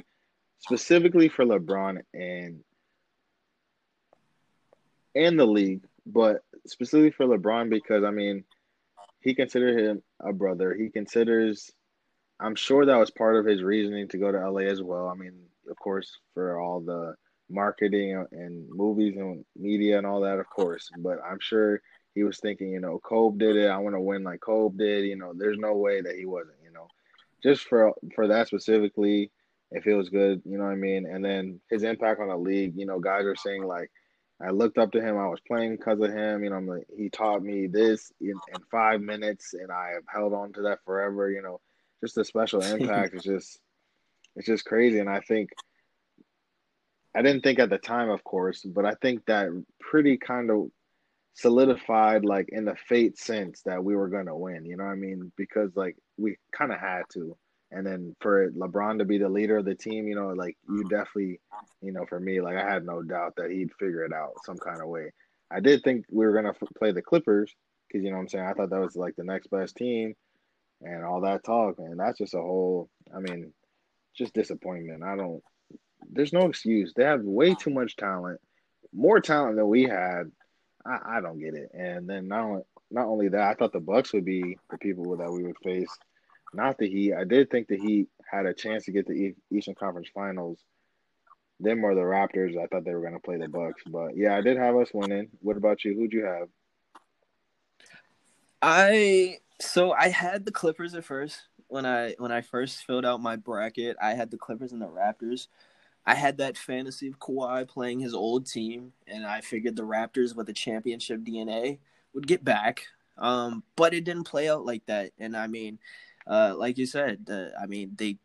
specifically 0.58 1.28
for 1.28 1.44
LeBron 1.44 2.00
and 2.14 2.60
and 5.14 5.38
the 5.38 5.46
league, 5.46 5.84
but 6.04 6.42
specifically 6.66 7.10
for 7.10 7.26
LeBron 7.26 7.70
because 7.70 8.04
I 8.04 8.10
mean 8.10 8.44
he 9.20 9.34
considered 9.34 9.78
him 9.78 10.02
a 10.20 10.32
brother. 10.32 10.72
He 10.74 10.88
considers, 10.88 11.72
I'm 12.38 12.54
sure 12.54 12.86
that 12.86 12.96
was 12.96 13.10
part 13.10 13.34
of 13.34 13.44
his 13.44 13.62
reasoning 13.62 14.06
to 14.08 14.18
go 14.18 14.30
to 14.30 14.50
LA 14.50 14.60
as 14.70 14.80
well. 14.82 15.08
I 15.08 15.14
mean, 15.14 15.32
of 15.68 15.76
course, 15.76 16.16
for 16.32 16.60
all 16.60 16.80
the 16.80 17.16
marketing 17.50 18.24
and 18.30 18.68
movies 18.70 19.16
and 19.16 19.44
media 19.56 19.98
and 19.98 20.06
all 20.06 20.20
that, 20.20 20.38
of 20.38 20.48
course. 20.48 20.88
But 20.98 21.18
I'm 21.28 21.40
sure 21.40 21.80
he 22.14 22.22
was 22.22 22.38
thinking, 22.38 22.68
you 22.68 22.80
know, 22.80 23.00
Kobe 23.02 23.38
did 23.38 23.56
it. 23.56 23.68
I 23.68 23.78
want 23.78 23.96
to 23.96 24.00
win 24.00 24.22
like 24.22 24.40
Kobe 24.40 24.76
did. 24.76 25.06
You 25.06 25.16
know, 25.16 25.32
there's 25.34 25.58
no 25.58 25.74
way 25.74 26.00
that 26.00 26.14
he 26.16 26.24
wasn't. 26.24 26.58
You 26.62 26.72
know, 26.72 26.86
just 27.42 27.64
for 27.64 27.94
for 28.14 28.28
that 28.28 28.46
specifically, 28.46 29.32
it 29.76 29.84
feels 29.84 30.08
good. 30.08 30.40
You 30.46 30.56
know 30.56 30.64
what 30.64 30.72
I 30.72 30.76
mean? 30.76 31.04
And 31.06 31.22
then 31.22 31.60
his 31.70 31.82
impact 31.82 32.18
on 32.18 32.28
the 32.28 32.36
league. 32.36 32.72
You 32.76 32.86
know, 32.86 32.98
guys 32.98 33.26
are 33.26 33.36
saying 33.36 33.62
like 33.62 33.90
I 34.42 34.50
looked 34.50 34.78
up 34.78 34.90
to 34.92 35.02
him. 35.02 35.18
I 35.18 35.28
was 35.28 35.40
playing 35.46 35.76
because 35.76 36.00
of 36.00 36.10
him. 36.10 36.42
You 36.42 36.50
know, 36.50 36.56
I'm 36.56 36.66
like, 36.66 36.86
he 36.96 37.10
taught 37.10 37.42
me 37.42 37.66
this 37.66 38.10
in, 38.18 38.30
in, 38.30 38.62
five 38.70 39.02
minutes, 39.02 39.52
and 39.52 39.70
I 39.70 39.90
have 39.94 40.04
held 40.08 40.32
on 40.32 40.54
to 40.54 40.62
that 40.62 40.78
forever. 40.86 41.30
You 41.30 41.42
know, 41.42 41.60
just 42.02 42.16
a 42.16 42.24
special 42.24 42.62
impact. 42.74 43.14
it's 43.14 43.24
just, 43.24 43.60
it's 44.34 44.46
just 44.46 44.64
crazy. 44.64 44.98
And 44.98 45.10
I 45.10 45.20
think, 45.20 45.50
I 47.14 47.20
didn't 47.20 47.42
think 47.42 47.58
at 47.58 47.68
the 47.68 47.78
time, 47.78 48.08
of 48.08 48.24
course, 48.24 48.62
but 48.62 48.86
I 48.86 48.94
think 49.02 49.26
that 49.26 49.48
pretty 49.78 50.16
kind 50.16 50.50
of 50.50 50.70
solidified, 51.34 52.24
like 52.24 52.48
in 52.48 52.64
the 52.64 52.76
fate 52.88 53.18
sense, 53.18 53.60
that 53.66 53.84
we 53.84 53.94
were 53.94 54.08
gonna 54.08 54.36
win. 54.36 54.64
You 54.64 54.78
know 54.78 54.84
what 54.84 54.92
I 54.92 54.96
mean? 54.96 55.32
Because 55.36 55.76
like 55.76 55.96
we 56.16 56.38
kind 56.52 56.72
of 56.72 56.80
had 56.80 57.02
to. 57.12 57.36
And 57.76 57.86
then 57.86 58.16
for 58.20 58.50
LeBron 58.52 58.98
to 59.00 59.04
be 59.04 59.18
the 59.18 59.28
leader 59.28 59.58
of 59.58 59.66
the 59.66 59.74
team, 59.74 60.08
you 60.08 60.14
know, 60.14 60.28
like 60.28 60.56
you 60.66 60.76
mm-hmm. 60.76 60.88
definitely, 60.88 61.40
you 61.82 61.92
know, 61.92 62.06
for 62.06 62.18
me, 62.18 62.40
like 62.40 62.56
I 62.56 62.66
had 62.66 62.86
no 62.86 63.02
doubt 63.02 63.34
that 63.36 63.50
he'd 63.50 63.74
figure 63.78 64.02
it 64.02 64.14
out 64.14 64.32
some 64.46 64.56
kind 64.56 64.80
of 64.80 64.88
way. 64.88 65.12
I 65.50 65.60
did 65.60 65.82
think 65.82 66.06
we 66.10 66.24
were 66.24 66.32
gonna 66.32 66.54
f- 66.60 66.68
play 66.78 66.92
the 66.92 67.02
Clippers 67.02 67.54
because 67.86 68.02
you 68.02 68.10
know 68.10 68.16
what 68.16 68.22
I'm 68.22 68.28
saying. 68.28 68.46
I 68.46 68.54
thought 68.54 68.70
that 68.70 68.80
was 68.80 68.96
like 68.96 69.14
the 69.16 69.24
next 69.24 69.48
best 69.48 69.76
team, 69.76 70.14
and 70.80 71.04
all 71.04 71.20
that 71.20 71.44
talk, 71.44 71.74
and 71.78 72.00
that's 72.00 72.16
just 72.16 72.32
a 72.32 72.38
whole. 72.38 72.88
I 73.14 73.20
mean, 73.20 73.52
just 74.16 74.32
disappointment. 74.32 75.02
I 75.04 75.14
don't. 75.16 75.42
There's 76.10 76.32
no 76.32 76.46
excuse. 76.46 76.94
They 76.96 77.04
have 77.04 77.20
way 77.24 77.54
too 77.54 77.70
much 77.70 77.96
talent, 77.96 78.40
more 78.94 79.20
talent 79.20 79.56
than 79.56 79.68
we 79.68 79.82
had. 79.82 80.32
I, 80.86 81.18
I 81.18 81.20
don't 81.20 81.40
get 81.40 81.52
it. 81.52 81.72
And 81.74 82.08
then 82.08 82.28
not 82.28 82.40
only, 82.40 82.62
not 82.90 83.06
only 83.06 83.28
that, 83.28 83.50
I 83.50 83.54
thought 83.54 83.74
the 83.74 83.80
Bucks 83.80 84.14
would 84.14 84.24
be 84.24 84.56
the 84.70 84.78
people 84.78 85.14
that 85.18 85.30
we 85.30 85.42
would 85.42 85.58
face 85.62 85.94
not 86.56 86.78
the 86.78 86.88
Heat. 86.88 87.14
I 87.14 87.24
did 87.24 87.50
think 87.50 87.68
the 87.68 87.78
Heat 87.78 88.08
had 88.28 88.46
a 88.46 88.54
chance 88.54 88.84
to 88.86 88.92
get 88.92 89.06
the 89.06 89.34
Eastern 89.50 89.74
Conference 89.74 90.08
Finals. 90.12 90.58
Them 91.60 91.84
or 91.84 91.94
the 91.94 92.02
Raptors. 92.02 92.58
I 92.58 92.66
thought 92.66 92.84
they 92.84 92.94
were 92.94 93.00
going 93.00 93.14
to 93.14 93.18
play 93.18 93.38
the 93.38 93.48
Bucks, 93.48 93.82
but 93.86 94.16
yeah, 94.16 94.36
I 94.36 94.42
did 94.42 94.58
have 94.58 94.76
us 94.76 94.90
winning. 94.92 95.28
What 95.40 95.56
about 95.56 95.84
you? 95.84 95.94
Who'd 95.94 96.12
you 96.12 96.24
have? 96.24 96.48
I 98.60 99.38
so 99.60 99.92
I 99.92 100.08
had 100.08 100.44
the 100.44 100.52
Clippers 100.52 100.94
at 100.94 101.04
first 101.04 101.40
when 101.68 101.86
I 101.86 102.14
when 102.18 102.32
I 102.32 102.40
first 102.42 102.84
filled 102.84 103.06
out 103.06 103.22
my 103.22 103.36
bracket. 103.36 103.96
I 104.02 104.14
had 104.14 104.30
the 104.30 104.36
Clippers 104.36 104.72
and 104.72 104.82
the 104.82 104.86
Raptors. 104.86 105.48
I 106.04 106.14
had 106.14 106.38
that 106.38 106.56
fantasy 106.56 107.08
of 107.08 107.18
Kawhi 107.18 107.66
playing 107.66 108.00
his 108.00 108.14
old 108.14 108.46
team, 108.46 108.92
and 109.06 109.26
I 109.26 109.40
figured 109.40 109.76
the 109.76 109.82
Raptors 109.82 110.36
with 110.36 110.46
the 110.46 110.52
championship 110.52 111.20
DNA 111.20 111.78
would 112.12 112.26
get 112.26 112.44
back. 112.44 112.86
Um, 113.18 113.64
but 113.76 113.94
it 113.94 114.04
didn't 114.04 114.24
play 114.24 114.48
out 114.48 114.64
like 114.64 114.84
that, 114.86 115.12
and 115.18 115.36
I 115.36 115.46
mean, 115.46 115.78
uh, 116.26 116.54
like 116.56 116.78
you 116.78 116.86
said, 116.86 117.28
uh, 117.30 117.60
I 117.60 117.66
mean, 117.66 117.92
they 117.96 118.18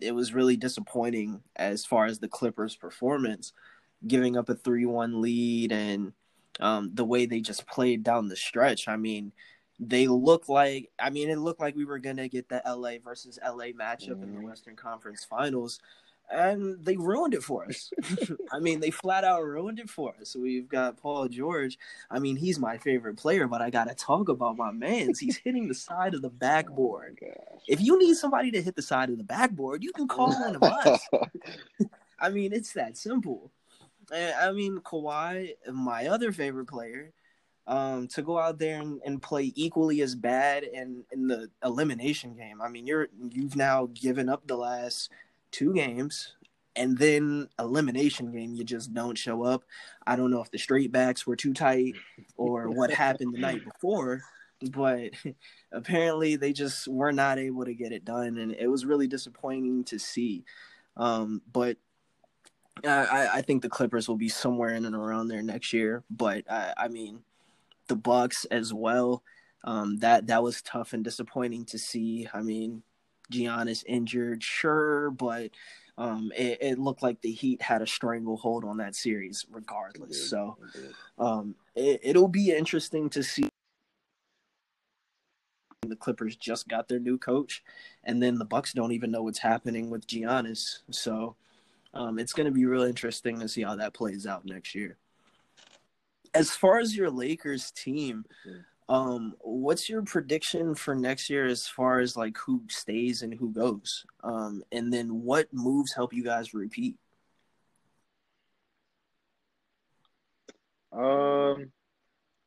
it 0.00 0.12
was 0.12 0.32
really 0.32 0.56
disappointing 0.56 1.42
as 1.56 1.84
far 1.84 2.06
as 2.06 2.18
the 2.18 2.28
Clippers' 2.28 2.76
performance, 2.76 3.52
giving 4.06 4.36
up 4.36 4.48
a 4.48 4.54
three-one 4.54 5.20
lead 5.20 5.72
and 5.72 6.12
um, 6.60 6.90
the 6.94 7.04
way 7.04 7.26
they 7.26 7.40
just 7.40 7.66
played 7.66 8.02
down 8.02 8.28
the 8.28 8.36
stretch. 8.36 8.88
I 8.88 8.96
mean, 8.96 9.32
they 9.78 10.06
look 10.06 10.48
like 10.48 10.90
I 10.98 11.10
mean, 11.10 11.30
it 11.30 11.38
looked 11.38 11.60
like 11.60 11.76
we 11.76 11.84
were 11.84 11.98
gonna 11.98 12.28
get 12.28 12.48
the 12.48 12.62
LA 12.66 12.92
versus 13.02 13.38
LA 13.44 13.66
matchup 13.66 14.10
mm-hmm. 14.10 14.22
in 14.22 14.32
the 14.32 14.38
mm-hmm. 14.38 14.48
Western 14.48 14.76
Conference 14.76 15.24
Finals 15.24 15.80
and 16.30 16.84
they 16.84 16.96
ruined 16.96 17.34
it 17.34 17.42
for 17.42 17.64
us. 17.64 17.92
I 18.52 18.58
mean, 18.58 18.80
they 18.80 18.90
flat 18.90 19.24
out 19.24 19.44
ruined 19.44 19.78
it 19.78 19.90
for 19.90 20.14
us. 20.20 20.34
We've 20.34 20.68
got 20.68 20.96
Paul 20.96 21.28
George. 21.28 21.78
I 22.10 22.18
mean, 22.18 22.36
he's 22.36 22.58
my 22.58 22.78
favorite 22.78 23.16
player, 23.16 23.46
but 23.46 23.62
I 23.62 23.70
gotta 23.70 23.94
talk 23.94 24.28
about 24.28 24.56
my 24.56 24.72
man's. 24.72 25.18
He's 25.18 25.36
hitting 25.36 25.68
the 25.68 25.74
side 25.74 26.14
of 26.14 26.22
the 26.22 26.30
backboard. 26.44 27.18
Oh 27.24 27.58
if 27.66 27.80
you 27.80 27.98
need 27.98 28.16
somebody 28.16 28.50
to 28.52 28.62
hit 28.62 28.76
the 28.76 28.82
side 28.82 29.10
of 29.10 29.18
the 29.18 29.24
backboard, 29.24 29.82
you 29.82 29.92
can 29.92 30.08
call 30.08 30.32
one 30.32 30.56
of 30.56 30.62
us. 30.62 31.00
I 32.18 32.30
mean, 32.30 32.52
it's 32.52 32.72
that 32.72 32.96
simple. 32.96 33.50
I 34.12 34.52
mean, 34.52 34.78
Kawhi, 34.78 35.52
my 35.72 36.06
other 36.08 36.30
favorite 36.30 36.66
player, 36.66 37.12
um, 37.66 38.08
to 38.08 38.22
go 38.22 38.38
out 38.38 38.58
there 38.58 38.80
and, 38.80 39.00
and 39.04 39.22
play 39.22 39.52
equally 39.54 40.02
as 40.02 40.14
bad 40.14 40.64
in, 40.64 41.04
in 41.12 41.26
the 41.28 41.50
elimination 41.64 42.34
game. 42.34 42.60
I 42.60 42.68
mean, 42.68 42.86
you're 42.86 43.08
you've 43.30 43.56
now 43.56 43.88
given 43.94 44.28
up 44.28 44.46
the 44.46 44.56
last 44.56 45.10
two 45.54 45.72
games, 45.72 46.34
and 46.76 46.98
then 46.98 47.48
elimination 47.58 48.32
game 48.32 48.54
you 48.54 48.64
just 48.64 48.92
don't 48.92 49.16
show 49.16 49.44
up. 49.44 49.62
I 50.06 50.16
don't 50.16 50.30
know 50.30 50.42
if 50.42 50.50
the 50.50 50.58
straight 50.58 50.90
backs 50.90 51.26
were 51.26 51.36
too 51.36 51.54
tight 51.54 51.94
or 52.36 52.68
what 52.68 52.90
happened 52.92 53.34
the 53.34 53.40
night 53.40 53.64
before, 53.64 54.22
but 54.72 55.10
apparently 55.72 56.36
they 56.36 56.52
just 56.52 56.88
were 56.88 57.12
not 57.12 57.38
able 57.38 57.64
to 57.64 57.74
get 57.74 57.92
it 57.92 58.04
done, 58.04 58.38
and 58.38 58.52
it 58.52 58.66
was 58.66 58.84
really 58.84 59.06
disappointing 59.06 59.84
to 59.84 59.98
see. 59.98 60.44
Um, 60.96 61.40
but 61.52 61.76
I, 62.84 63.28
I 63.34 63.42
think 63.42 63.62
the 63.62 63.68
Clippers 63.68 64.08
will 64.08 64.16
be 64.16 64.28
somewhere 64.28 64.74
in 64.74 64.84
and 64.84 64.96
around 64.96 65.28
there 65.28 65.42
next 65.42 65.72
year. 65.72 66.02
But 66.10 66.50
I, 66.50 66.74
I 66.76 66.88
mean, 66.88 67.20
the 67.88 67.96
Bucks 67.96 68.44
as 68.46 68.74
well. 68.74 69.22
Um, 69.66 69.96
that 69.98 70.26
that 70.26 70.42
was 70.42 70.60
tough 70.60 70.92
and 70.92 71.02
disappointing 71.02 71.64
to 71.66 71.78
see. 71.78 72.28
I 72.34 72.42
mean, 72.42 72.82
Giannis 73.32 73.84
injured, 73.86 74.42
sure, 74.42 75.10
but 75.10 75.50
um, 75.96 76.32
it, 76.36 76.58
it, 76.60 76.78
looked 76.78 77.02
like 77.02 77.20
the 77.20 77.30
Heat 77.30 77.62
had 77.62 77.80
a 77.80 77.86
stranglehold 77.86 78.64
on 78.64 78.78
that 78.78 78.96
series, 78.96 79.46
regardless. 79.50 80.28
So 80.28 80.56
um, 81.18 81.54
it, 81.74 82.16
will 82.16 82.28
be 82.28 82.50
interesting 82.50 83.08
to 83.10 83.22
see. 83.22 83.48
The 85.86 85.96
Clippers 85.96 86.34
just 86.36 86.66
got 86.66 86.88
their 86.88 86.98
new 86.98 87.18
coach, 87.18 87.62
and 88.02 88.22
then 88.22 88.38
the 88.38 88.44
Bucks 88.44 88.72
don't 88.72 88.92
even 88.92 89.10
know 89.10 89.22
what's 89.22 89.38
happening 89.38 89.90
with 89.90 90.06
Giannis. 90.06 90.78
So 90.90 91.36
um, 91.92 92.18
it's 92.18 92.32
going 92.32 92.46
to 92.46 92.52
be 92.52 92.64
real 92.64 92.82
interesting 92.82 93.38
to 93.40 93.48
see 93.48 93.62
how 93.62 93.76
that 93.76 93.94
plays 93.94 94.26
out 94.26 94.44
next 94.44 94.74
year 94.74 94.96
as 96.34 96.50
far 96.50 96.78
as 96.78 96.96
your 96.96 97.10
Lakers 97.10 97.70
team, 97.70 98.24
um, 98.88 99.34
what's 99.40 99.88
your 99.88 100.02
prediction 100.02 100.74
for 100.74 100.94
next 100.94 101.30
year 101.30 101.46
as 101.46 101.66
far 101.66 102.00
as 102.00 102.16
like 102.16 102.36
who 102.36 102.62
stays 102.68 103.22
and 103.22 103.32
who 103.32 103.50
goes? 103.50 104.04
Um, 104.22 104.62
and 104.72 104.92
then 104.92 105.22
what 105.22 105.52
moves 105.52 105.94
help 105.94 106.12
you 106.12 106.22
guys 106.22 106.52
repeat? 106.52 106.96
Um, 110.92 111.72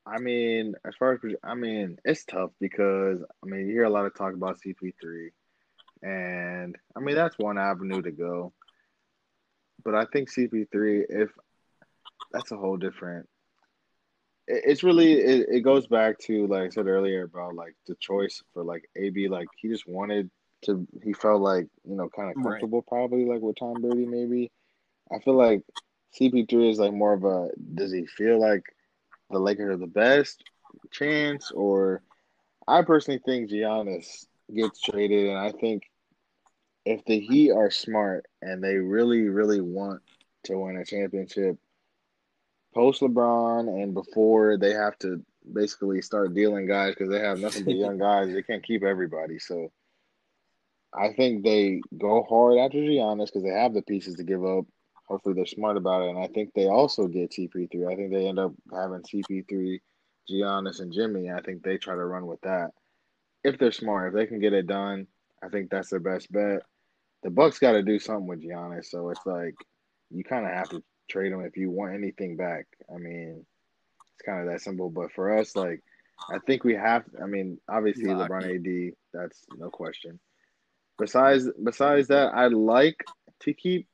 I 0.06 0.20
mean, 0.20 0.76
as 0.86 0.96
far 0.98 1.14
as 1.14 1.20
I 1.44 1.56
mean, 1.56 1.98
it's 2.06 2.24
tough 2.24 2.52
because 2.62 3.20
I 3.44 3.46
mean 3.46 3.68
you 3.68 3.74
hear 3.74 3.84
a 3.84 3.90
lot 3.90 4.06
of 4.06 4.14
talk 4.14 4.34
about 4.34 4.60
CP3, 4.62 5.30
and 6.04 6.76
I 6.96 7.00
mean 7.00 7.16
that's 7.16 7.38
one 7.38 7.58
avenue 7.58 8.02
to 8.04 8.12
go. 8.12 8.54
But 9.84 9.96
I 9.96 10.06
think 10.06 10.32
CP3, 10.32 11.04
if 11.10 11.30
that's 12.32 12.52
a 12.52 12.58
whole 12.58 12.78
different 12.78 13.28
it's 14.48 14.84
really 14.84 15.14
it, 15.14 15.48
it 15.50 15.62
goes 15.62 15.88
back 15.88 16.18
to 16.20 16.48
like 16.48 16.64
I 16.64 16.70
said 16.70 16.88
earlier 16.88 17.24
about 17.24 17.56
like 17.56 17.76
the 17.86 17.96
choice 17.96 18.42
for 18.54 18.64
like 18.64 18.90
AB 18.96 19.28
like 19.28 19.48
he 19.58 19.68
just 19.68 19.88
wanted 19.88 20.30
to 20.64 20.88
he 21.04 21.14
felt 21.14 21.42
like 21.42 21.68
you 21.84 21.96
know 21.96 22.10
kind 22.10 22.30
of 22.30 22.36
comfortable 22.42 22.80
right. 22.80 22.88
probably 22.88 23.26
like 23.26 23.42
with 23.42 23.58
Tom 23.60 23.82
Brady 23.82 24.06
maybe 24.06 24.52
I 25.14 25.20
feel 25.20 25.36
like 25.36 25.62
CP3 26.20 26.72
is 26.72 26.80
like 26.80 26.94
more 26.94 27.14
of 27.14 27.26
a 27.26 27.50
does 27.76 27.92
he 27.92 28.06
feel 28.06 28.40
like 28.40 28.64
the 29.30 29.40
Lakers 29.40 29.76
are 29.76 29.78
the 29.78 29.88
best 29.88 30.44
chance 30.92 31.52
or 31.52 32.02
I 32.68 32.82
personally 32.82 33.22
think 33.26 33.50
Giannis 33.50 34.26
gets 34.54 34.82
traded 34.82 35.28
and 35.28 35.38
I 35.38 35.52
think 35.52 35.84
if 36.86 37.04
the 37.06 37.20
Heat 37.20 37.52
are 37.52 37.70
smart 37.70 38.26
and 38.42 38.64
they 38.64 38.76
really 38.76 39.28
really 39.28 39.60
want 39.60 40.02
to 40.46 40.58
win 40.58 40.78
a 40.78 40.86
championship 40.86 41.58
post 42.74 43.02
LeBron 43.02 43.68
and 43.82 43.94
before 43.94 44.58
they 44.58 44.72
have 44.72 44.98
to 45.00 45.24
basically 45.54 46.02
start 46.02 46.34
dealing 46.34 46.68
guys 46.68 46.94
because 46.94 47.10
they 47.10 47.20
have 47.20 47.40
nothing 47.40 47.66
but 47.66 47.76
young 47.76 47.98
guys. 47.98 48.32
They 48.32 48.42
can't 48.42 48.64
keep 48.64 48.84
everybody. 48.84 49.40
So 49.40 49.72
I 50.94 51.14
think 51.14 51.44
they 51.44 51.82
go 51.98 52.24
hard 52.24 52.58
after 52.58 52.78
Giannis 52.78 53.28
because 53.28 53.44
they 53.44 53.50
have 53.50 53.74
the 53.74 53.82
pieces 53.82 54.16
to 54.16 54.24
give 54.24 54.44
up. 54.46 54.66
Hopefully 55.08 55.36
they're 55.36 55.46
smart 55.46 55.78
about 55.78 56.04
it. 56.04 56.10
And 56.10 56.20
I 56.20 56.28
think 56.28 56.54
they 56.54 56.68
also 56.68 57.08
get 57.08 57.32
CP3. 57.32 57.92
I 57.92 57.96
think 57.96 58.12
they 58.12 58.28
end 58.28 58.40
up 58.40 58.54
having 58.74 59.04
CP3, 59.04 59.80
Giannis, 60.30 60.82
and 60.82 60.92
Jimmy. 60.92 61.32
I 61.32 61.42
think 61.42 61.64
they 61.64 61.78
try 61.78 61.96
to 61.96 62.06
run 62.06 62.26
with 62.26 62.42
that. 62.42 62.72
If 63.44 63.58
they're 63.58 63.72
smart, 63.72 64.10
if 64.10 64.14
they 64.16 64.26
can 64.26 64.40
get 64.40 64.54
it 64.54 64.68
done, 64.68 65.08
I 65.42 65.50
think 65.50 65.70
that's 65.70 65.90
their 65.90 66.00
best 66.00 66.32
bet. 66.32 66.64
The 67.24 67.30
Bucks 67.30 67.60
got 67.60 67.74
to 67.74 67.84
do 67.84 68.00
something 68.00 68.28
with 68.28 68.44
Giannis, 68.44 68.86
so 68.86 69.10
it's 69.10 69.26
like 69.26 69.56
you 70.10 70.24
kind 70.24 70.46
of 70.46 70.52
have 70.52 70.70
to 70.70 70.84
trade 71.10 71.32
him 71.32 71.42
if 71.42 71.58
you 71.58 71.70
want 71.70 71.94
anything 71.94 72.36
back. 72.36 72.66
I 72.94 72.98
mean, 72.98 73.46
it's 74.16 74.26
kind 74.26 74.42
of 74.42 74.48
that 74.48 74.62
simple. 74.62 74.90
But 74.90 75.12
for 75.12 75.38
us, 75.38 75.56
like, 75.56 75.84
I 76.30 76.40
think 76.40 76.64
we 76.64 76.76
have. 76.76 77.06
I 77.22 77.26
mean, 77.26 77.60
obviously 77.70 78.06
LeBron 78.06 78.56
AD, 78.90 78.96
that's 79.14 79.46
no 79.58 79.70
question. 79.70 80.20
Besides, 80.98 81.50
besides 81.64 82.08
that, 82.08 82.34
I 82.34 82.48
like 82.48 83.04
to 83.42 83.54
keep 83.54 83.88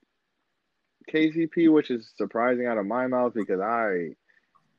KCP, 1.11 1.71
which 1.71 1.91
is 1.91 2.13
surprising 2.15 2.65
out 2.65 2.77
of 2.77 2.85
my 2.85 3.07
mouth 3.07 3.33
because 3.33 3.59
I, 3.59 4.15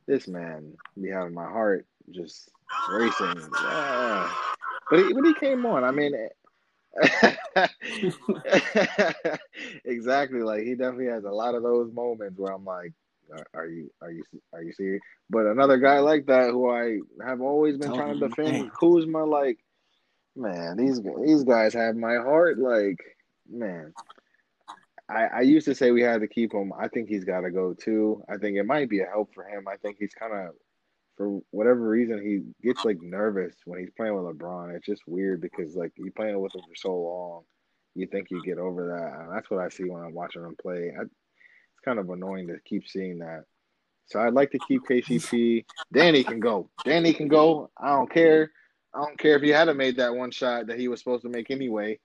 this 0.06 0.26
man, 0.26 0.72
be 1.00 1.10
having 1.10 1.34
my 1.34 1.44
heart 1.44 1.86
just 2.10 2.48
racing. 2.90 3.42
Yeah. 3.62 4.32
But 4.90 5.00
he, 5.00 5.12
when 5.12 5.24
he 5.24 5.34
came 5.34 5.66
on, 5.66 5.84
I 5.84 5.90
mean, 5.90 6.14
exactly. 9.84 10.40
Like 10.40 10.62
he 10.62 10.74
definitely 10.74 11.06
has 11.06 11.24
a 11.24 11.30
lot 11.30 11.54
of 11.54 11.62
those 11.62 11.92
moments 11.92 12.38
where 12.38 12.52
I'm 12.52 12.64
like, 12.64 12.92
are, 13.54 13.66
you 13.66 13.90
are 14.00 14.10
you 14.10 14.24
are 14.52 14.62
you 14.62 14.72
serious? 14.72 15.02
But 15.30 15.46
another 15.46 15.78
guy 15.78 15.98
like 16.00 16.26
that 16.26 16.50
who 16.50 16.70
I 16.70 16.98
have 17.26 17.40
always 17.40 17.76
been 17.76 17.92
trying 17.92 18.20
to 18.20 18.28
defend, 18.28 18.52
man. 18.52 18.70
Kuzma, 18.78 19.24
like, 19.24 19.58
man, 20.36 20.76
these 20.76 21.00
these 21.24 21.44
guys 21.44 21.74
have 21.74 21.96
my 21.96 22.16
heart. 22.16 22.58
Like, 22.58 22.98
man, 23.50 23.92
I 25.08 25.24
I 25.24 25.40
used 25.40 25.66
to 25.66 25.74
say 25.74 25.90
we 25.90 26.02
had 26.02 26.20
to 26.20 26.28
keep 26.28 26.52
him. 26.52 26.72
I 26.78 26.88
think 26.88 27.08
he's 27.08 27.24
got 27.24 27.40
to 27.40 27.50
go 27.50 27.74
too. 27.74 28.22
I 28.28 28.36
think 28.36 28.56
it 28.56 28.64
might 28.64 28.88
be 28.88 29.00
a 29.00 29.06
help 29.06 29.34
for 29.34 29.44
him. 29.44 29.66
I 29.68 29.76
think 29.76 29.96
he's 29.98 30.14
kind 30.14 30.32
of 30.32 30.54
for 31.16 31.40
whatever 31.50 31.88
reason, 31.88 32.22
he 32.22 32.66
gets 32.66 32.80
uh-huh. 32.80 32.88
like 32.88 33.02
nervous 33.02 33.54
when 33.64 33.80
he's 33.80 33.90
playing 33.96 34.14
with 34.14 34.36
LeBron. 34.36 34.74
It's 34.74 34.86
just 34.86 35.02
weird 35.06 35.40
because 35.40 35.76
like 35.76 35.92
you 35.96 36.10
playing 36.12 36.40
with 36.40 36.54
him 36.54 36.62
for 36.62 36.74
so 36.74 36.94
long, 36.94 37.42
you 37.94 38.06
think 38.06 38.30
you 38.30 38.42
get 38.42 38.58
over 38.58 38.88
that. 38.88 39.20
And 39.20 39.34
that's 39.34 39.50
what 39.50 39.60
I 39.60 39.68
see 39.68 39.84
when 39.84 40.02
I'm 40.02 40.14
watching 40.14 40.42
him 40.42 40.56
play. 40.60 40.92
I, 40.98 41.02
it's 41.02 41.84
kind 41.84 41.98
of 41.98 42.10
annoying 42.10 42.48
to 42.48 42.56
keep 42.64 42.88
seeing 42.88 43.18
that. 43.20 43.44
So 44.06 44.20
I'd 44.20 44.34
like 44.34 44.50
to 44.50 44.58
keep 44.66 44.82
KCP. 44.82 45.64
Danny 45.92 46.24
can 46.24 46.40
go. 46.40 46.68
Danny 46.84 47.14
can 47.14 47.28
go. 47.28 47.70
I 47.78 47.90
don't 47.90 48.10
care. 48.10 48.50
I 48.94 48.98
don't 48.98 49.18
care 49.18 49.36
if 49.36 49.42
he 49.42 49.48
hadn't 49.48 49.76
made 49.76 49.96
that 49.96 50.14
one 50.14 50.30
shot 50.30 50.66
that 50.66 50.78
he 50.78 50.88
was 50.88 51.00
supposed 51.00 51.22
to 51.22 51.28
make 51.28 51.50
anyway. 51.50 51.98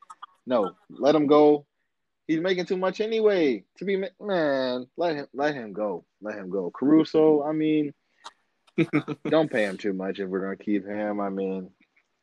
No, 0.46 0.72
let 0.90 1.14
him 1.14 1.28
go. 1.28 1.66
He's 2.28 2.40
making 2.40 2.66
too 2.66 2.78
much 2.78 3.02
anyway. 3.02 3.64
To 3.78 3.86
be 3.86 4.04
man, 4.22 4.88
let 4.98 5.16
him 5.16 5.28
let 5.34 5.56
him 5.56 5.74
go. 5.74 6.06
Let 6.22 6.36
him 6.36 6.50
go. 6.50 6.72
Caruso. 6.72 7.44
I 7.44 7.52
mean 7.52 7.94
don't 9.30 9.52
pay 9.52 9.64
him 9.64 9.78
too 9.78 9.94
much 9.94 10.20
if 10.20 10.30
we're 10.30 10.42
gonna 10.42 10.56
keep 10.56 10.86
him. 10.86 11.20
I 11.20 11.30
mean, 11.30 11.72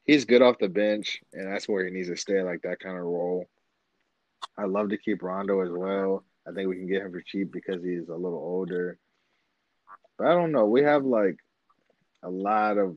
he's 0.04 0.24
good 0.24 0.42
off 0.42 0.58
the 0.58 0.68
bench, 0.68 1.20
and 1.32 1.50
that's 1.50 1.68
where 1.68 1.84
he 1.84 1.90
needs 1.90 2.08
to 2.08 2.16
stay, 2.16 2.42
like 2.42 2.62
that 2.62 2.80
kind 2.80 2.96
of 2.96 3.04
role. 3.04 3.46
I 4.58 4.64
love 4.64 4.90
to 4.90 4.98
keep 4.98 5.22
Rondo 5.22 5.60
as 5.60 5.70
well. 5.70 6.24
I 6.48 6.52
think 6.52 6.68
we 6.68 6.76
can 6.76 6.86
get 6.86 7.02
him 7.02 7.12
for 7.12 7.22
cheap 7.22 7.52
because 7.52 7.82
he's 7.82 8.08
a 8.08 8.14
little 8.14 8.38
older. 8.38 8.98
But 10.16 10.28
I 10.28 10.30
don't 10.30 10.52
know. 10.52 10.64
We 10.66 10.82
have 10.82 11.04
like 11.04 11.36
a 12.22 12.30
lot 12.30 12.78
of 12.78 12.96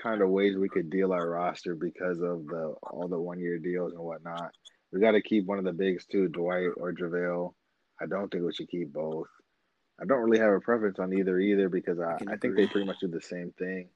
kind 0.00 0.22
of 0.22 0.30
ways 0.30 0.56
we 0.56 0.68
could 0.68 0.90
deal 0.90 1.12
our 1.12 1.28
roster 1.28 1.74
because 1.74 2.20
of 2.20 2.46
the 2.46 2.74
all 2.82 3.08
the 3.08 3.20
one 3.20 3.40
year 3.40 3.58
deals 3.58 3.92
and 3.92 4.02
whatnot. 4.02 4.52
We 4.92 5.00
got 5.00 5.12
to 5.12 5.22
keep 5.22 5.46
one 5.46 5.58
of 5.58 5.64
the 5.64 5.72
bigs 5.72 6.06
too, 6.06 6.28
Dwight 6.28 6.68
or 6.76 6.92
JaVale. 6.92 7.54
I 8.00 8.06
don't 8.06 8.30
think 8.30 8.44
we 8.44 8.52
should 8.52 8.68
keep 8.68 8.92
both. 8.92 9.28
I 10.00 10.06
don't 10.06 10.20
really 10.20 10.38
have 10.38 10.52
a 10.52 10.60
preference 10.60 10.98
on 10.98 11.12
either 11.12 11.38
either 11.38 11.68
because 11.68 12.00
I, 12.00 12.12
I, 12.12 12.32
I 12.32 12.36
think 12.36 12.56
they 12.56 12.66
pretty 12.66 12.86
much 12.86 13.00
do 13.00 13.08
the 13.08 13.20
same 13.20 13.52
thing. 13.58 13.88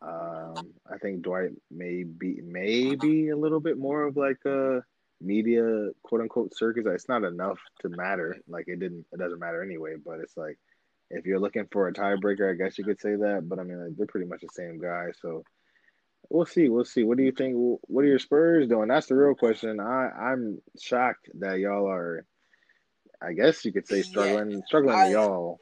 Um, 0.00 0.74
I 0.90 0.98
think 0.98 1.22
Dwight 1.22 1.50
may 1.70 2.04
be 2.04 2.40
maybe 2.42 3.30
a 3.30 3.36
little 3.36 3.60
bit 3.60 3.78
more 3.78 4.04
of 4.04 4.16
like 4.16 4.44
a 4.44 4.82
media 5.20 5.90
quote 6.02 6.20
unquote 6.20 6.56
circus. 6.56 6.84
It's 6.86 7.08
not 7.08 7.24
enough 7.24 7.58
to 7.80 7.88
matter. 7.88 8.36
Like 8.48 8.68
it 8.68 8.80
didn't. 8.80 9.06
It 9.12 9.18
doesn't 9.18 9.40
matter 9.40 9.62
anyway. 9.62 9.94
But 10.04 10.20
it's 10.20 10.36
like 10.36 10.58
if 11.10 11.26
you're 11.26 11.40
looking 11.40 11.66
for 11.72 11.88
a 11.88 11.92
tiebreaker, 11.92 12.50
I 12.50 12.54
guess 12.54 12.78
you 12.78 12.84
could 12.84 13.00
say 13.00 13.16
that. 13.16 13.48
But 13.48 13.58
I 13.58 13.64
mean, 13.64 13.82
like, 13.82 13.96
they're 13.96 14.06
pretty 14.06 14.26
much 14.26 14.42
the 14.42 14.48
same 14.52 14.78
guy. 14.80 15.06
So 15.20 15.42
we'll 16.28 16.46
see. 16.46 16.68
We'll 16.68 16.84
see. 16.84 17.02
What 17.02 17.16
do 17.16 17.24
you 17.24 17.32
think? 17.32 17.54
What 17.56 18.04
are 18.04 18.08
your 18.08 18.18
Spurs 18.20 18.68
doing? 18.68 18.88
That's 18.88 19.06
the 19.06 19.16
real 19.16 19.34
question. 19.34 19.80
I 19.80 20.10
I'm 20.10 20.60
shocked 20.80 21.28
that 21.40 21.58
y'all 21.58 21.88
are 21.88 22.24
I 23.20 23.32
guess 23.32 23.64
you 23.64 23.72
could 23.72 23.86
say 23.86 24.02
struggling, 24.02 24.50
yeah, 24.50 24.60
struggling 24.66 24.96
I, 24.96 25.10
y'all. 25.10 25.60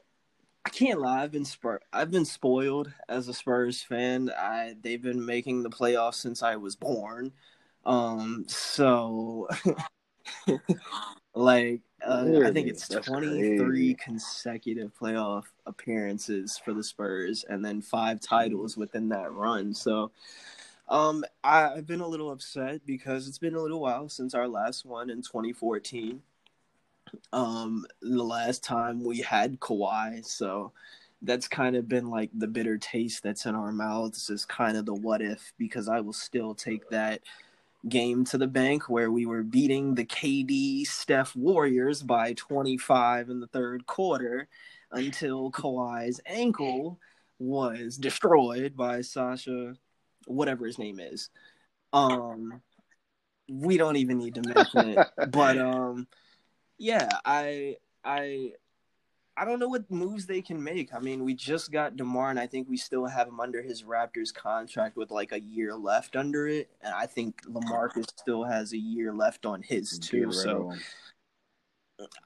I 0.65 0.69
can't 0.69 1.01
lie. 1.01 1.23
I've 1.23 1.33
been 1.33 1.45
spur- 1.45 1.81
I've 1.93 2.11
been 2.11 2.25
spoiled 2.25 2.93
as 3.09 3.29
a 3.29 3.35
Spurs 3.35 3.83
fan. 3.83 4.31
I 4.37 4.75
they've 4.81 5.03
been 5.03 5.25
making 5.25 5.63
the 5.63 5.71
playoffs 5.71 6.15
since 6.15 6.43
I 6.43 6.57
was 6.57 6.77
born. 6.77 7.33
Um, 7.85 8.45
so 8.49 9.49
Like 11.37 11.83
uh, 12.03 12.41
I 12.45 12.51
think 12.51 12.67
it's 12.69 12.89
That's 12.89 13.07
23 13.07 13.55
crazy. 13.55 13.95
consecutive 13.95 14.91
playoff 14.99 15.45
appearances 15.67 16.57
for 16.57 16.73
the 16.73 16.83
Spurs 16.83 17.45
and 17.49 17.63
then 17.63 17.83
five 17.83 18.21
titles 18.21 18.77
within 18.77 19.11
that 19.11 19.33
run. 19.33 19.75
So 19.75 20.11
um 20.89 21.25
I, 21.45 21.75
I've 21.75 21.87
been 21.87 22.01
a 22.01 22.07
little 22.09 22.31
upset 22.31 22.87
because 22.87 23.29
it's 23.29 23.39
been 23.39 23.55
a 23.55 23.61
little 23.61 23.81
while 23.81 24.09
since 24.09 24.35
our 24.35 24.49
last 24.49 24.87
one 24.87 25.11
in 25.11 25.19
2014. 25.19 26.23
Um 27.33 27.87
the 28.01 28.23
last 28.23 28.65
time 28.65 29.05
we 29.05 29.21
had 29.21 29.61
Kawhi, 29.61 30.25
so 30.25 30.73
that's 31.23 31.49
kind 31.49 31.77
of 31.77 31.89
been 31.89 32.11
like 32.11 32.31
the 32.35 32.47
bitter 32.47 32.79
taste 32.79 33.23
that's 33.23 33.47
in 33.47 33.55
our 33.55 33.73
mouths 33.73 34.29
is 34.31 34.45
kind 34.45 34.77
of 34.77 34.87
the 34.87 34.95
what 34.95 35.23
if 35.23 35.53
because 35.59 35.89
I 35.89 36.01
will 36.01 36.13
still 36.13 36.55
take 36.55 36.89
that 36.91 37.23
game 37.89 38.25
to 38.25 38.39
the 38.39 38.47
bank 38.47 38.89
where 38.89 39.11
we 39.11 39.27
were 39.27 39.43
beating 39.43 39.95
the 39.95 40.05
KD 40.05 40.87
Steph 40.87 41.35
Warriors 41.37 42.03
by 42.03 42.33
25 42.35 43.31
in 43.31 43.41
the 43.41 43.47
third 43.47 43.87
quarter 43.87 44.49
until 44.91 45.51
Kawhi's 45.51 46.21
ankle 46.27 46.99
was 47.39 47.97
destroyed 47.97 48.77
by 48.77 49.03
Sasha, 49.03 49.75
whatever 50.27 50.67
his 50.67 50.79
name 50.79 50.99
is. 50.99 51.31
Um, 51.93 52.61
we 53.49 53.77
don't 53.77 53.97
even 53.97 54.19
need 54.19 54.35
to 54.35 54.43
mention 54.43 54.99
it, 54.99 55.09
but 55.31 55.59
um, 55.59 56.09
yeah, 56.79 57.09
I 57.25 57.77
I 58.05 58.53
I 59.37 59.45
don't 59.45 59.59
know 59.59 59.69
what 59.69 59.91
moves 59.91 60.25
they 60.27 60.41
can 60.41 60.63
make. 60.63 60.95
I 60.95 60.99
mean, 60.99 61.23
we 61.23 61.35
just 61.35 61.71
got 61.71 61.97
Demar, 61.97 62.31
and 62.31 62.41
I 62.41 62.47
think 62.47 62.69
we 62.71 62.77
still 62.79 63.05
have 63.05 63.29
him 63.29 63.39
under 63.39 63.61
his 63.63 63.83
Raptors 63.83 64.33
contract 64.33 64.97
with 64.97 65.11
like 65.11 65.33
a 65.33 65.41
year 65.41 65.75
left 65.75 66.17
under 66.17 66.49
it, 66.49 66.71
and 66.81 66.95
I 66.95 67.07
think 67.07 67.43
Lamarcus 67.45 68.07
still 68.19 68.45
has 68.45 68.73
a 68.73 68.79
year 68.79 69.13
left 69.13 69.45
on 69.45 69.63
his 69.63 69.99
too. 69.99 70.33
So 70.33 70.73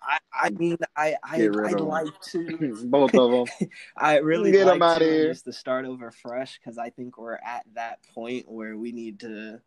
I 0.02 0.18
I 0.32 0.50
mean 0.50 0.76
I 0.96 1.16
I 1.22 1.36
I'd 1.42 1.80
like 1.80 2.20
to. 2.30 2.86
Both 2.86 3.14
of 3.14 3.30
them. 3.30 3.68
I 3.96 4.18
really 4.18 4.52
Get 4.52 4.66
like 4.66 4.80
outta 4.80 5.04
to 5.04 5.10
here. 5.10 5.28
just 5.28 5.44
to 5.44 5.52
start 5.52 5.84
over 5.86 6.10
fresh 6.10 6.58
because 6.58 6.78
I 6.78 6.90
think 6.90 7.18
we're 7.18 7.34
at 7.44 7.64
that 7.74 8.00
point 8.14 8.48
where 8.48 8.76
we 8.76 8.92
need 8.92 9.20
to. 9.20 9.60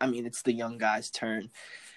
I 0.00 0.06
mean, 0.06 0.26
it's 0.26 0.42
the 0.42 0.52
young 0.52 0.78
guy's 0.78 1.10
turn, 1.10 1.50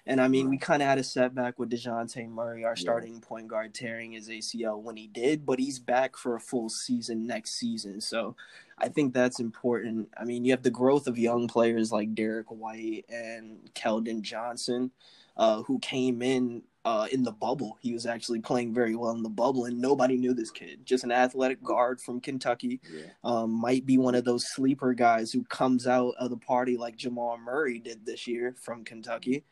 and 0.07 0.21
I 0.21 0.27
mean, 0.27 0.49
we 0.49 0.57
kind 0.57 0.81
of 0.81 0.87
had 0.87 0.97
a 0.97 1.03
setback 1.03 1.57
with 1.57 1.71
Dejounte 1.71 2.27
Murray, 2.29 2.63
our 2.63 2.71
Yeah. 2.71 2.81
starting 2.81 3.19
point 3.21 3.47
guard, 3.47 3.73
tearing 3.73 4.11
his 4.13 4.29
ACL 4.29 4.81
when 4.81 4.97
he 4.97 5.07
did, 5.07 5.45
but 5.45 5.59
he's 5.59 5.79
back 5.79 6.15
for 6.17 6.35
a 6.35 6.39
full 6.39 6.69
season 6.69 7.25
next 7.25 7.55
season, 7.55 8.01
so 8.01 8.35
I 8.77 8.89
think 8.89 9.13
that's 9.13 9.39
important. 9.39 10.09
I 10.17 10.25
mean, 10.25 10.43
you 10.43 10.51
have 10.51 10.63
the 10.63 10.69
growth 10.69 11.07
of 11.07 11.17
young 11.17 11.47
players 11.47 11.91
like 11.91 12.13
Derrick 12.13 12.47
White 12.51 13.05
and 13.09 13.69
Keldon 13.73 14.21
Johnson, 14.21 14.91
uh, 15.37 15.63
who 15.63 15.79
came 15.79 16.21
in 16.21 16.63
uh, 16.83 17.07
in 17.11 17.23
the 17.23 17.31
bubble. 17.31 17.79
He 17.81 17.93
was 17.93 18.05
actually 18.05 18.41
playing 18.41 18.71
very 18.71 18.95
well 18.95 19.09
in 19.09 19.23
the 19.23 19.29
bubble, 19.29 19.65
and 19.65 19.81
nobody 19.81 20.17
knew 20.17 20.35
this 20.35 20.51
kid. 20.51 20.85
Just 20.85 21.03
an 21.03 21.11
athletic 21.11 21.63
guard 21.63 21.99
from 21.99 22.21
Kentucky. 22.21 22.79
Yeah. 22.93 23.05
Um, 23.23 23.49
might 23.49 23.87
be 23.87 23.97
one 23.97 24.13
of 24.13 24.23
those 24.23 24.45
sleeper 24.53 24.93
guys 24.93 25.31
who 25.31 25.43
comes 25.45 25.87
out 25.87 26.13
of 26.19 26.29
the 26.29 26.37
party 26.37 26.77
like 26.77 26.95
Jamal 26.95 27.39
Murray 27.39 27.79
did 27.79 28.05
this 28.05 28.27
year 28.27 28.53
from 28.61 28.83
Kentucky. 28.83 29.43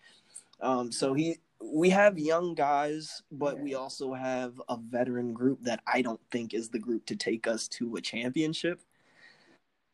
Um, 0.63 0.91
so 0.91 1.13
he, 1.13 1.37
we 1.61 1.89
have 1.91 2.17
young 2.17 2.55
guys, 2.55 3.21
but 3.31 3.59
we 3.59 3.75
also 3.75 4.13
have 4.13 4.59
a 4.69 4.77
veteran 4.77 5.33
group 5.33 5.59
that 5.63 5.81
I 5.85 6.01
don't 6.01 6.21
think 6.31 6.53
is 6.53 6.69
the 6.69 6.79
group 6.79 7.05
to 7.07 7.15
take 7.15 7.47
us 7.47 7.67
to 7.69 7.97
a 7.97 8.01
championship. 8.01 8.81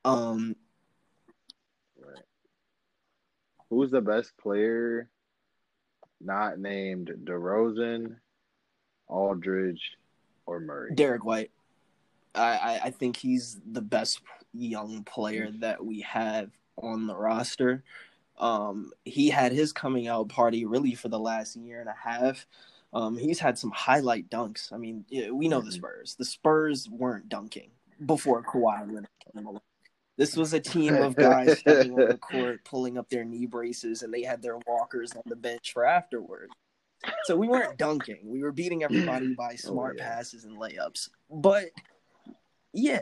Um, 0.05 0.55
Right. 2.01 2.23
Who's 3.69 3.91
the 3.91 4.01
best 4.01 4.37
player 4.37 5.09
not 6.21 6.59
named 6.59 7.11
DeRozan, 7.23 8.15
Aldridge, 9.07 9.97
or 10.45 10.59
Murray? 10.59 10.95
Derrick 10.95 11.25
White. 11.25 11.51
I, 12.35 12.41
I, 12.41 12.79
I 12.85 12.91
think 12.91 13.17
he's 13.17 13.59
the 13.71 13.81
best 13.81 14.21
young 14.53 15.03
player 15.03 15.51
that 15.59 15.83
we 15.83 16.01
have 16.01 16.51
on 16.77 17.07
the 17.07 17.15
roster. 17.15 17.83
Um, 18.39 18.91
he 19.05 19.29
had 19.29 19.51
his 19.51 19.73
coming 19.73 20.07
out 20.07 20.29
party 20.29 20.65
really 20.65 20.95
for 20.95 21.09
the 21.09 21.19
last 21.19 21.55
year 21.55 21.79
and 21.81 21.89
a 21.89 21.93
half. 21.93 22.45
Um, 22.93 23.17
he's 23.17 23.39
had 23.39 23.57
some 23.57 23.71
highlight 23.71 24.29
dunks. 24.29 24.71
I 24.73 24.77
mean, 24.77 25.05
yeah, 25.09 25.29
we 25.31 25.47
know 25.47 25.61
the 25.61 25.69
Mhm. 25.69 25.73
Spurs. 25.73 26.15
The 26.15 26.25
Spurs 26.25 26.89
weren't 26.89 27.29
dunking 27.29 27.71
before 28.05 28.41
Kawhi 28.43 28.87
Leonard 28.87 29.07
came 29.33 29.45
along. 29.45 29.61
This 30.17 30.35
was 30.35 30.53
a 30.53 30.59
team 30.59 30.95
of 30.95 31.15
guys 31.15 31.59
stepping 31.59 31.93
on 31.93 32.09
the 32.09 32.17
court, 32.57 32.65
pulling 32.65 32.97
up 32.97 33.09
their 33.09 33.23
knee 33.23 33.45
braces, 33.45 34.01
and 34.01 34.13
they 34.13 34.23
had 34.23 34.41
their 34.41 34.57
walkers 34.67 35.13
on 35.13 35.21
the 35.25 35.35
bench 35.35 35.71
for 35.71 35.85
afterward. 35.85 36.49
So 37.23 37.37
we 37.37 37.47
weren't 37.47 37.77
dunking. 37.77 38.19
We 38.29 38.41
were 38.43 38.51
beating 38.51 38.83
everybody 38.83 39.33
by 39.37 39.55
smart 39.55 39.97
yeah. 39.97 40.09
passes 40.15 40.43
and 40.43 40.57
layups. 40.57 41.09
But 41.29 41.67
yeah, 42.73 43.01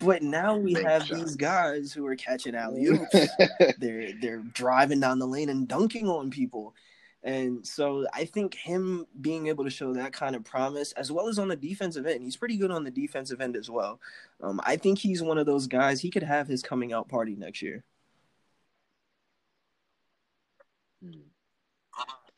but 0.00 0.22
now 0.22 0.56
we 0.56 0.74
Big 0.74 0.84
have 0.84 1.06
shots. 1.06 1.20
these 1.20 1.36
guys 1.36 1.92
who 1.92 2.06
are 2.06 2.16
catching 2.16 2.54
alley 2.54 2.86
oops. 2.86 3.14
they're 3.78 4.12
they're 4.20 4.42
driving 4.52 5.00
down 5.00 5.18
the 5.18 5.26
lane 5.26 5.48
and 5.48 5.66
dunking 5.66 6.08
on 6.08 6.30
people. 6.30 6.74
And 7.22 7.66
so 7.66 8.06
I 8.14 8.24
think 8.24 8.54
him 8.54 9.04
being 9.20 9.48
able 9.48 9.64
to 9.64 9.70
show 9.70 9.92
that 9.94 10.12
kind 10.12 10.36
of 10.36 10.44
promise, 10.44 10.92
as 10.92 11.10
well 11.10 11.28
as 11.28 11.40
on 11.40 11.48
the 11.48 11.56
defensive 11.56 12.06
end, 12.06 12.22
he's 12.22 12.36
pretty 12.36 12.56
good 12.56 12.70
on 12.70 12.84
the 12.84 12.90
defensive 12.90 13.40
end 13.40 13.56
as 13.56 13.68
well. 13.68 14.00
Um, 14.40 14.60
I 14.64 14.76
think 14.76 14.98
he's 14.98 15.22
one 15.22 15.38
of 15.38 15.46
those 15.46 15.66
guys. 15.66 16.00
He 16.00 16.10
could 16.10 16.22
have 16.22 16.46
his 16.46 16.62
coming 16.62 16.92
out 16.92 17.08
party 17.08 17.34
next 17.34 17.62
year. 17.62 17.82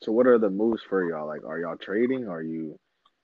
so 0.01 0.12
what 0.12 0.26
are 0.26 0.39
the 0.39 0.51
moves 0.51 0.83
for 0.89 1.09
y'all? 1.09 1.26
Like, 1.26 1.45
are 1.45 1.59
y'all 1.59 1.76
trading? 1.76 2.29
Are 2.29 2.43
you 2.43 2.79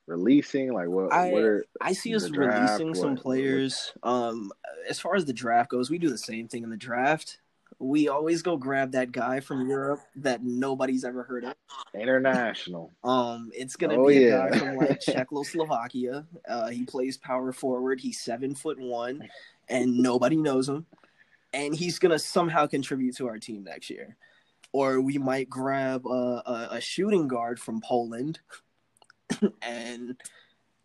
releasing? 0.07 0.72
Like, 0.72 0.88
what? 0.88 1.12
I- 1.12 1.30
what 1.32 1.42
are 1.42 1.64
I 1.80 1.92
see 1.92 2.14
us 2.14 2.28
draft, 2.28 2.80
releasing 2.80 2.94
some 2.94 3.14
what- 3.14 3.22
players. 3.22 3.92
Um, 4.02 4.52
as 4.88 5.00
far 5.00 5.14
as 5.16 5.24
the 5.24 5.32
draft 5.32 5.70
goes, 5.70 5.90
we 5.90 5.98
do 5.98 6.11
the 6.11 6.18
same 6.18 6.48
thing 6.48 6.62
in 6.62 6.70
the 6.70 6.76
draft. 6.76 7.38
We 7.80 8.09
always 8.09 8.40
go 8.42 8.57
grab 8.57 8.92
that 8.92 9.11
guy 9.11 9.40
from 9.40 9.68
Europe 9.68 10.00
that 10.16 10.44
nobody's 10.44 11.05
ever 11.05 11.24
heard 11.24 11.44
of. 11.44 11.55
international? 11.92 12.92
Um, 13.02 13.50
it's 13.55 13.76
gonna 13.76 13.94
Oh, 13.98 14.07
be 14.09 14.24
a 14.24 14.28
yeah. 14.28 14.50
guy 14.50 14.59
from 14.59 14.76
like 14.76 15.00
Czechoslovakia. 15.00 16.24
Uh, 16.48 16.68
he 16.68 16.84
plays 16.84 17.16
power 17.16 17.52
forward. 17.52 18.00
He's 18.00 18.20
seven 18.20 18.55
foot 18.55 18.78
one, 18.78 19.28
and 19.68 19.98
nobody 19.98 20.36
knows 20.36 20.68
him. 20.68 20.86
And 21.52 21.74
he's 21.74 21.98
gonna 21.98 22.18
somehow 22.18 22.66
contribute 22.66 23.16
to 23.16 23.26
our 23.26 23.38
team 23.38 23.64
next 23.64 23.90
year. 23.90 24.16
Or 24.72 25.00
we 25.00 25.18
might 25.18 25.48
grab 25.48 26.05
a, 26.07 26.42
a, 26.46 26.68
a 26.72 26.80
shooting 26.80 27.28
guard 27.28 27.59
from 27.61 27.80
Poland, 27.80 28.40
and 29.62 30.16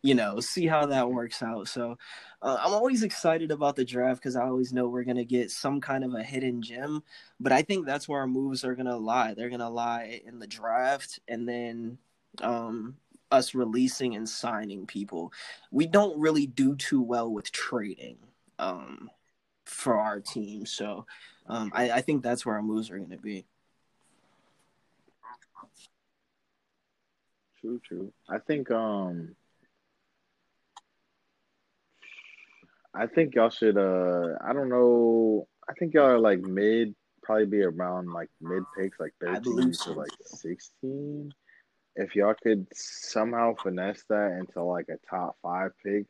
you 0.02 0.16
know 0.16 0.40
see 0.40 0.66
how 0.66 0.86
that 0.88 1.12
works 1.12 1.44
out. 1.44 1.68
So 1.68 1.98
uh, 2.42 2.58
I'm 2.60 2.74
always 2.74 3.04
excited 3.04 3.52
about 3.52 3.76
the 3.76 3.86
draft 3.86 4.22
because 4.22 4.36
I 4.36 4.46
always 4.46 4.72
know 4.74 4.88
we're 4.88 5.04
gonna 5.04 5.26
get 5.26 5.52
some 5.52 5.82
kind 5.82 6.04
of 6.04 6.14
a 6.14 6.24
hidden 6.24 6.62
gem. 6.62 7.04
But 7.40 7.52
I 7.52 7.62
think 7.62 7.86
that's 7.86 8.08
where 8.08 8.22
our 8.22 8.28
moves 8.28 8.64
are 8.64 8.76
gonna 8.76 8.98
lie. 8.98 9.34
They're 9.34 9.50
gonna 9.50 9.70
lie 9.70 10.22
in 10.26 10.40
the 10.40 10.48
draft, 10.48 11.20
and 11.28 11.48
then 11.48 11.98
um, 12.42 12.96
us 13.32 13.54
releasing 13.54 14.16
and 14.16 14.28
signing 14.28 14.86
people. 14.88 15.34
We 15.72 15.88
don't 15.88 16.20
really 16.20 16.48
do 16.48 16.76
too 16.76 17.02
well 17.02 17.32
with 17.32 17.52
trading 17.52 18.18
um, 18.58 19.10
for 19.66 19.96
our 20.00 20.20
team, 20.20 20.66
so 20.66 21.06
um, 21.48 21.72
I, 21.74 21.92
I 21.92 22.02
think 22.02 22.24
that's 22.24 22.46
where 22.46 22.56
our 22.56 22.62
moves 22.62 22.90
are 22.92 23.00
gonna 23.00 23.18
be. 23.18 23.46
True, 27.62 27.82
true. 27.86 28.14
I 28.30 28.40
think 28.40 28.72
um 28.72 29.36
I 32.94 33.08
think 33.08 33.36
y'all 33.36 33.50
should 33.50 33.78
uh 33.78 34.36
I 34.42 34.54
don't 34.54 34.70
know 34.70 35.48
I 35.70 35.74
think 35.74 35.94
y'all 35.94 36.06
are 36.06 36.20
like 36.20 36.40
mid 36.40 36.96
probably 37.22 37.46
be 37.46 37.62
around 37.62 38.12
like 38.12 38.30
mid 38.42 38.64
picks 38.78 39.00
like 39.00 39.14
13 39.22 39.42
believe 39.44 39.80
to 39.82 39.92
like 39.92 40.12
16 40.24 41.32
if 41.96 42.16
y'all 42.16 42.34
could 42.42 42.66
somehow 42.74 43.54
finesse 43.56 44.04
that 44.10 44.38
into 44.40 44.64
like 44.64 44.88
a 44.90 44.98
top 45.10 45.36
5 45.44 45.72
pick 45.84 46.06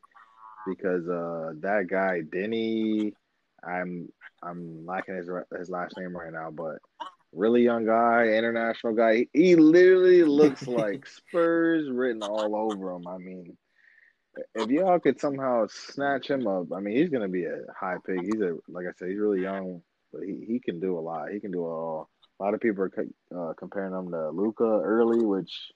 because 0.68 1.08
uh 1.10 1.54
that 1.62 1.88
guy 1.90 2.22
Deni 2.22 3.14
I'm 3.68 4.08
I'm 4.42 4.86
lacking 4.86 5.16
his 5.16 5.30
his 5.58 5.70
last 5.70 5.98
name 5.98 6.16
right 6.16 6.32
now 6.32 6.52
but 6.52 6.78
really 7.34 7.64
young 7.64 7.86
guy, 7.86 8.24
international 8.30 8.94
guy. 8.94 9.16
He, 9.16 9.30
he 9.34 9.56
literally 9.56 10.24
looks 10.24 10.68
like 10.68 11.06
Spurs 11.08 11.90
written 11.90 12.24
all 12.24 12.56
over 12.56 12.92
him. 12.92 13.08
I 13.08 13.18
mean, 13.18 13.58
if 14.56 14.70
y'all 14.70 15.00
could 15.00 15.20
somehow 15.20 15.68
snatch 15.68 16.30
him 16.30 16.48
up, 16.48 16.68
I 16.76 16.80
mean, 16.80 16.96
he's 16.96 17.10
gonna 17.10 17.28
be 17.28 17.46
a 17.46 17.60
high 17.78 17.98
pick. 18.06 18.22
He's 18.22 18.42
a 18.42 18.56
like 18.68 18.86
I 18.86 18.92
said, 18.98 19.10
he's 19.10 19.20
really 19.20 19.42
young, 19.42 19.82
but 20.14 20.24
he, 20.24 20.46
he 20.46 20.60
can 20.60 20.80
do 20.80 20.98
a 20.98 21.02
lot. 21.02 21.32
He 21.32 21.40
can 21.40 21.52
do 21.52 21.66
a, 21.66 22.02
a 22.02 22.40
lot 22.40 22.54
of 22.54 22.60
people 22.60 22.84
are 22.84 22.90
co- 22.90 23.38
uh, 23.38 23.54
comparing 23.54 23.94
him 23.94 24.12
to 24.12 24.30
Luka 24.30 24.64
early, 24.64 25.24
which 25.24 25.72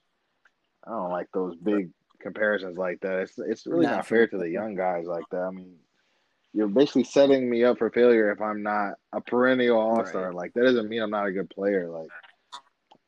I 0.86 0.90
don't 0.90 1.10
like 1.10 1.28
those 1.32 1.56
big 1.56 1.90
comparisons 2.20 2.78
like 2.78 3.00
that. 3.00 3.20
It's 3.20 3.38
it's 3.38 3.66
really 3.66 3.86
Not 3.86 3.96
not 3.96 4.06
fair 4.06 4.26
to 4.26 4.38
the 4.38 4.48
young 4.48 4.74
guys 4.74 5.04
like 5.06 5.24
that. 5.30 5.42
I 5.42 5.50
mean, 5.50 5.76
you're 6.54 6.68
basically 6.68 7.04
setting 7.04 7.50
me 7.50 7.64
up 7.64 7.78
for 7.78 7.90
failure 7.90 8.30
if 8.30 8.40
I'm 8.40 8.62
not 8.62 8.94
a 9.12 9.20
perennial 9.20 9.78
all 9.78 10.06
star. 10.06 10.28
Right. 10.28 10.34
Like 10.34 10.54
that 10.54 10.62
doesn't 10.62 10.88
mean 10.88 11.02
I'm 11.02 11.10
not 11.10 11.26
a 11.26 11.32
good 11.32 11.50
player. 11.50 11.90
Like 11.90 12.08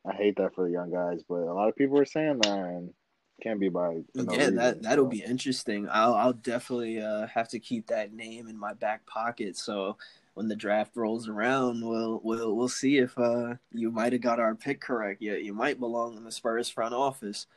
I 0.05 0.13
hate 0.13 0.35
that 0.37 0.53
for 0.53 0.65
the 0.65 0.71
young 0.71 0.91
guys, 0.91 1.21
but 1.27 1.35
a 1.35 1.53
lot 1.53 1.69
of 1.69 1.75
people 1.75 1.97
are 1.97 2.05
saying 2.05 2.39
that 2.43 2.51
and 2.51 2.93
can't 3.41 3.59
be 3.59 3.69
by. 3.69 4.01
no 4.15 4.33
yeah, 4.33 4.37
reason, 4.37 4.55
that 4.55 4.83
that'll 4.83 5.05
so. 5.05 5.09
be 5.09 5.23
interesting. 5.23 5.87
I'll 5.89 6.13
I'll 6.15 6.33
definitely 6.33 7.01
uh, 7.01 7.27
have 7.27 7.47
to 7.49 7.59
keep 7.59 7.87
that 7.87 8.13
name 8.13 8.49
in 8.49 8.57
my 8.57 8.73
back 8.73 9.05
pocket. 9.05 9.55
So 9.55 9.97
when 10.33 10.49
the 10.49 10.55
draft 10.55 10.97
rolls 10.97 11.29
around, 11.29 11.87
we'll 11.87 12.19
we'll 12.23 12.53
we'll 12.53 12.67
see 12.67 12.97
if 12.97 13.17
uh, 13.17 13.55
you 13.71 13.91
might 13.91 14.11
have 14.11 14.21
got 14.21 14.39
our 14.39 14.55
pick 14.55 14.81
correct. 14.81 15.21
Yeah, 15.21 15.35
you 15.35 15.53
might 15.53 15.79
belong 15.79 16.17
in 16.17 16.25
the 16.25 16.31
Spurs 16.31 16.69
front 16.69 16.93
office. 16.93 17.47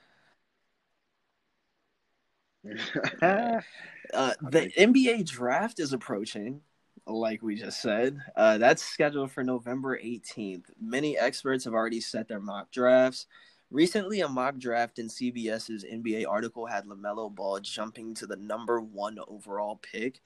Uh, 4.12 4.32
the 4.50 4.70
NBA 4.76 5.24
draft 5.24 5.78
is 5.78 5.92
approaching, 5.92 6.60
like 7.06 7.42
we 7.42 7.54
just 7.54 7.80
said. 7.80 8.18
Uh, 8.36 8.58
that's 8.58 8.82
scheduled 8.82 9.30
for 9.30 9.44
November 9.44 9.96
18th. 9.96 10.64
Many 10.80 11.16
experts 11.16 11.64
have 11.64 11.74
already 11.74 12.00
set 12.00 12.26
their 12.26 12.40
mock 12.40 12.72
drafts. 12.72 13.26
Recently, 13.70 14.20
a 14.20 14.28
mock 14.28 14.58
draft 14.58 14.98
in 14.98 15.06
CBS's 15.06 15.84
NBA 15.84 16.26
article 16.28 16.66
had 16.66 16.86
LaMelo 16.86 17.32
Ball 17.32 17.60
jumping 17.60 18.14
to 18.14 18.26
the 18.26 18.36
number 18.36 18.80
one 18.80 19.18
overall 19.28 19.76
pick 19.76 20.20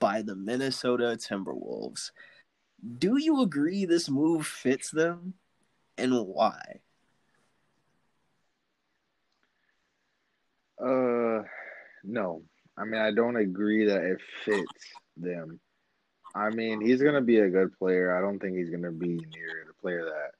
by 0.00 0.22
the 0.22 0.34
Minnesota 0.34 1.16
Timberwolves. 1.16 2.10
Do 2.98 3.16
you 3.16 3.42
agree 3.42 3.84
this 3.84 4.10
move 4.10 4.46
fits 4.46 4.90
them 4.90 5.34
and 5.96 6.26
why? 6.26 6.80
Uh, 10.80 11.42
no. 12.02 12.42
I 12.76 12.84
mean, 12.84 13.00
I 13.00 13.12
don't 13.12 13.36
agree 13.36 13.86
that 13.86 14.02
it 14.02 14.18
fits 14.44 14.84
them. 15.16 15.60
I 16.34 16.50
mean, 16.50 16.80
he's 16.80 17.02
gonna 17.02 17.20
be 17.20 17.38
a 17.38 17.50
good 17.50 17.78
player. 17.78 18.16
I 18.16 18.20
don't 18.20 18.40
think 18.40 18.56
he's 18.56 18.70
gonna 18.70 18.90
be 18.90 19.14
near 19.14 19.64
the 19.66 19.74
player 19.80 20.04
that 20.04 20.32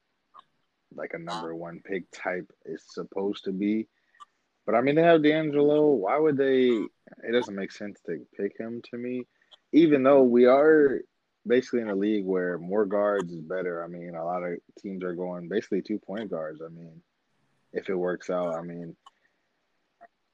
like 0.96 1.12
a 1.14 1.18
number 1.18 1.54
one 1.54 1.80
pick 1.84 2.04
type 2.10 2.50
is 2.64 2.82
supposed 2.88 3.44
to 3.44 3.52
be. 3.52 3.86
But 4.66 4.74
I 4.74 4.80
mean, 4.80 4.96
they 4.96 5.02
have 5.02 5.22
D'Angelo. 5.22 5.90
Why 5.90 6.18
would 6.18 6.36
they? 6.36 6.68
It 6.68 7.32
doesn't 7.32 7.54
make 7.54 7.70
sense 7.70 8.00
to 8.06 8.26
pick 8.36 8.58
him 8.58 8.80
to 8.90 8.98
me, 8.98 9.26
even 9.72 10.02
though 10.02 10.22
we 10.22 10.46
are 10.46 11.00
basically 11.46 11.80
in 11.80 11.90
a 11.90 11.94
league 11.94 12.24
where 12.24 12.58
more 12.58 12.86
guards 12.86 13.32
is 13.32 13.42
better. 13.42 13.84
I 13.84 13.88
mean, 13.88 14.14
a 14.14 14.24
lot 14.24 14.42
of 14.42 14.58
teams 14.80 15.04
are 15.04 15.14
going 15.14 15.48
basically 15.48 15.82
two 15.82 15.98
point 15.98 16.30
guards. 16.30 16.60
I 16.64 16.68
mean, 16.68 17.02
if 17.72 17.88
it 17.88 17.94
works 17.94 18.30
out, 18.30 18.54
I 18.54 18.62
mean, 18.62 18.96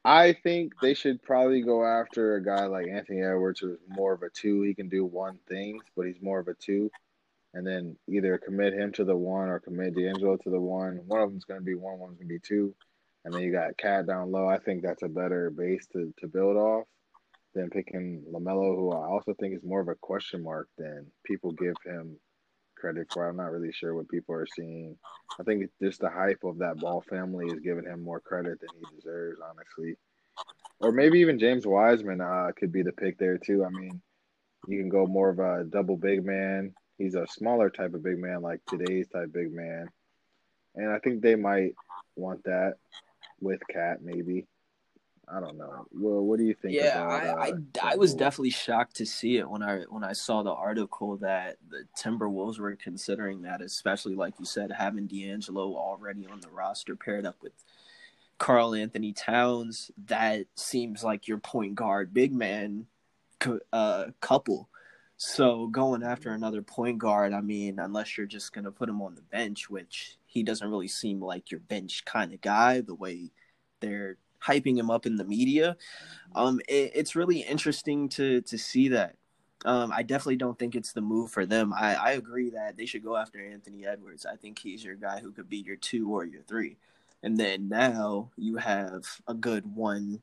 I 0.05 0.33
think 0.33 0.73
they 0.81 0.95
should 0.95 1.23
probably 1.23 1.61
go 1.63 1.85
after 1.85 2.37
a 2.37 2.45
guy 2.45 2.65
like 2.67 2.89
Anthony 2.89 3.23
Edwards, 3.23 3.61
who's 3.61 3.79
more 3.89 4.15
of 4.15 4.23
a 4.23 4.31
two. 4.31 4.63
He 4.63 4.75
can 4.75 4.89
do 4.89 5.05
one 5.05 5.39
thing, 5.49 5.81
but 5.97 6.07
he's 6.07 6.23
more 6.23 6.39
of 6.39 6.49
a 6.49 6.55
two. 6.55 6.91
And 7.53 7.67
then 7.67 7.97
either 8.09 8.39
commit 8.39 8.73
him 8.73 8.93
to 8.93 9.05
the 9.05 9.17
one 9.17 9.49
or 9.49 9.61
commit 9.61 9.95
D'Angelo 9.95 10.37
to 10.39 10.51
the 10.51 10.61
one. 10.61 11.01
One 11.07 11.21
of 11.21 11.31
them's 11.31 11.45
going 11.45 11.61
to 11.61 11.65
be 11.65 11.75
one, 11.75 11.99
one's 11.99 12.17
going 12.17 12.29
to 12.29 12.35
be 12.35 12.39
two. 12.39 12.75
And 13.25 13.35
then 13.35 13.43
you 13.43 13.53
got 13.53 13.77
KAT 13.77 14.07
down 14.07 14.31
low. 14.31 14.49
I 14.49 14.59
think 14.59 14.83
that's 14.83 15.03
a 15.03 15.09
better 15.09 15.51
base 15.51 15.87
to, 15.93 16.15
to 16.21 16.27
build 16.27 16.57
off 16.57 16.87
than 17.55 17.69
picking 17.69 18.25
LaMelo, 18.33 18.77
who 18.77 18.93
I 18.93 19.07
also 19.07 19.35
think 19.35 19.55
is 19.55 19.63
more 19.65 19.81
of 19.81 19.89
a 19.89 19.97
question 19.97 20.43
mark 20.43 20.69
than 20.79 21.07
people 21.25 21.53
give 21.53 21.75
him 21.85 22.17
credit 22.81 23.09
for. 23.13 23.29
I'm 23.29 23.37
not 23.37 23.53
really 23.53 23.73
sure 23.73 23.95
what 23.95 24.09
people 24.09 24.35
are 24.35 24.47
seeing. 24.47 24.97
I 25.39 25.43
think 25.43 25.71
just 25.83 26.01
the 26.01 26.11
hype 26.11 26.45
of 26.45 26.59
that 26.59 26.79
ball 26.79 27.03
family 27.09 27.47
is 27.47 27.61
giving 27.61 27.85
him 27.85 28.03
more 28.03 28.21
credit 28.21 28.61
than 28.61 28.71
he 28.79 28.97
deserves, 28.97 29.41
honestly. 29.41 29.97
Or 30.81 30.93
maybe 30.93 31.21
even 31.21 31.39
James 31.39 31.67
Wiseman 31.67 32.21
uh, 32.21 32.51
could 32.57 32.73
be 32.73 32.83
the 32.83 32.93
pick 32.93 33.19
there 33.19 33.39
too. 33.39 33.65
I 33.65 33.69
mean, 33.69 34.01
you 34.67 34.79
can 34.79 34.89
go 34.89 35.07
more 35.07 35.29
of 35.29 35.39
a 35.39 35.65
double 35.65 35.97
big 35.97 36.25
man. 36.25 36.75
He's 36.99 37.15
a 37.15 37.27
smaller 37.27 37.71
type 37.71 37.95
of 37.95 38.03
big 38.03 38.19
man, 38.19 38.43
like 38.43 38.61
today's 38.67 39.09
type 39.09 39.33
big 39.33 39.53
man, 39.53 39.89
and 40.75 40.91
I 40.91 40.99
think 40.99 41.23
they 41.23 41.35
might 41.35 41.75
want 42.17 42.45
that 42.45 42.75
with 43.41 43.61
KAT 43.73 44.03
maybe. 44.03 44.47
I 45.33 45.41
don't 45.41 45.57
know. 45.57 45.87
Well, 45.93 46.25
what 46.25 46.39
do 46.39 46.45
you 46.45 46.55
think? 46.55 46.75
Yeah, 46.75 47.05
about, 47.05 47.39
I, 47.39 47.51
uh, 47.51 47.61
I, 47.83 47.93
I 47.93 47.97
was 47.97 48.15
definitely 48.15 48.51
shocked 48.51 48.97
to 48.97 49.07
see 49.07 49.37
it 49.37 49.49
when 49.49 49.63
I 49.63 49.83
when 49.89 50.03
I 50.03 50.13
saw 50.13 50.43
the 50.43 50.53
article 50.53 51.17
that 51.19 51.57
the 51.69 51.85
Timberwolves 51.97 52.59
were 52.59 52.75
considering 52.77 53.43
that, 53.43 53.63
especially 53.63 54.15
like 54.17 54.35
you 54.39 54.45
said, 54.45 54.73
having 54.73 55.07
D'Angelo 55.07 55.77
already 55.77 56.27
on 56.27 56.41
the 56.41 56.51
roster 56.51 56.97
paired 56.97 57.27
up 57.27 57.37
with 57.43 57.53
Karl-Anthony 58.39 59.13
Towns. 59.13 59.91
That 60.07 60.47
seems 60.57 61.05
like 61.05 61.29
your 61.29 61.39
point 61.39 61.77
guard, 61.77 62.13
big 62.13 62.33
man, 62.33 62.87
uh, 63.73 64.07
couple. 64.21 64.69
So 65.17 65.67
going 65.67 66.03
after 66.03 66.31
another 66.31 66.63
point 66.63 66.99
guard, 66.99 67.35
I 67.35 67.41
mean, 67.41 67.79
unless 67.79 68.17
you're 68.17 68.27
just 68.27 68.53
gonna 68.53 68.73
put 68.73 68.89
him 68.89 69.03
on 69.03 69.15
the 69.15 69.23
bench, 69.23 69.71
which 69.71 70.17
he 70.27 70.43
doesn't 70.43 70.71
really 70.71 70.89
seem 70.89 71.21
like 71.21 71.51
your 71.51 71.61
bench 71.61 72.05
kind 72.05 72.33
of 72.33 72.41
guy, 72.41 72.81
the 72.81 72.95
way 72.95 73.31
they're 73.81 74.17
hyping 74.45 74.77
him 74.77 74.91
up 74.91 75.07
in 75.07 75.17
the 75.17 75.25
media. 75.25 75.77
Um, 76.35 76.61
it, 76.69 76.93
it's 76.95 77.17
really 77.17 77.41
interesting 77.41 78.09
to 78.11 78.41
to 78.43 78.59
see 78.59 78.89
that. 78.89 79.17
Um, 79.65 79.93
I 79.93 80.03
definitely 80.03 80.37
don't 80.37 80.59
think 80.59 80.75
it's 80.75 80.93
the 80.93 81.03
move 81.03 81.31
for 81.31 81.45
them. 81.45 81.75
I, 81.75 81.95
I 81.95 82.11
agree 82.13 82.51
that 82.51 82.77
they 82.79 82.87
should 82.87 83.05
go 83.05 83.17
after 83.17 83.45
Anthony 83.45 83.87
Edwards. 83.87 84.25
I 84.25 84.37
think 84.37 84.59
he's 84.59 84.83
your 84.83 84.95
guy 84.95 85.21
who 85.21 85.33
could 85.33 85.51
be 85.51 85.59
your 85.59 85.77
two 85.77 86.09
or 86.11 86.25
your 86.25 86.43
three. 86.43 86.79
And 87.23 87.37
then 87.37 87.69
now 87.69 88.31
you 88.39 88.57
have 88.57 89.05
a 89.29 89.35
good 89.35 89.77
one, 89.77 90.23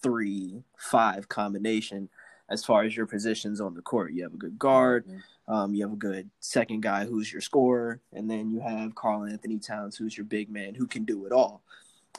three, 0.00 0.62
five 0.76 1.28
combination 1.28 2.08
as 2.48 2.64
far 2.64 2.84
as 2.84 2.96
your 2.96 3.06
positions 3.06 3.60
on 3.60 3.74
the 3.74 3.82
court. 3.82 4.12
You 4.12 4.22
have 4.22 4.34
a 4.34 4.38
good 4.38 4.58
guard, 4.58 5.04
um, 5.48 5.74
you 5.74 5.82
have 5.82 5.92
a 5.92 5.96
good 5.96 6.30
second 6.40 6.82
guy 6.82 7.04
who's 7.04 7.32
your 7.32 7.42
scorer, 7.42 8.00
and 8.12 8.30
then 8.30 8.50
you 8.50 8.60
have 8.60 8.94
Karl-Anthony 8.94 9.58
Towns 9.58 9.96
who's 9.96 10.16
your 10.16 10.24
big 10.24 10.48
man 10.48 10.74
who 10.74 10.86
can 10.86 11.04
do 11.04 11.26
it 11.26 11.32
all. 11.32 11.62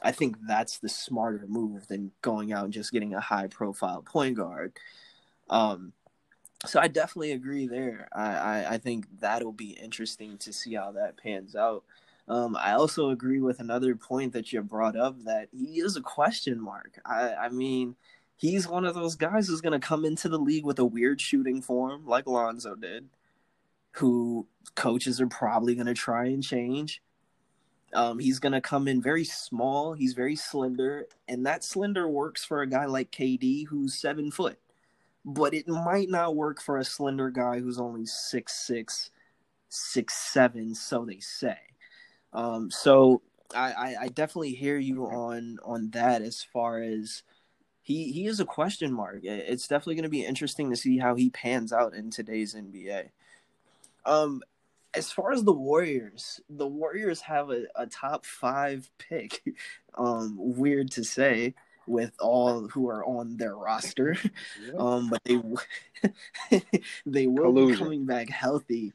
I 0.02 0.12
think 0.12 0.36
that's 0.46 0.78
the 0.78 0.88
smarter 0.88 1.44
move 1.48 1.86
than 1.88 2.12
going 2.22 2.52
out 2.52 2.64
and 2.64 2.72
just 2.72 2.92
getting 2.92 3.14
a 3.14 3.20
high 3.20 3.48
profile 3.48 4.02
point 4.02 4.36
guard. 4.36 4.72
Um, 5.48 5.92
so 6.66 6.78
I 6.78 6.88
definitely 6.88 7.32
agree 7.32 7.66
there. 7.66 8.08
I, 8.12 8.34
I, 8.34 8.66
I 8.72 8.78
think 8.78 9.06
that'll 9.20 9.52
be 9.52 9.70
interesting 9.70 10.36
to 10.38 10.52
see 10.52 10.74
how 10.74 10.92
that 10.92 11.16
pans 11.16 11.56
out. 11.56 11.84
Um, 12.28 12.56
I 12.56 12.72
also 12.72 13.10
agree 13.10 13.40
with 13.40 13.60
another 13.60 13.96
point 13.96 14.32
that 14.34 14.52
you 14.52 14.62
brought 14.62 14.96
up 14.96 15.24
that 15.24 15.48
he 15.52 15.80
is 15.80 15.96
a 15.96 16.02
question 16.02 16.60
mark. 16.60 17.00
I, 17.04 17.34
I 17.34 17.48
mean, 17.48 17.96
he's 18.36 18.68
one 18.68 18.84
of 18.84 18.94
those 18.94 19.16
guys 19.16 19.48
who's 19.48 19.60
going 19.60 19.78
to 19.78 19.86
come 19.86 20.04
into 20.04 20.28
the 20.28 20.38
league 20.38 20.64
with 20.64 20.78
a 20.78 20.84
weird 20.84 21.20
shooting 21.20 21.60
form 21.60 22.06
like 22.06 22.26
Lonzo 22.26 22.74
did, 22.74 23.08
who 23.92 24.46
coaches 24.76 25.20
are 25.20 25.26
probably 25.26 25.74
going 25.74 25.86
to 25.86 25.94
try 25.94 26.26
and 26.26 26.42
change. 26.42 27.02
Um, 27.92 28.18
he's 28.18 28.38
going 28.38 28.52
to 28.52 28.60
come 28.60 28.86
in 28.86 29.02
very 29.02 29.24
small. 29.24 29.94
He's 29.94 30.12
very 30.12 30.36
slender, 30.36 31.06
and 31.26 31.44
that 31.46 31.64
slender 31.64 32.08
works 32.08 32.44
for 32.44 32.62
a 32.62 32.66
guy 32.68 32.84
like 32.84 33.10
KD 33.10 33.66
who's 33.66 33.94
seven 33.94 34.30
foot, 34.30 34.58
but 35.24 35.54
it 35.54 35.66
might 35.66 36.08
not 36.08 36.36
work 36.36 36.62
for 36.62 36.78
a 36.78 36.84
slender 36.84 37.30
guy 37.30 37.58
who's 37.58 37.80
only 37.80 38.06
six 38.06 38.54
six, 38.54 39.10
six 39.68 40.14
seven. 40.14 40.74
So 40.74 41.04
they 41.04 41.18
say. 41.18 41.58
Um, 42.32 42.70
so 42.70 43.22
I, 43.54 43.72
I, 43.72 43.96
I 44.02 44.08
definitely 44.08 44.52
hear 44.52 44.78
you 44.78 45.06
on 45.06 45.58
on 45.64 45.90
that 45.90 46.22
as 46.22 46.42
far 46.42 46.80
as 46.82 47.22
he 47.82 48.12
he 48.12 48.26
is 48.26 48.40
a 48.40 48.44
question 48.44 48.92
mark. 48.92 49.20
It's 49.24 49.66
definitely 49.66 49.96
going 49.96 50.04
to 50.04 50.10
be 50.10 50.24
interesting 50.24 50.70
to 50.70 50.76
see 50.76 50.98
how 50.98 51.16
he 51.16 51.30
pans 51.30 51.72
out 51.72 51.94
in 51.94 52.10
today's 52.10 52.54
NBA. 52.54 53.08
Um, 54.06 54.42
as 54.94 55.12
far 55.12 55.32
as 55.32 55.44
the 55.44 55.52
Warriors, 55.52 56.40
the 56.48 56.66
Warriors 56.66 57.20
have 57.20 57.50
a, 57.50 57.64
a 57.76 57.86
top 57.86 58.24
five 58.26 58.90
pick. 58.98 59.42
Um, 59.98 60.36
weird 60.38 60.92
to 60.92 61.02
say 61.02 61.52
with 61.88 62.12
all 62.20 62.68
who 62.68 62.88
are 62.88 63.04
on 63.04 63.36
their 63.36 63.56
roster. 63.56 64.16
Um, 64.78 65.10
but 65.10 65.20
they 65.24 66.62
they 67.06 67.26
will 67.26 67.52
be 67.52 67.74
coming 67.74 68.06
back 68.06 68.30
healthy. 68.30 68.92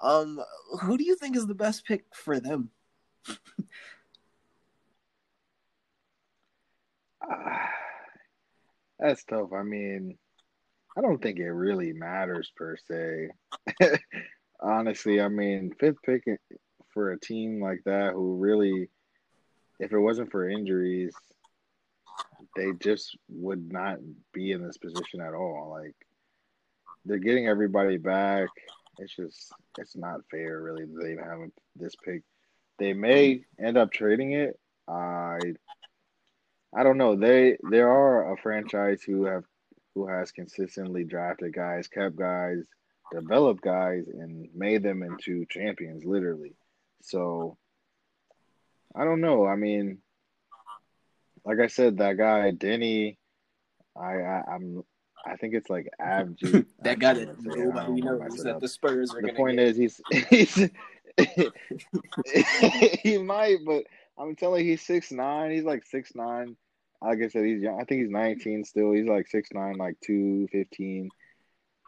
Um, 0.00 0.40
who 0.80 0.96
do 0.96 1.04
you 1.04 1.16
think 1.16 1.36
is 1.36 1.46
the 1.46 1.54
best 1.54 1.84
pick 1.84 2.06
for 2.14 2.40
them? 2.40 2.70
Ah, 7.22 7.70
that's 8.98 9.22
tough. 9.24 9.52
I 9.52 9.62
mean, 9.62 10.16
I 10.96 11.02
don't 11.02 11.20
think 11.22 11.38
it 11.38 11.50
really 11.50 11.92
matters 11.92 12.50
per 12.56 12.76
se. 12.88 13.28
Honestly, 14.60 15.20
I 15.20 15.28
mean, 15.28 15.72
fifth 15.78 16.02
pick 16.04 16.24
for 16.92 17.12
a 17.12 17.20
team 17.20 17.62
like 17.62 17.82
that 17.84 18.12
who 18.12 18.36
really, 18.36 18.88
if 19.78 19.92
it 19.92 19.98
wasn't 19.98 20.30
for 20.30 20.48
injuries, 20.48 21.14
they 22.56 22.72
just 22.80 23.16
would 23.28 23.72
not 23.72 23.98
be 24.32 24.52
in 24.52 24.62
this 24.62 24.78
position 24.78 25.20
at 25.20 25.34
all. 25.34 25.70
Like, 25.70 25.94
they're 27.04 27.18
getting 27.18 27.46
everybody 27.46 27.96
back. 27.98 28.48
It's 28.98 29.14
just, 29.14 29.52
it's 29.78 29.96
not 29.96 30.20
fair, 30.30 30.60
really, 30.60 30.84
that 30.84 31.02
they 31.02 31.16
have 31.16 31.38
this 31.76 31.94
pick. 32.04 32.22
They 32.78 32.92
may 32.92 33.44
end 33.58 33.76
up 33.76 33.92
trading 33.92 34.32
it. 34.32 34.58
I 34.88 35.38
I 36.74 36.82
don't 36.82 36.98
know. 36.98 37.16
They 37.16 37.56
there 37.70 37.90
are 37.90 38.32
a 38.32 38.36
franchise 38.36 39.02
who 39.02 39.24
have 39.24 39.44
who 39.94 40.06
has 40.06 40.32
consistently 40.32 41.04
drafted 41.04 41.54
guys, 41.54 41.88
kept 41.88 42.16
guys, 42.16 42.64
developed 43.12 43.62
guys, 43.62 44.06
and 44.08 44.48
made 44.54 44.82
them 44.82 45.02
into 45.02 45.46
champions, 45.46 46.04
literally. 46.04 46.54
So 47.02 47.56
I 48.94 49.04
don't 49.04 49.20
know. 49.20 49.46
I 49.46 49.56
mean, 49.56 49.98
like 51.44 51.58
I 51.60 51.68
said, 51.68 51.98
that 51.98 52.16
guy 52.16 52.52
Deni, 52.52 53.16
I, 53.96 54.20
I 54.20 54.42
I'm 54.54 54.84
I 55.26 55.36
think 55.36 55.54
it's 55.54 55.70
like 55.70 55.88
Avji. 56.00 56.66
that 56.82 56.98
guy 56.98 57.14
that 57.14 57.42
nobody 57.42 58.00
knows 58.00 58.42
that 58.42 58.60
the 58.60 58.68
Spurs 58.68 59.14
are. 59.14 59.22
The 59.22 59.32
point 59.32 59.58
get. 59.58 59.68
is, 59.68 59.76
he's 59.76 60.00
he's 60.30 60.70
he 63.02 63.18
might, 63.18 63.58
but 63.66 63.84
I'm 64.18 64.36
telling 64.36 64.64
you, 64.64 64.72
he's 64.72 64.82
six 64.82 65.10
nine. 65.12 65.50
He's 65.50 65.64
like 65.64 65.84
six 65.84 66.14
nine. 66.14 66.56
Like 67.02 67.18
I 67.22 67.28
said, 67.28 67.44
he's 67.44 67.62
young. 67.62 67.80
I 67.80 67.84
think 67.84 68.02
he's 68.02 68.10
19 68.10 68.64
still. 68.64 68.90
He's 68.90 69.06
like 69.06 69.28
six 69.28 69.50
nine, 69.52 69.76
like 69.76 69.96
two 70.04 70.48
fifteen. 70.50 71.10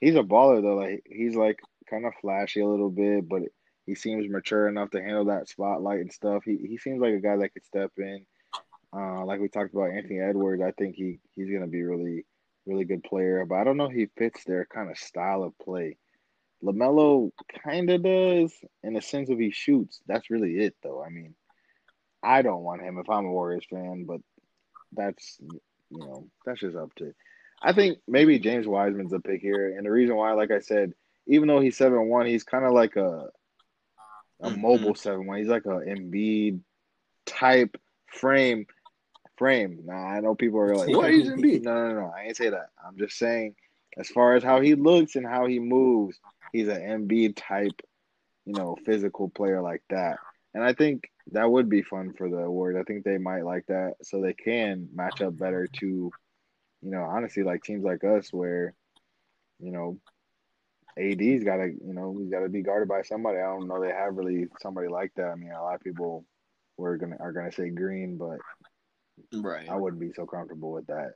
He's 0.01 0.17
a 0.17 0.23
baller 0.23 0.63
though. 0.63 0.77
Like 0.77 1.05
he's 1.07 1.35
like 1.35 1.61
kind 1.89 2.07
of 2.07 2.15
flashy 2.21 2.61
a 2.61 2.69
little 2.69 2.91
bit, 2.91 3.29
but 3.29 3.43
he 3.87 3.95
seems 3.95 4.29
mature 4.29 4.69
enough 4.69 4.91
to 4.91 5.03
handle 5.03 5.27
that 5.27 5.49
spotlight 5.49 6.01
and 6.01 6.13
stuff. 6.13 6.43
He 6.45 6.57
he 6.57 6.79
seems 6.79 7.01
like 7.01 7.15
a 7.15 7.21
guy 7.21 7.37
that 7.37 7.53
could 7.53 7.65
step 7.65 7.93
in. 7.99 8.25
Uh, 8.93 9.25
like 9.25 9.41
we 9.41 9.49
talked 9.49 9.73
about 9.73 9.91
Anthony 9.91 10.21
Edwards, 10.21 10.63
I 10.63 10.73
think 10.73 10.97
he 10.97 11.21
he's 11.35 11.51
gonna 11.51 11.67
be 11.67 11.83
really 11.83 12.25
really 12.67 12.85
good 12.85 13.03
player, 13.03 13.45
but 13.45 13.57
I 13.57 13.65
don't 13.65 13.77
know 13.77 13.87
if 13.87 13.93
he 13.93 14.09
fits 14.17 14.45
their 14.45 14.67
kind 14.67 14.91
of 14.91 14.99
style 14.99 15.43
of 15.43 15.59
play. 15.59 15.97
LaMelo 16.63 17.31
kind 17.65 17.91
of 17.91 18.03
does 18.03 18.53
in 18.83 18.95
the 18.95 19.01
sense 19.01 19.31
of 19.31 19.39
he 19.39 19.51
shoots. 19.51 20.01
That's 20.07 20.31
really 20.31 20.59
it, 20.59 20.77
though. 20.83 21.03
I 21.03 21.09
mean, 21.09 21.35
I 22.23 22.43
don't 22.43 22.63
want 22.63 22.83
him 22.83 22.99
if 22.99 23.09
I'm 23.09 23.25
a 23.25 23.31
Warriors 23.31 23.65
fan, 23.71 24.05
but 24.05 24.21
that's 24.93 25.39
you 25.41 25.99
know 25.99 26.29
that's 26.45 26.61
just 26.61 26.77
up 26.77 26.95
to. 26.97 27.15
I 27.63 27.73
think 27.73 27.99
maybe 28.09 28.39
James 28.39 28.67
Wiseman's 28.67 29.13
a 29.13 29.21
pick 29.21 29.41
here, 29.41 29.77
and 29.77 29.85
the 29.85 29.91
reason 29.91 30.17
why, 30.17 30.33
like 30.33 30.51
I 30.51 30.61
said, 30.61 30.93
even 31.27 31.49
though 31.49 31.61
he's 31.61 31.77
seven 31.77 32.09
one, 32.09 32.27
he's 32.27 32.45
kind 32.45 32.65
of 32.65 32.73
like 32.73 32.97
a 32.97 33.29
a 34.41 34.51
mm-hmm. 34.51 34.61
mobile 34.61 34.95
seven 34.95 35.27
one. 35.27 35.39
He's 35.39 35.49
like 35.49 35.67
a 35.67 35.81
Embiid 35.81 36.61
type 37.27 37.77
frame 38.07 38.67
frame. 39.37 39.81
Nah, 39.85 39.95
I 39.95 40.21
know 40.21 40.35
people 40.35 40.61
are 40.61 40.75
like, 40.75 40.89
"What 40.89 41.11
is 41.11 41.29
Embiid?" 41.29 41.63
No, 41.63 41.89
no, 41.89 41.95
no. 42.01 42.13
I 42.17 42.25
ain't 42.25 42.37
say 42.37 42.51
that. 42.51 42.71
I'm 42.87 42.97
just 42.97 43.19
saying, 43.19 43.55
as 43.97 44.09
far 44.09 44.35
as 44.35 44.43
how 44.43 44.61
he 44.61 44.75
looks 44.75 45.17
and 45.17 45.27
how 45.27 45.47
he 45.47 45.59
moves, 45.59 46.19
he's 46.53 46.69
an 46.69 46.81
Embiid 46.81 47.35
type, 47.37 47.81
you 48.47 48.55
know, 48.55 48.77
physical 48.85 49.29
player 49.29 49.61
like 49.61 49.83
that. 49.91 50.19
And 50.55 50.65
I 50.65 50.73
think 50.73 51.11
that 51.33 51.51
would 51.51 51.69
be 51.69 51.83
fun 51.83 52.13
for 52.13 52.29
the 52.29 52.39
award. 52.39 52.77
I 52.77 52.83
think 52.83 53.05
they 53.05 53.19
might 53.19 53.45
like 53.45 53.67
that, 53.67 53.95
so 54.03 54.21
they 54.21 54.35
can 54.35 54.89
match 54.93 55.21
up 55.21 55.37
better 55.39 55.69
to, 55.79 56.11
you 56.83 56.91
know, 56.91 57.03
honestly, 57.03 57.43
like 57.43 57.63
teams 57.63 57.85
like 57.85 58.05
us 58.05 58.33
where, 58.33 58.75
you 59.59 59.73
know, 59.73 59.99
AD's 60.99 61.45
got 61.45 61.57
to, 61.57 61.69
you 61.69 61.95
know, 61.95 62.17
he's 62.19 62.31
got 62.31 62.41
to 62.41 62.49
be 62.49 62.63
guarded 62.63 62.89
by 62.89 63.03
somebody. 63.03 63.39
I 63.39 63.47
don't 63.47 63.69
know 63.69 63.81
they 63.81 63.93
have 63.93 64.17
really 64.17 64.47
somebody 64.61 64.89
like 64.89 65.13
that. 65.17 65.31
I 65.31 65.35
mean, 65.35 65.53
a 65.53 65.63
lot 65.63 65.75
of 65.75 65.83
people 65.83 66.25
were 66.77 66.97
gonna 66.97 67.17
are 67.21 67.33
gonna 67.33 67.53
say 67.53 67.71
Green, 67.71 68.17
but 68.17 68.39
Right. 69.33 69.69
I 69.69 69.77
wouldn't 69.77 70.01
be 70.01 70.13
so 70.15 70.27
comfortable 70.27 70.73
with 70.73 70.87
that. 70.87 71.15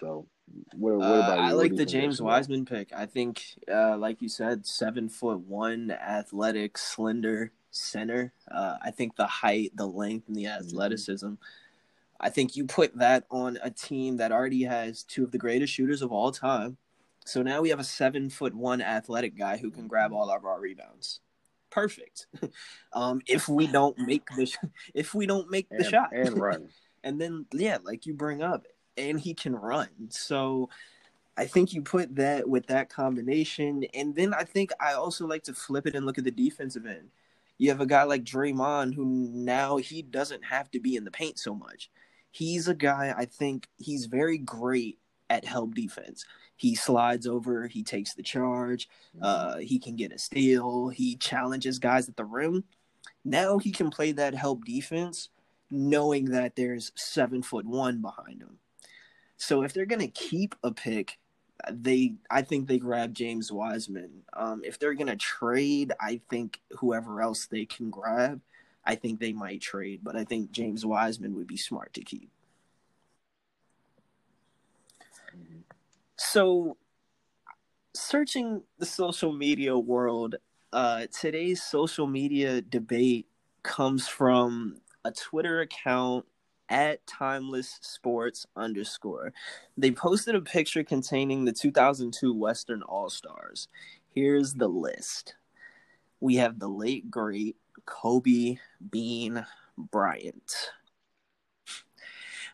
So, 0.00 0.26
what, 0.74 0.96
what 0.96 1.04
about 1.04 1.38
uh, 1.38 1.42
I 1.42 1.52
like 1.52 1.76
the 1.76 1.86
James 1.86 2.20
Wiseman 2.20 2.64
pick. 2.64 2.92
I 2.94 3.06
think, 3.06 3.42
uh, 3.72 3.96
like 3.96 4.20
you 4.22 4.28
said, 4.28 4.66
seven 4.66 5.08
foot 5.08 5.40
one, 5.40 5.90
athletic, 5.90 6.78
slender 6.78 7.52
center. 7.70 8.32
Uh, 8.50 8.76
I 8.82 8.90
think 8.90 9.16
the 9.16 9.26
height, 9.26 9.72
the 9.74 9.86
length, 9.86 10.28
and 10.28 10.36
the 10.36 10.44
mm-hmm. 10.44 10.64
athleticism. 10.64 11.26
Mm-hmm. 11.26 11.44
I 12.20 12.28
think 12.28 12.54
you 12.54 12.66
put 12.66 12.96
that 12.98 13.24
on 13.30 13.58
a 13.62 13.70
team 13.70 14.18
that 14.18 14.30
already 14.30 14.62
has 14.64 15.02
two 15.04 15.24
of 15.24 15.32
the 15.32 15.38
greatest 15.38 15.72
shooters 15.72 16.02
of 16.02 16.12
all 16.12 16.30
time. 16.30 16.76
So 17.24 17.42
now 17.42 17.62
we 17.62 17.70
have 17.70 17.80
a 17.80 17.84
seven 17.84 18.28
foot 18.28 18.54
one 18.54 18.82
athletic 18.82 19.36
guy 19.36 19.56
who 19.56 19.70
can 19.70 19.88
grab 19.88 20.12
all 20.12 20.30
of 20.30 20.44
our 20.44 20.60
rebounds. 20.60 21.20
Perfect. 21.70 22.26
um, 22.92 23.20
if 23.26 23.48
we 23.48 23.66
don't 23.66 23.98
make 23.98 24.26
the 24.36 24.52
if 24.94 25.14
we 25.14 25.26
don't 25.26 25.50
make 25.50 25.68
the 25.70 25.84
shot 25.84 26.10
and 26.12 26.38
run. 26.40 26.68
And 27.02 27.18
then, 27.18 27.46
yeah, 27.52 27.78
like 27.82 28.04
you 28.04 28.12
bring 28.12 28.42
up, 28.42 28.66
and 28.98 29.18
he 29.18 29.32
can 29.32 29.56
run. 29.56 29.88
So 30.10 30.68
I 31.36 31.46
think 31.46 31.72
you 31.72 31.80
put 31.80 32.16
that 32.16 32.46
with 32.46 32.66
that 32.66 32.90
combination. 32.90 33.84
And 33.94 34.14
then 34.14 34.34
I 34.34 34.44
think 34.44 34.72
I 34.78 34.92
also 34.92 35.26
like 35.26 35.44
to 35.44 35.54
flip 35.54 35.86
it 35.86 35.94
and 35.94 36.04
look 36.04 36.18
at 36.18 36.24
the 36.24 36.30
defensive 36.30 36.84
end. 36.84 37.08
You 37.56 37.70
have 37.70 37.80
a 37.80 37.86
guy 37.86 38.02
like 38.02 38.24
Draymond 38.24 38.94
who 38.94 39.04
now 39.04 39.78
he 39.78 40.02
doesn't 40.02 40.44
have 40.44 40.70
to 40.72 40.80
be 40.80 40.96
in 40.96 41.04
the 41.04 41.10
paint 41.10 41.38
so 41.38 41.54
much. 41.54 41.90
He's 42.30 42.68
a 42.68 42.74
guy 42.74 43.14
I 43.16 43.24
think 43.24 43.68
he's 43.78 44.06
very 44.06 44.38
great 44.38 44.98
at 45.28 45.44
help 45.44 45.74
defense. 45.74 46.24
He 46.56 46.74
slides 46.74 47.26
over, 47.26 47.66
he 47.66 47.82
takes 47.82 48.14
the 48.14 48.22
charge, 48.22 48.88
uh, 49.22 49.58
he 49.58 49.78
can 49.78 49.96
get 49.96 50.12
a 50.12 50.18
steal, 50.18 50.88
he 50.88 51.16
challenges 51.16 51.78
guys 51.78 52.08
at 52.08 52.16
the 52.16 52.24
rim. 52.24 52.64
Now 53.24 53.58
he 53.58 53.70
can 53.72 53.90
play 53.90 54.12
that 54.12 54.34
help 54.34 54.64
defense 54.64 55.30
knowing 55.70 56.26
that 56.26 56.56
there's 56.56 56.92
seven 56.96 57.42
foot 57.42 57.64
one 57.64 58.00
behind 58.00 58.42
him. 58.42 58.58
So 59.36 59.62
if 59.62 59.72
they're 59.72 59.86
gonna 59.86 60.08
keep 60.08 60.54
a 60.62 60.72
pick, 60.72 61.18
they 61.70 62.14
I 62.30 62.42
think 62.42 62.66
they 62.66 62.78
grab 62.78 63.14
James 63.14 63.52
Wiseman. 63.52 64.22
Um, 64.32 64.62
if 64.64 64.78
they're 64.78 64.94
gonna 64.94 65.16
trade, 65.16 65.92
I 66.00 66.20
think 66.28 66.60
whoever 66.72 67.22
else 67.22 67.46
they 67.46 67.64
can 67.64 67.90
grab, 67.90 68.40
I 68.90 68.96
think 68.96 69.20
they 69.20 69.32
might 69.32 69.60
trade. 69.60 70.00
But 70.02 70.16
I 70.16 70.24
think 70.24 70.50
James 70.50 70.84
Wiseman 70.84 71.36
would 71.36 71.46
be 71.46 71.56
smart 71.56 71.92
to 71.94 72.02
keep. 72.02 72.28
So, 76.16 76.76
searching 77.94 78.62
the 78.78 78.86
social 78.86 79.32
media 79.32 79.78
world, 79.78 80.34
uh, 80.72 81.06
today's 81.16 81.62
social 81.62 82.08
media 82.08 82.60
debate 82.62 83.28
comes 83.62 84.08
from 84.08 84.78
a 85.04 85.12
Twitter 85.12 85.60
account 85.60 86.26
at 86.68 87.06
timeless 87.06 87.78
sports 87.80 88.44
underscore. 88.56 89.32
They 89.78 89.92
posted 89.92 90.34
a 90.34 90.40
picture 90.40 90.82
containing 90.82 91.44
the 91.44 91.52
2002 91.52 92.34
Western 92.34 92.82
All 92.82 93.08
Stars. 93.08 93.68
Here's 94.12 94.54
the 94.54 94.68
list. 94.68 95.36
We 96.18 96.36
have 96.36 96.58
the 96.58 96.68
late 96.68 97.08
great 97.08 97.56
Kobe 97.86 98.56
Bean 98.90 99.44
Bryant. 99.76 100.72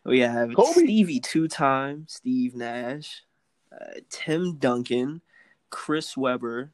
We 0.05 0.19
have 0.21 0.53
Kobe. 0.55 0.83
Stevie 0.83 1.19
two 1.19 1.47
time, 1.47 2.05
Steve 2.07 2.55
Nash, 2.55 3.23
uh, 3.71 3.99
Tim 4.09 4.55
Duncan, 4.57 5.21
Chris 5.69 6.15
Webber, 6.15 6.71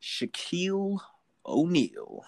Shaquille 0.00 0.98
O'Neal, 1.46 2.24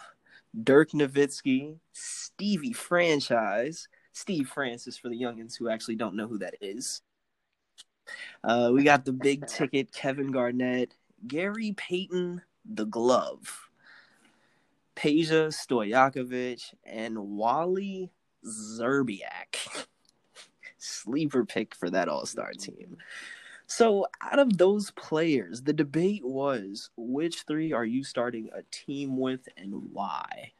Dirk 0.63 0.91
Nowitzki, 0.93 1.79
Stevie 1.93 2.73
Franchise, 2.73 3.89
Steve 4.13 4.49
Francis 4.49 4.97
for 4.97 5.09
the 5.09 5.21
youngins 5.21 5.57
who 5.59 5.69
actually 5.69 5.97
don't 5.97 6.15
know 6.15 6.29
who 6.29 6.39
that 6.39 6.55
is. 6.61 7.03
Uh, 8.45 8.71
we 8.73 8.85
got 8.85 9.05
the 9.05 9.13
big 9.13 9.47
ticket 9.47 9.91
Kevin 9.93 10.31
Garnett, 10.31 10.95
Gary 11.27 11.73
Payton, 11.77 12.43
the 12.65 12.85
glove, 12.85 13.64
Peja 14.97 15.49
Stojakovic, 15.49 16.75
and 16.85 17.19
Wally 17.37 18.11
Szczerbiak. 18.45 19.87
Sleeper 20.79 21.45
pick 21.45 21.75
for 21.75 21.91
that 21.91 22.09
All 22.09 22.27
Star 22.27 22.53
team. 22.53 22.99
So, 23.67 24.07
out 24.21 24.39
of 24.39 24.59
those 24.59 24.91
players, 24.91 25.63
the 25.63 25.73
debate 25.73 26.25
was 26.25 26.91
which 26.97 27.43
three 27.43 27.73
are 27.73 27.85
you 27.85 28.05
starting 28.05 28.51
a 28.55 28.63
team 28.71 29.17
with 29.17 29.49
and 29.57 29.91
why? 29.93 30.53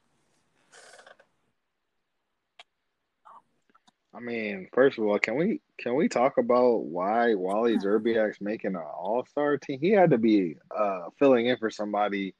I 4.15 4.21
mean, 4.21 4.69
first 4.73 4.97
of 4.97 5.05
all, 5.05 5.19
can 5.19 5.37
we 5.37 5.61
can 5.77 5.97
we 5.97 6.09
talk 6.09 6.39
about 6.39 6.85
why 6.85 7.35
Wally 7.35 7.77
Szczerbiak's 7.77 8.41
making 8.41 8.77
an 8.77 8.83
All 8.83 9.27
Star 9.29 9.59
team? 9.59 9.81
He 9.81 9.91
had 9.91 10.11
to 10.11 10.19
be 10.19 10.57
uh, 10.75 11.11
filling 11.19 11.47
in 11.47 11.57
for 11.59 11.69
somebody 11.69 12.35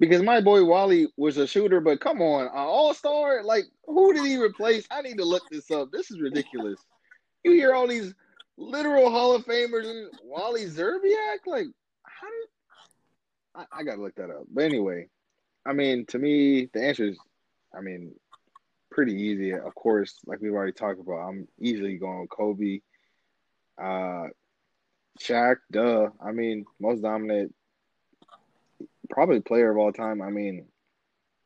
because 0.00 0.22
my 0.22 0.40
boy 0.40 0.64
Wally 0.64 1.06
was 1.16 1.36
a 1.36 1.46
shooter, 1.46 1.80
but 1.80 2.00
come 2.00 2.20
on, 2.20 2.46
an 2.46 2.50
All 2.54 2.92
Star, 2.94 3.44
like 3.44 3.64
who 3.84 4.12
did 4.12 4.24
he 4.24 4.36
replace? 4.38 4.86
I 4.90 5.02
need 5.02 5.18
to 5.18 5.24
look 5.24 5.42
this 5.50 5.70
up. 5.70 5.90
This 5.92 6.10
is 6.10 6.20
ridiculous. 6.20 6.80
You 7.44 7.52
hear 7.52 7.74
all 7.74 7.86
these 7.86 8.12
literal 8.56 9.10
Hall 9.10 9.34
of 9.34 9.44
Famers 9.44 9.88
and 9.88 10.10
Wally 10.24 10.64
Szczerbiak? 10.64 11.46
Like, 11.46 11.66
how 12.02 12.26
did 12.26 12.48
I, 13.54 13.80
I 13.80 13.82
gotta 13.82 14.00
look 14.00 14.14
that 14.16 14.30
up. 14.30 14.44
But 14.52 14.64
anyway, 14.64 15.08
I 15.66 15.72
mean, 15.72 16.06
to 16.06 16.18
me, 16.18 16.70
the 16.72 16.82
answer 16.82 17.04
is, 17.04 17.18
I 17.76 17.80
mean, 17.80 18.14
pretty 18.90 19.14
easy. 19.14 19.52
Of 19.52 19.74
course, 19.74 20.16
like 20.26 20.40
we've 20.40 20.52
already 20.52 20.72
talked 20.72 21.00
about, 21.00 21.28
I'm 21.28 21.46
easily 21.60 21.98
going 21.98 22.22
with 22.22 22.30
Kobe, 22.30 22.80
uh, 23.80 24.28
Shaq. 25.20 25.56
Duh. 25.70 26.08
I 26.24 26.32
mean, 26.32 26.64
most 26.80 27.02
dominant, 27.02 27.54
probably 29.10 29.40
player 29.40 29.70
of 29.70 29.76
all 29.78 29.92
time. 29.92 30.22
I 30.22 30.30
mean, 30.30 30.66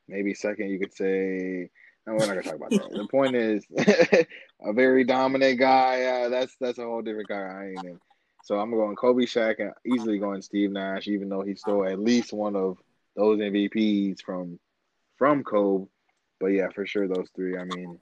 maybe 0.09 0.35
second 0.35 0.71
you 0.71 0.79
could 0.79 0.95
say 0.95 1.71
no, 2.07 2.13
we're 2.13 2.27
not 2.27 2.29
gonna 2.29 2.43
talk 2.43 2.57
about 2.57 2.71
that. 2.71 2.91
the 2.91 3.09
point 3.11 3.35
is, 3.35 3.65
a 4.63 4.73
very 4.73 5.05
dominant 5.05 5.59
guy. 5.59 6.03
Uh, 6.03 6.29
that's 6.29 6.55
that's 6.61 6.79
a 6.79 6.85
whole 6.85 7.03
different 7.03 7.29
guy. 7.29 7.37
I 7.37 7.67
ain't 7.69 7.85
in. 7.85 7.99
So 8.45 8.59
I'm 8.59 8.71
going 8.71 8.95
Kobe 8.97 9.25
Shaq 9.25 9.59
and 9.61 9.73
easily 9.87 10.19
going 10.19 10.43
Steve 10.43 10.71
Nash, 10.71 11.09
even 11.09 11.31
though 11.31 11.43
he 11.43 11.55
stole 11.55 11.87
at 11.87 11.99
least 11.99 12.35
one 12.35 12.57
of 12.57 12.77
those 13.17 13.39
MVPs 13.39 14.21
from 14.21 14.59
from 15.17 15.43
Kobe. 15.45 15.87
but 16.41 16.49
yeah, 16.49 16.69
for 16.75 16.85
sure 16.85 17.09
those 17.09 17.31
three. 17.35 17.57
I 17.57 17.65
mean, 17.65 17.99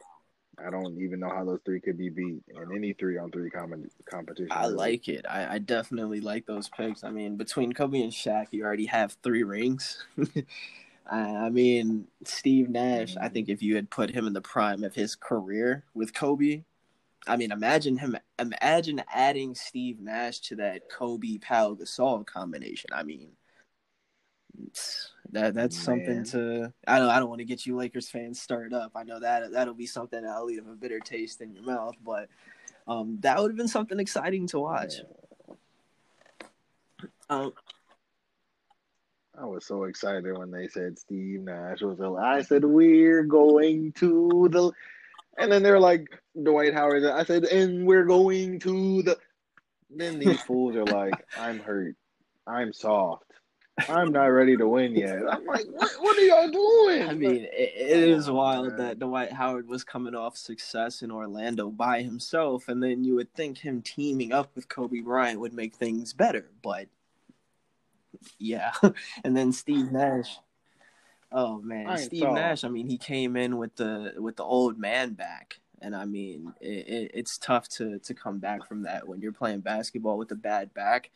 I 0.59 0.71
don't 0.71 0.99
even 1.01 1.21
know 1.21 1.31
how 1.31 1.45
those 1.45 1.61
three 1.65 1.81
could 1.81 1.97
be 1.97 2.09
beat 2.09 2.43
in 2.49 2.77
any 2.77 2.93
three 2.93 3.19
on 3.19 3.31
three 3.31 3.51
competition. 3.51 4.49
I 4.51 4.67
like 4.67 5.09
it. 5.09 5.25
I, 5.29 5.55
I 5.55 5.59
definitely 5.59 6.21
like 6.21 6.47
those 6.47 6.69
picks. 6.69 7.05
I 7.05 7.11
mean, 7.11 7.37
between 7.37 7.73
Kobe 7.73 8.03
and 8.03 8.13
Shaq, 8.13 8.49
you 8.51 8.65
already 8.65 8.87
have 8.87 9.17
three 9.23 9.43
rings. 9.43 10.05
I, 11.11 11.21
I 11.21 11.51
mean, 11.51 12.07
Steve 12.25 12.69
Nash. 12.69 13.17
I 13.17 13.29
think 13.29 13.49
if 13.49 13.63
you 13.63 13.77
had 13.77 13.91
put 13.91 14.11
him 14.11 14.27
in 14.27 14.35
the 14.35 14.41
prime 14.41 14.85
of 14.85 14.95
his 14.95 15.17
career 15.17 15.85
with 15.95 16.15
Kobe, 16.15 16.65
I 17.27 17.37
mean, 17.37 17.53
imagine 17.53 17.97
him. 17.97 18.17
Imagine 18.39 19.03
adding 19.09 19.55
Steve 19.55 20.01
Nash 20.01 20.41
to 20.41 20.57
that 20.57 20.91
Kobe 20.91 21.39
Pau 21.39 21.75
Gasol 21.75 22.27
combination. 22.27 22.91
I 22.93 23.05
mean, 23.05 23.31
that 25.33 25.55
that's 25.55 25.77
something 25.77 26.25
to. 26.25 26.73
I 26.87 26.99
don't. 26.99 27.09
I 27.09 27.19
don't 27.19 27.29
want 27.29 27.41
to 27.41 27.45
get 27.45 27.67
you 27.67 27.77
Lakers 27.77 28.09
fans 28.09 28.41
stirred 28.41 28.73
up. 28.73 28.93
I 28.95 29.03
know 29.03 29.19
that 29.21 29.53
that'll 29.53 29.75
be 29.75 29.87
something 29.87 30.23
that'll 30.23 30.45
leave 30.47 30.67
a 30.67 30.75
bitter 30.75 31.01
taste 31.01 31.41
in 31.41 31.53
your 31.55 31.65
mouth. 31.65 31.97
But 32.05 32.29
um, 32.87 33.19
that 33.21 33.41
would 33.41 33.51
have 33.51 33.57
been 33.57 33.69
something 33.69 33.99
exciting 33.99 34.47
to 34.49 34.61
watch. 34.61 34.95
Um, 37.31 37.53
I 39.39 39.47
was 39.47 39.65
so 39.65 39.85
excited 39.85 40.37
when 40.37 40.51
they 40.51 40.69
said 40.69 40.99
Steve 40.99 41.41
Nash 41.41 41.81
was. 41.81 41.99
a- 42.01 42.13
I 42.23 42.43
said 42.43 42.65
we're 42.65 43.23
going 43.23 43.93
to 43.93 44.49
the, 44.51 44.71
and 45.39 45.51
then 45.51 45.63
they're 45.63 45.81
like 45.81 46.07
Dwight 46.41 46.75
Howard. 46.75 47.05
I 47.05 47.25
said, 47.25 47.45
and 47.45 47.87
we're 47.87 48.05
going 48.05 48.61
to 48.61 49.03
the. 49.03 49.19
Then 49.89 50.19
these 50.19 50.41
fools 50.47 50.77
are 50.77 50.85
like, 50.85 51.15
I'm 51.39 51.59
hurt, 51.61 51.97
I'm 52.47 52.75
soft, 52.75 53.32
I'm 53.89 54.13
not 54.13 54.27
ready 54.27 54.57
to 54.57 54.69
win 54.69 54.95
yet. 54.95 55.23
I'm 55.31 55.45
like, 55.47 55.67
what? 55.71 55.91
What 55.99 56.19
are 56.19 56.23
y'all 56.23 56.51
doing? 56.51 57.09
I 57.09 57.15
mean, 57.15 57.45
it, 57.45 57.73
it 57.75 58.09
is 58.09 58.31
wild 58.31 58.77
that 58.77 58.99
Dwight 58.99 59.33
Howard 59.33 59.67
was 59.67 59.83
coming 59.83 60.15
off 60.15 60.37
success 60.37 61.03
in 61.03 61.11
Orlando 61.11 61.71
by 61.71 62.03
himself, 62.03 62.69
and 62.69 62.83
then 62.83 63.05
you 63.05 63.15
would 63.15 63.33
think 63.35 63.59
him 63.59 63.81
teaming 63.83 64.33
up 64.33 64.51
with 64.55 64.69
Kobe 64.69 65.01
Bryant 65.01 65.41
would 65.41 65.55
make 65.55 65.75
things 65.75 66.13
better, 66.13 66.51
but 66.63 66.89
yeah. 68.39 68.73
and 69.25 69.37
then 69.37 69.53
Steve 69.53 69.91
Nash. 69.91 70.39
Oh 71.31 71.61
man, 71.63 71.97
Steve 71.97 72.21
soft. 72.21 72.35
Nash. 72.35 72.65
I 72.65 72.69
mean, 72.69 72.87
he 72.87 72.99
came 72.99 73.37
in 73.37 73.57
with 73.57 73.75
the 73.77 74.15
with 74.19 74.37
the 74.37 74.45
old 74.45 74.79
man 74.79 75.15
back, 75.15 75.61
and 75.81 75.97
I 75.97 76.05
mean, 76.05 76.53
it, 76.61 76.89
it, 76.89 77.11
it's 77.15 77.39
tough 77.39 77.69
to 77.71 77.99
to 78.01 78.13
come 78.13 78.39
back 78.39 78.67
from 78.67 78.83
that 78.83 79.09
when 79.09 79.23
you're 79.23 79.33
playing 79.33 79.61
basketball 79.61 80.19
with 80.19 80.31
a 80.31 80.37
bad 80.37 80.75
back. 80.75 81.11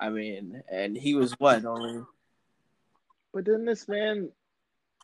I 0.00 0.08
mean, 0.08 0.62
and 0.70 0.96
he 0.96 1.14
was 1.14 1.32
what 1.38 1.64
only 1.64 2.02
But 3.34 3.44
didn't 3.44 3.66
this 3.66 3.86
man 3.86 4.30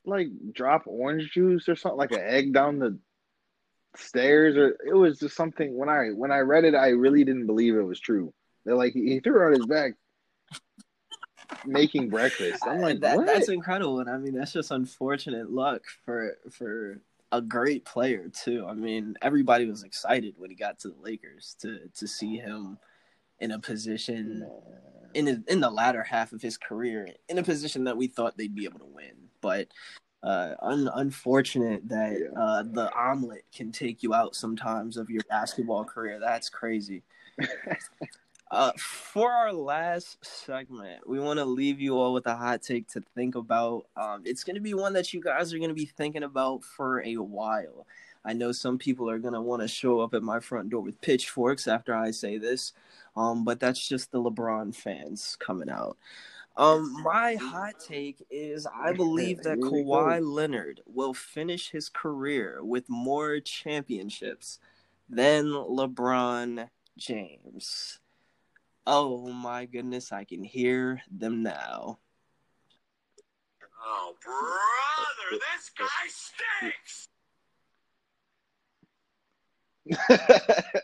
like 0.06 0.28
drop 0.52 0.84
orange 0.86 1.32
juice 1.32 1.68
or 1.68 1.76
something 1.76 1.98
like 1.98 2.12
an 2.12 2.20
egg 2.20 2.52
down 2.52 2.78
the 2.78 2.98
stairs 3.96 4.56
or 4.56 4.76
it 4.86 4.94
was 4.94 5.18
just 5.18 5.36
something 5.36 5.76
when 5.76 5.88
I 5.88 6.08
when 6.08 6.30
I 6.30 6.38
read 6.38 6.64
it 6.64 6.74
I 6.74 6.90
really 6.90 7.24
didn't 7.24 7.46
believe 7.46 7.74
it 7.74 7.82
was 7.82 8.00
true. 8.00 8.32
They're 8.64 8.76
like 8.76 8.94
he, 8.94 9.20
threw 9.20 9.42
it 9.42 9.46
on 9.46 9.52
his 9.54 9.66
back 9.66 9.92
making 11.64 12.08
breakfast. 12.08 12.66
I'm 12.66 12.80
like 12.80 13.00
that, 13.00 13.16
what? 13.16 13.26
that's 13.26 13.48
incredible, 13.48 14.00
and 14.00 14.10
I 14.10 14.16
mean 14.16 14.34
that's 14.34 14.52
just 14.52 14.70
unfortunate 14.70 15.50
luck 15.50 15.82
for 16.04 16.36
for 16.50 17.00
a 17.32 17.40
great 17.40 17.84
player 17.84 18.28
too. 18.28 18.66
I 18.68 18.74
mean, 18.74 19.16
everybody 19.22 19.66
was 19.66 19.82
excited 19.82 20.34
when 20.38 20.50
he 20.50 20.56
got 20.56 20.78
to 20.80 20.88
the 20.88 21.00
Lakers 21.00 21.56
to 21.60 21.80
to 21.96 22.06
see 22.06 22.36
him 22.36 22.78
in 23.40 23.50
a 23.52 23.58
position 23.58 24.48
in 25.14 25.26
his, 25.26 25.38
in 25.48 25.60
the 25.60 25.70
latter 25.70 26.02
half 26.02 26.32
of 26.32 26.42
his 26.42 26.56
career 26.56 27.08
in 27.28 27.38
a 27.38 27.42
position 27.42 27.84
that 27.84 27.96
we 27.96 28.06
thought 28.06 28.36
they'd 28.36 28.54
be 28.54 28.64
able 28.64 28.80
to 28.80 28.86
win, 28.86 29.12
but. 29.40 29.68
Uh, 30.22 30.56
un- 30.60 30.90
unfortunate 30.94 31.88
that 31.88 32.18
Yeah. 32.18 32.40
uh, 32.40 32.62
the 32.64 32.92
omelet 32.98 33.44
can 33.54 33.70
take 33.70 34.02
you 34.02 34.12
out 34.12 34.34
sometimes 34.34 34.96
of 34.96 35.08
your 35.08 35.22
basketball 35.28 35.84
career. 35.84 36.18
That's 36.18 36.48
crazy. 36.48 37.04
Uh, 38.50 38.70
for 38.78 39.32
our 39.32 39.52
last 39.52 40.24
segment, 40.24 41.06
we 41.08 41.18
want 41.18 41.36
to 41.36 41.44
leave 41.44 41.80
you 41.80 41.98
all 41.98 42.12
with 42.12 42.26
a 42.26 42.36
hot 42.36 42.62
take 42.62 42.86
to 42.86 43.02
think 43.16 43.34
about. 43.34 43.86
Um, 43.96 44.22
it's 44.24 44.44
going 44.44 44.54
to 44.54 44.60
be 44.62 44.72
one 44.72 44.92
that 44.92 45.12
you 45.12 45.20
guys 45.20 45.52
are 45.52 45.58
going 45.58 45.70
to 45.70 45.74
be 45.74 45.84
thinking 45.84 46.22
about 46.22 46.62
for 46.62 47.02
a 47.04 47.16
while. 47.16 47.86
I 48.24 48.34
know 48.34 48.52
some 48.52 48.78
people 48.78 49.10
are 49.10 49.18
going 49.18 49.34
to 49.34 49.40
want 49.40 49.62
to 49.62 49.68
show 49.68 49.98
up 49.98 50.14
at 50.14 50.22
my 50.22 50.38
front 50.38 50.70
door 50.70 50.80
with 50.82 51.00
pitchforks 51.00 51.66
after 51.66 51.92
I 51.92 52.12
say 52.12 52.38
this, 52.38 52.72
um, 53.16 53.44
but 53.44 53.60
that's 53.60 53.86
just 53.86 54.12
the 54.12 54.20
LeBron 54.20 54.74
fans 54.74 55.36
coming 55.40 55.70
out. 55.70 55.96
Um, 56.56 57.02
my 57.02 57.34
hot 57.34 57.74
take 57.86 58.24
is 58.30 58.66
I 58.66 58.92
believe 58.92 59.42
that 59.42 59.58
Here 59.58 59.68
Kawhi. 59.68 60.20
Leonard 60.22 60.80
will 60.86 61.12
finish 61.12 61.70
his 61.70 61.90
career 61.90 62.64
with 62.64 62.88
more 62.88 63.40
championships 63.40 64.58
than 65.08 65.46
LeBron 65.46 66.70
James. 66.96 67.98
Oh 68.86 69.28
my 69.32 69.66
goodness, 69.66 70.12
I 70.12 70.24
can 70.24 70.42
hear 70.44 71.02
them 71.10 71.42
now. 71.42 71.98
Oh, 73.84 74.14
brother, 74.24 75.42
this 75.54 75.70
guy 75.76 76.08
stinks. 76.08 77.08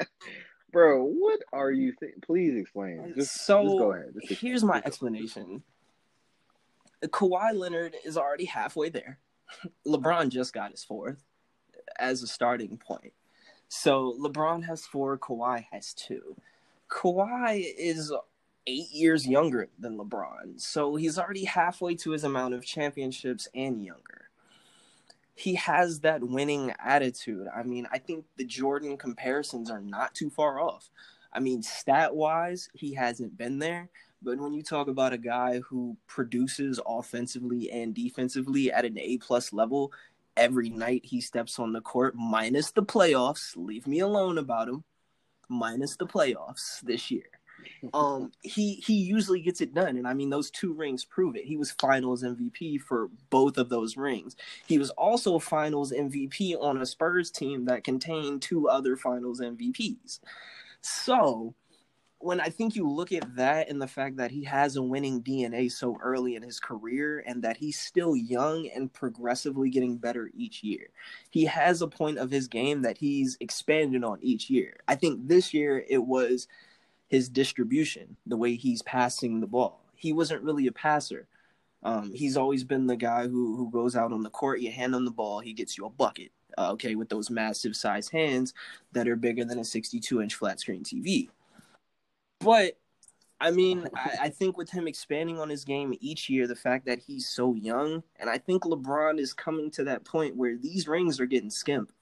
Bro, 0.72 1.04
what 1.04 1.40
are 1.52 1.70
you 1.70 1.92
think? 1.92 2.22
Please 2.22 2.58
explain. 2.58 3.12
Just, 3.14 3.44
so 3.44 3.62
just 3.62 3.78
go 3.78 3.92
ahead. 3.92 4.14
Just 4.26 4.40
here's 4.40 4.64
my 4.64 4.82
explanation. 4.84 5.62
Kawhi 7.04 7.54
Leonard 7.54 7.96
is 8.04 8.16
already 8.16 8.46
halfway 8.46 8.88
there. 8.88 9.18
LeBron 9.86 10.30
just 10.30 10.52
got 10.52 10.70
his 10.70 10.82
fourth 10.82 11.22
as 11.98 12.22
a 12.22 12.26
starting 12.26 12.78
point. 12.78 13.12
So 13.68 14.16
LeBron 14.20 14.64
has 14.64 14.86
four, 14.86 15.18
Kawhi 15.18 15.66
has 15.72 15.92
two. 15.94 16.36
Kawhi 16.90 17.64
is 17.76 18.12
eight 18.66 18.90
years 18.90 19.26
younger 19.26 19.68
than 19.78 19.98
LeBron, 19.98 20.60
so 20.60 20.94
he's 20.94 21.18
already 21.18 21.44
halfway 21.44 21.94
to 21.96 22.10
his 22.10 22.22
amount 22.22 22.54
of 22.54 22.64
championships 22.64 23.48
and 23.54 23.84
younger. 23.84 24.28
He 25.34 25.54
has 25.54 26.00
that 26.00 26.22
winning 26.22 26.72
attitude. 26.78 27.46
I 27.54 27.62
mean, 27.62 27.86
I 27.90 27.98
think 27.98 28.24
the 28.36 28.44
Jordan 28.44 28.96
comparisons 28.96 29.70
are 29.70 29.80
not 29.80 30.14
too 30.14 30.30
far 30.30 30.60
off. 30.60 30.90
I 31.32 31.40
mean, 31.40 31.62
stat 31.62 32.14
wise, 32.14 32.68
he 32.74 32.92
hasn't 32.94 33.38
been 33.38 33.58
there. 33.58 33.88
But 34.22 34.38
when 34.38 34.52
you 34.52 34.62
talk 34.62 34.88
about 34.88 35.12
a 35.12 35.18
guy 35.18 35.60
who 35.60 35.96
produces 36.06 36.78
offensively 36.86 37.70
and 37.70 37.94
defensively 37.94 38.70
at 38.70 38.84
an 38.84 38.98
A 38.98 39.18
plus 39.18 39.52
level 39.52 39.92
every 40.36 40.70
night 40.70 41.04
he 41.04 41.20
steps 41.20 41.58
on 41.58 41.72
the 41.72 41.80
court, 41.80 42.14
minus 42.14 42.70
the 42.70 42.82
playoffs, 42.82 43.56
leave 43.56 43.86
me 43.86 44.00
alone 44.00 44.38
about 44.38 44.68
him, 44.68 44.84
minus 45.48 45.96
the 45.96 46.06
playoffs 46.06 46.80
this 46.82 47.10
year. 47.10 47.24
Um, 47.94 48.32
he 48.42 48.74
he 48.74 48.94
usually 48.94 49.40
gets 49.40 49.60
it 49.60 49.74
done, 49.74 49.96
and 49.96 50.06
I 50.06 50.14
mean 50.14 50.30
those 50.30 50.50
two 50.50 50.72
rings 50.72 51.04
prove 51.04 51.36
it. 51.36 51.44
He 51.44 51.56
was 51.56 51.72
Finals 51.72 52.22
MVP 52.22 52.80
for 52.80 53.08
both 53.28 53.58
of 53.58 53.68
those 53.68 53.96
rings. 53.96 54.36
He 54.66 54.78
was 54.78 54.90
also 54.90 55.38
Finals 55.38 55.92
MVP 55.92 56.56
on 56.60 56.80
a 56.80 56.86
Spurs 56.86 57.30
team 57.30 57.66
that 57.66 57.84
contained 57.84 58.40
two 58.40 58.68
other 58.68 58.96
Finals 58.96 59.40
MVPs. 59.40 60.20
So 60.80 61.54
when 62.22 62.40
I 62.40 62.48
think 62.48 62.76
you 62.76 62.88
look 62.88 63.12
at 63.12 63.34
that 63.36 63.68
and 63.68 63.82
the 63.82 63.86
fact 63.88 64.16
that 64.16 64.30
he 64.30 64.44
has 64.44 64.76
a 64.76 64.82
winning 64.82 65.22
DNA 65.22 65.70
so 65.70 65.98
early 66.00 66.36
in 66.36 66.42
his 66.42 66.60
career 66.60 67.24
and 67.26 67.42
that 67.42 67.56
he's 67.56 67.78
still 67.78 68.14
young 68.14 68.68
and 68.74 68.92
progressively 68.92 69.70
getting 69.70 69.96
better 69.96 70.30
each 70.34 70.62
year, 70.62 70.90
he 71.30 71.44
has 71.46 71.82
a 71.82 71.88
point 71.88 72.18
of 72.18 72.30
his 72.30 72.46
game 72.46 72.82
that 72.82 72.96
he's 72.96 73.36
expanded 73.40 74.04
on 74.04 74.18
each 74.22 74.48
year. 74.48 74.76
I 74.86 74.94
think 74.94 75.26
this 75.26 75.52
year 75.52 75.84
it 75.88 76.04
was 76.04 76.46
his 77.12 77.28
distribution, 77.28 78.16
the 78.24 78.38
way 78.38 78.54
he's 78.54 78.80
passing 78.80 79.38
the 79.38 79.46
ball. 79.46 79.84
He 79.94 80.14
wasn't 80.14 80.42
really 80.42 80.66
a 80.66 80.72
passer. 80.72 81.28
Um, 81.82 82.10
he's 82.14 82.38
always 82.38 82.64
been 82.64 82.86
the 82.86 82.96
guy 82.96 83.28
who 83.28 83.54
who 83.54 83.70
goes 83.70 83.94
out 83.94 84.14
on 84.14 84.22
the 84.22 84.30
court, 84.30 84.60
you 84.60 84.72
hand 84.72 84.94
him 84.94 85.04
the 85.04 85.10
ball, 85.10 85.38
he 85.38 85.52
gets 85.52 85.76
you 85.76 85.84
a 85.84 85.90
bucket. 85.90 86.32
Uh, 86.56 86.72
okay, 86.72 86.94
with 86.94 87.10
those 87.10 87.28
massive 87.28 87.76
size 87.76 88.08
hands 88.08 88.54
that 88.92 89.08
are 89.08 89.16
bigger 89.16 89.44
than 89.44 89.58
a 89.58 89.64
62 89.64 90.22
inch 90.22 90.34
flat 90.34 90.58
screen 90.58 90.82
TV. 90.82 91.28
But 92.40 92.78
I 93.38 93.50
mean, 93.50 93.86
I, 93.94 94.16
I 94.22 94.28
think 94.30 94.56
with 94.56 94.70
him 94.70 94.88
expanding 94.88 95.38
on 95.38 95.50
his 95.50 95.66
game 95.66 95.94
each 96.00 96.30
year, 96.30 96.46
the 96.46 96.56
fact 96.56 96.86
that 96.86 96.98
he's 96.98 97.28
so 97.28 97.54
young, 97.54 98.02
and 98.20 98.30
I 98.30 98.38
think 98.38 98.62
LeBron 98.62 99.18
is 99.18 99.34
coming 99.34 99.70
to 99.72 99.84
that 99.84 100.04
point 100.04 100.34
where 100.34 100.56
these 100.56 100.88
rings 100.88 101.20
are 101.20 101.26
getting 101.26 101.50
skimp. 101.50 101.92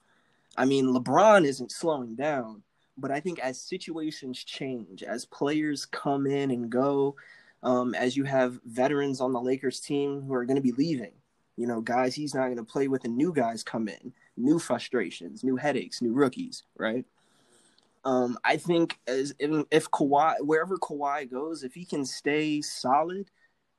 I 0.55 0.63
mean, 0.63 0.85
LeBron 0.85 1.43
isn't 1.43 1.71
slowing 1.73 2.15
down, 2.15 2.63
but 3.01 3.11
I 3.11 3.19
think 3.19 3.39
as 3.39 3.59
situations 3.59 4.43
change, 4.43 5.03
as 5.03 5.25
players 5.25 5.85
come 5.85 6.27
in 6.27 6.51
and 6.51 6.69
go, 6.69 7.15
um, 7.63 7.93
as 7.95 8.15
you 8.15 8.23
have 8.23 8.59
veterans 8.65 9.19
on 9.19 9.33
the 9.33 9.41
Lakers 9.41 9.79
team 9.79 10.21
who 10.21 10.33
are 10.33 10.45
going 10.45 10.55
to 10.55 10.61
be 10.61 10.71
leaving, 10.71 11.13
you 11.57 11.67
know, 11.67 11.81
guys 11.81 12.15
he's 12.15 12.33
not 12.33 12.45
going 12.45 12.57
to 12.57 12.63
play 12.63 12.87
with, 12.87 13.03
and 13.03 13.17
new 13.17 13.33
guys 13.33 13.63
come 13.63 13.87
in, 13.87 14.13
new 14.37 14.59
frustrations, 14.59 15.43
new 15.43 15.57
headaches, 15.57 16.01
new 16.01 16.13
rookies, 16.13 16.63
right? 16.77 17.05
Um, 18.03 18.37
I 18.43 18.57
think 18.57 18.97
as 19.07 19.33
if, 19.37 19.65
if 19.69 19.91
Kawhi, 19.91 20.35
wherever 20.39 20.77
Kawhi 20.77 21.29
goes, 21.29 21.63
if 21.63 21.73
he 21.73 21.85
can 21.85 22.05
stay 22.05 22.61
solid, 22.61 23.29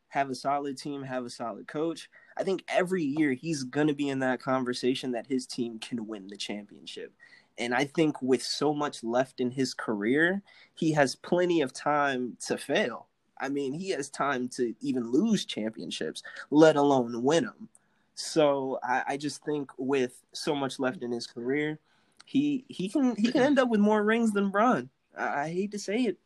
have 0.08 0.30
a 0.30 0.34
solid 0.34 0.76
team, 0.76 1.02
have 1.02 1.24
a 1.24 1.30
solid 1.30 1.66
coach, 1.66 2.08
I 2.36 2.44
think 2.44 2.64
every 2.68 3.02
year 3.02 3.32
he's 3.32 3.64
going 3.64 3.88
to 3.88 3.94
be 3.94 4.08
in 4.08 4.20
that 4.20 4.40
conversation 4.40 5.12
that 5.12 5.26
his 5.26 5.46
team 5.46 5.78
can 5.78 6.06
win 6.06 6.28
the 6.28 6.36
championship. 6.36 7.12
And 7.58 7.74
I 7.74 7.84
think 7.84 8.20
with 8.22 8.42
so 8.42 8.72
much 8.72 9.04
left 9.04 9.40
in 9.40 9.50
his 9.50 9.74
career, 9.74 10.42
he 10.74 10.92
has 10.92 11.14
plenty 11.14 11.60
of 11.60 11.72
time 11.72 12.36
to 12.46 12.56
fail. 12.56 13.08
I 13.38 13.48
mean, 13.48 13.72
he 13.72 13.90
has 13.90 14.08
time 14.08 14.48
to 14.50 14.74
even 14.80 15.10
lose 15.10 15.44
championships, 15.44 16.22
let 16.50 16.76
alone 16.76 17.22
win 17.22 17.44
them. 17.44 17.68
So 18.14 18.78
I, 18.82 19.02
I 19.08 19.16
just 19.16 19.44
think 19.44 19.70
with 19.78 20.22
so 20.32 20.54
much 20.54 20.78
left 20.78 21.02
in 21.02 21.10
his 21.10 21.26
career, 21.26 21.78
he 22.24 22.64
he 22.68 22.88
can 22.88 23.16
he 23.16 23.32
can 23.32 23.42
end 23.42 23.58
up 23.58 23.68
with 23.68 23.80
more 23.80 24.02
rings 24.02 24.32
than 24.32 24.50
Bron. 24.50 24.88
I, 25.16 25.42
I 25.42 25.48
hate 25.48 25.72
to 25.72 25.78
say 25.78 25.96
it. 25.96 26.18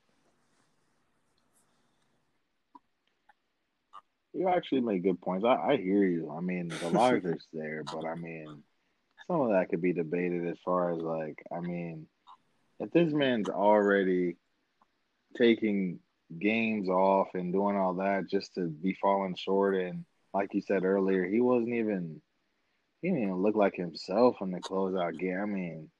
You 4.34 4.48
actually 4.48 4.82
make 4.82 5.02
good 5.02 5.20
points. 5.20 5.46
I, 5.46 5.54
I 5.54 5.76
hear 5.78 6.04
you. 6.04 6.30
I 6.36 6.40
mean, 6.40 6.68
the 6.68 6.90
logic's 6.90 7.46
there, 7.54 7.82
but 7.84 8.04
I 8.04 8.14
mean, 8.14 8.62
some 9.26 9.40
of 9.40 9.50
that 9.50 9.68
could 9.68 9.82
be 9.82 9.92
debated 9.92 10.46
as 10.46 10.58
far 10.64 10.92
as 10.92 10.98
like, 10.98 11.42
I 11.54 11.60
mean, 11.60 12.06
if 12.78 12.90
this 12.90 13.12
man's 13.12 13.48
already 13.48 14.36
taking 15.36 15.98
games 16.38 16.88
off 16.88 17.28
and 17.34 17.52
doing 17.52 17.76
all 17.76 17.94
that 17.94 18.28
just 18.28 18.54
to 18.54 18.68
be 18.68 18.96
falling 19.00 19.34
short, 19.36 19.74
and 19.74 20.04
like 20.34 20.54
you 20.54 20.60
said 20.60 20.84
earlier, 20.84 21.24
he 21.24 21.40
wasn't 21.40 21.74
even, 21.74 22.20
he 23.02 23.08
didn't 23.08 23.22
even 23.22 23.42
look 23.42 23.56
like 23.56 23.74
himself 23.74 24.36
in 24.40 24.50
the 24.50 24.60
closeout 24.60 25.18
game. 25.18 25.38
I 25.40 25.46
mean, 25.46 25.90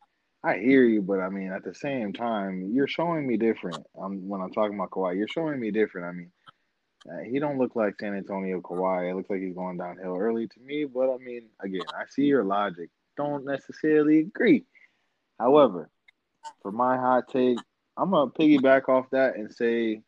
I 0.45 0.59
hear 0.59 0.85
you, 0.85 1.03
but 1.03 1.21
I 1.21 1.29
mean, 1.29 1.51
at 1.51 1.65
the 1.65 1.75
same 1.75 2.13
time, 2.13 2.71
you're 2.73 2.87
showing 2.87 3.27
me 3.27 3.37
different. 3.37 3.85
I'm, 4.01 4.29
when 4.29 4.41
I'm 4.41 4.53
talking 4.53 4.77
about 4.77 4.91
Kawhi, 4.91 5.17
you're 5.17 5.27
showing 5.29 5.59
me 5.59 5.71
different. 5.71 6.07
I 6.07 6.13
mean, 6.13 6.31
uh, 7.09 7.23
he 7.31 7.39
don't 7.39 7.59
look 7.59 7.75
like 7.75 7.99
San 8.01 8.15
Antonio 8.15 8.61
Kawhi. 8.61 9.11
It 9.11 9.15
looks 9.15 9.31
like 9.31 9.41
he's 9.41 9.55
going 9.55 9.79
downhill 9.79 10.17
early 10.17 10.47
to 10.49 10.61
me. 10.61 10.85
But 10.85 11.13
I 11.13 11.19
mean, 11.19 11.49
again, 11.61 11.87
I 11.89 12.05
see 12.09 12.25
your 12.25 12.45
logic. 12.45 12.91
Don't 13.17 13.45
necessarily 13.45 14.21
agree. 14.21 14.65
However, 15.39 15.91
for 16.63 16.73
my 16.73 16.97
hot 16.97 17.29
take, 17.29 17.59
I'm 17.97 18.11
gonna 18.11 18.31
piggyback 18.31 18.89
off 18.89 19.11
that 19.11 19.37
and 19.37 19.53
say 19.53 20.03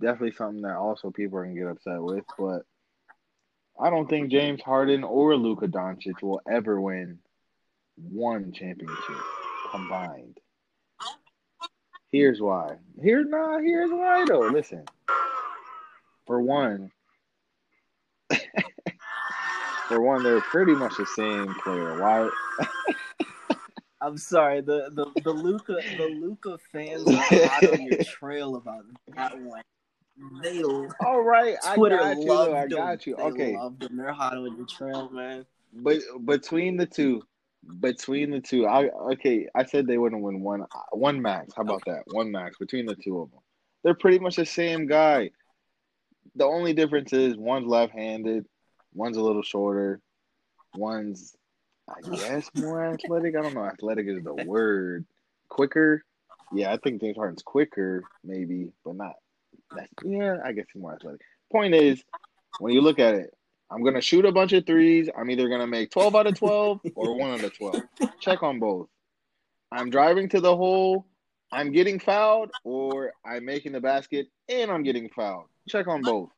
definitely 0.00 0.32
something 0.32 0.62
that 0.62 0.76
also 0.76 1.10
people 1.10 1.38
are 1.38 1.44
gonna 1.44 1.54
get 1.54 1.68
upset 1.68 2.02
with. 2.02 2.24
But 2.38 2.62
I 3.80 3.90
don't 3.90 4.08
think 4.08 4.30
James 4.30 4.60
Harden 4.60 5.04
or 5.04 5.36
Luka 5.36 5.68
Doncic 5.68 6.22
will 6.22 6.40
ever 6.50 6.80
win 6.80 7.18
one 7.96 8.52
championship 8.52 9.16
combined. 9.70 10.38
Here's 12.10 12.40
why. 12.40 12.76
Here's 13.00 13.26
nah. 13.28 13.58
Here's 13.58 13.90
why 13.90 14.24
though. 14.26 14.48
Listen 14.48 14.84
for 16.26 16.40
one, 16.42 16.90
for 19.88 20.00
one, 20.00 20.22
they're 20.22 20.40
pretty 20.40 20.72
much 20.72 20.96
the 20.96 21.06
same 21.06 21.54
player. 21.54 22.00
Why? 22.00 22.30
I'm 24.00 24.16
sorry. 24.16 24.60
The 24.60 24.90
the 24.92 25.10
the 25.22 25.32
Luka 25.32 25.78
the 25.96 26.06
Luka 26.20 26.58
fans 26.70 27.06
are 27.08 27.72
on 27.72 27.82
your 27.82 28.04
trail 28.04 28.56
about 28.56 28.84
that 29.16 29.40
one. 29.40 29.62
They 30.42 30.62
all 30.62 31.22
right. 31.22 31.56
Twitter 31.74 32.00
I 32.00 32.14
got 32.14 32.22
you. 32.22 32.54
I 32.54 32.66
got 32.66 33.06
you. 33.06 33.16
They 33.16 33.22
okay, 33.22 33.56
loved 33.56 33.80
them. 33.80 33.96
They're 33.96 34.12
hot 34.12 34.36
on 34.36 34.56
your 34.56 34.66
trail, 34.66 35.10
man. 35.10 35.46
But 35.72 35.98
between 36.24 36.76
the 36.76 36.86
two, 36.86 37.22
between 37.80 38.30
the 38.30 38.40
two, 38.40 38.66
I 38.66 38.88
okay. 39.12 39.48
I 39.54 39.64
said 39.64 39.86
they 39.86 39.98
wouldn't 39.98 40.22
win 40.22 40.40
one 40.42 40.62
uh, 40.62 40.66
one 40.92 41.20
max. 41.20 41.54
How 41.56 41.62
about 41.62 41.82
that? 41.86 42.02
One 42.12 42.30
max 42.30 42.56
between 42.58 42.86
the 42.86 42.96
two 42.96 43.20
of 43.20 43.30
them. 43.30 43.40
They're 43.82 43.94
pretty 43.94 44.18
much 44.18 44.36
the 44.36 44.46
same 44.46 44.86
guy 44.86 45.30
the 46.38 46.44
only 46.44 46.72
difference 46.72 47.12
is 47.12 47.36
one's 47.36 47.66
left-handed, 47.66 48.46
one's 48.98 49.16
a 49.16 49.22
little 49.22 49.42
shorter, 49.42 50.00
one's 50.74 51.36
I 51.88 52.16
guess 52.16 52.50
more 52.54 52.84
athletic. 52.84 53.34
I 53.36 53.42
don't 53.42 53.54
know. 53.54 53.64
Athletic 53.64 54.06
is 54.08 54.22
the 54.22 54.34
word. 54.34 55.06
Quicker. 55.48 56.04
Yeah, 56.52 56.72
I 56.72 56.76
think 56.78 57.00
James 57.00 57.16
Harden's 57.16 57.42
quicker, 57.42 58.02
maybe, 58.24 58.72
but 58.84 58.96
not. 58.96 59.14
Yeah, 60.04 60.38
I 60.44 60.52
guess 60.52 60.66
he's 60.72 60.82
more 60.82 60.94
athletic. 60.94 61.20
Point 61.50 61.74
is, 61.74 62.02
when 62.58 62.72
you 62.72 62.80
look 62.80 62.98
at 62.98 63.14
it, 63.14 63.30
I'm 63.70 63.82
gonna 63.82 64.00
shoot 64.00 64.24
a 64.24 64.32
bunch 64.32 64.52
of 64.52 64.66
threes. 64.66 65.08
I'm 65.16 65.30
either 65.30 65.48
gonna 65.48 65.66
make 65.66 65.90
12 65.90 66.14
out 66.14 66.26
of 66.26 66.34
12 66.34 66.80
or 66.94 67.16
one 67.16 67.30
out 67.30 67.44
of 67.44 67.56
12. 67.56 67.82
Check 68.20 68.42
on 68.42 68.58
both. 68.58 68.88
I'm 69.70 69.90
driving 69.90 70.28
to 70.30 70.40
the 70.40 70.56
hole. 70.56 71.06
I'm 71.52 71.72
getting 71.72 71.98
fouled, 71.98 72.50
or 72.64 73.12
I'm 73.24 73.44
making 73.44 73.72
the 73.72 73.80
basket 73.80 74.26
and 74.50 74.70
I'm 74.70 74.82
getting 74.82 75.08
fouled. 75.08 75.46
Check 75.68 75.86
on 75.86 76.02
both. 76.02 76.30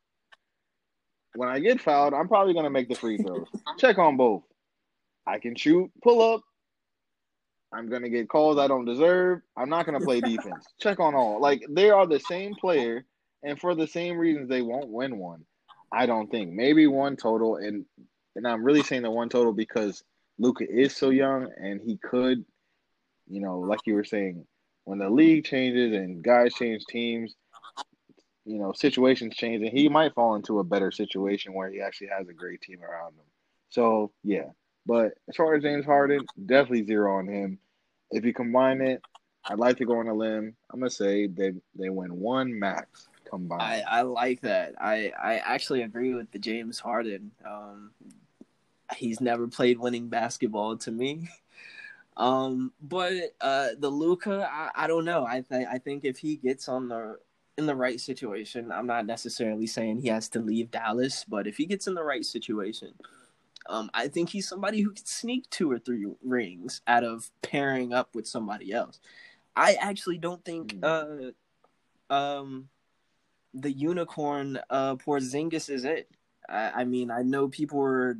When 1.35 1.49
I 1.49 1.61
get 1.61 1.81
fouled, 1.81 2.15
I'm 2.15 2.29
probably 2.29 2.55
gonna 2.55 2.71
make 2.71 2.89
the 2.89 2.95
free 2.95 3.19
throws. 3.19 3.47
Check 3.79 3.99
on 3.99 4.17
both. 4.17 4.43
I 5.27 5.39
can 5.39 5.55
shoot, 5.55 5.91
pull 6.03 6.23
up. 6.35 6.43
I'm 7.73 7.89
gonna 7.89 8.09
get 8.09 8.29
calls 8.29 8.59
I 8.59 8.67
don't 8.67 8.85
deserve. 8.85 9.43
I'm 9.57 9.69
not 9.69 9.87
gonna 9.87 10.01
play 10.01 10.21
defense. 10.21 10.67
Check 10.81 10.99
on 10.99 11.15
all. 11.15 11.41
Like 11.41 11.65
they 11.69 11.91
are 11.91 12.07
the 12.07 12.19
same 12.19 12.55
player, 12.55 13.05
and 13.45 13.61
for 13.61 13.75
the 13.75 13.87
same 13.87 14.19
reasons 14.19 14.49
they 14.49 14.63
won't 14.63 14.89
win 14.89 15.19
one. 15.19 15.45
I 15.93 16.07
don't 16.07 16.31
think 16.31 16.53
maybe 16.53 16.87
one 16.87 17.17
total, 17.17 17.57
and 17.57 17.85
and 18.37 18.47
I'm 18.47 18.65
really 18.65 18.83
saying 18.83 19.03
the 19.03 19.11
one 19.11 19.29
total 19.29 19.53
because 19.53 20.03
Luka 20.39 20.65
is 20.69 20.97
so 20.97 21.11
young 21.11 21.51
and 21.59 21.81
he 21.85 21.99
could, 21.99 22.45
you 23.29 23.41
know, 23.41 23.61
like 23.61 23.81
you 23.85 23.95
were 23.95 24.05
saying, 24.05 24.47
when 24.85 24.99
the 24.99 25.11
league 25.11 25.45
changes 25.45 25.93
and 25.93 26.23
guys 26.23 26.55
change 26.55 26.85
teams, 26.87 27.35
you 28.51 28.59
know, 28.59 28.73
situations 28.73 29.37
change, 29.37 29.63
and 29.63 29.71
he 29.71 29.89
might 29.89 30.13
fall 30.13 30.35
into 30.35 30.59
a 30.59 30.65
better 30.65 30.91
situation 30.91 31.55
where 31.55 31.71
he 31.71 31.81
actually 31.81 32.09
has 32.09 32.29
a 32.29 32.33
great 32.33 32.61
team 32.61 32.83
around 32.83 33.13
him. 33.13 33.25
So 33.69 34.11
yeah, 34.25 34.51
but 34.85 35.13
as 35.29 35.37
far 35.37 35.55
as 35.55 35.63
James 35.63 35.87
Harden, 35.87 36.27
definitely 36.47 36.85
zero 36.85 37.17
on 37.19 37.29
him. 37.29 37.61
If 38.11 38.25
you 38.25 38.35
combine 38.35 38.81
it, 38.81 39.03
I'd 39.45 39.61
like 39.61 39.77
to 39.77 39.85
go 39.85 40.01
on 40.01 40.09
a 40.09 40.15
limb. 40.15 40.57
I'm 40.73 40.81
gonna 40.81 40.91
say 40.91 41.29
they 41.29 41.53
they 41.77 41.91
win 41.91 42.19
one 42.19 42.59
max 42.59 43.09
combined. 43.29 43.63
I, 43.63 44.01
I 44.01 44.03
like 44.03 44.41
that. 44.41 44.75
I 44.81 45.13
I 45.23 45.37
actually 45.37 45.83
agree 45.83 46.15
with 46.15 46.33
the 46.33 46.41
James 46.41 46.81
Harden. 46.81 47.31
Um, 47.47 47.93
he's 48.97 49.21
never 49.21 49.47
played 49.47 49.79
winning 49.79 50.09
basketball 50.09 50.77
to 50.79 50.91
me. 50.91 51.29
Um, 52.17 52.73
but 52.83 53.15
uh, 53.41 53.69
the 53.79 53.89
Luka, 53.89 54.47
I, 54.53 54.85
I 54.85 54.87
don't 54.89 55.07
know. 55.07 55.25
I 55.25 55.41
think 55.41 55.69
I 55.69 55.79
think 55.79 56.05
if 56.05 56.19
he 56.19 56.37
gets 56.37 56.69
on 56.69 56.89
the 56.89 57.17
in 57.59 57.67
the 57.67 57.75
right 57.75 58.01
situation, 58.01 58.73
I'm 58.73 58.87
not 58.87 59.07
necessarily 59.07 59.67
saying 59.67 60.01
he 60.01 60.09
has 60.09 60.29
to 60.31 60.41
leave 60.41 60.71
Dallas, 60.71 61.25
but 61.29 61.47
if 61.47 61.57
he 61.57 61.67
gets 61.67 61.87
in 61.87 61.95
the 61.95 62.03
right 62.03 62.25
situation, 62.25 62.95
um, 63.69 63.91
I 63.93 64.09
think 64.09 64.31
he's 64.31 64.49
somebody 64.49 64.81
who 64.81 64.91
could 64.93 65.07
sneak 65.07 65.49
two 65.51 65.71
or 65.71 65.79
three 65.79 66.07
rings 66.23 66.81
out 66.87 67.05
of 67.05 67.31
pairing 67.43 67.93
up 67.93 68.15
with 68.15 68.27
somebody 68.27 68.73
else. 68.73 69.01
I 69.55 69.75
actually 69.75 70.19
don't 70.19 70.45
think 70.45 70.73
hmm. 70.73 70.85
uh, 70.85 72.15
um, 72.15 72.69
the 73.55 73.71
unicorn 73.71 74.59
uh, 74.71 74.97
Porzingis 74.97 75.69
is 75.71 75.85
it. 75.85 76.09
I, 76.49 76.71
I 76.71 76.85
mean, 76.85 77.11
I 77.11 77.23
know 77.23 77.49
people 77.49 77.79
were 77.79 78.19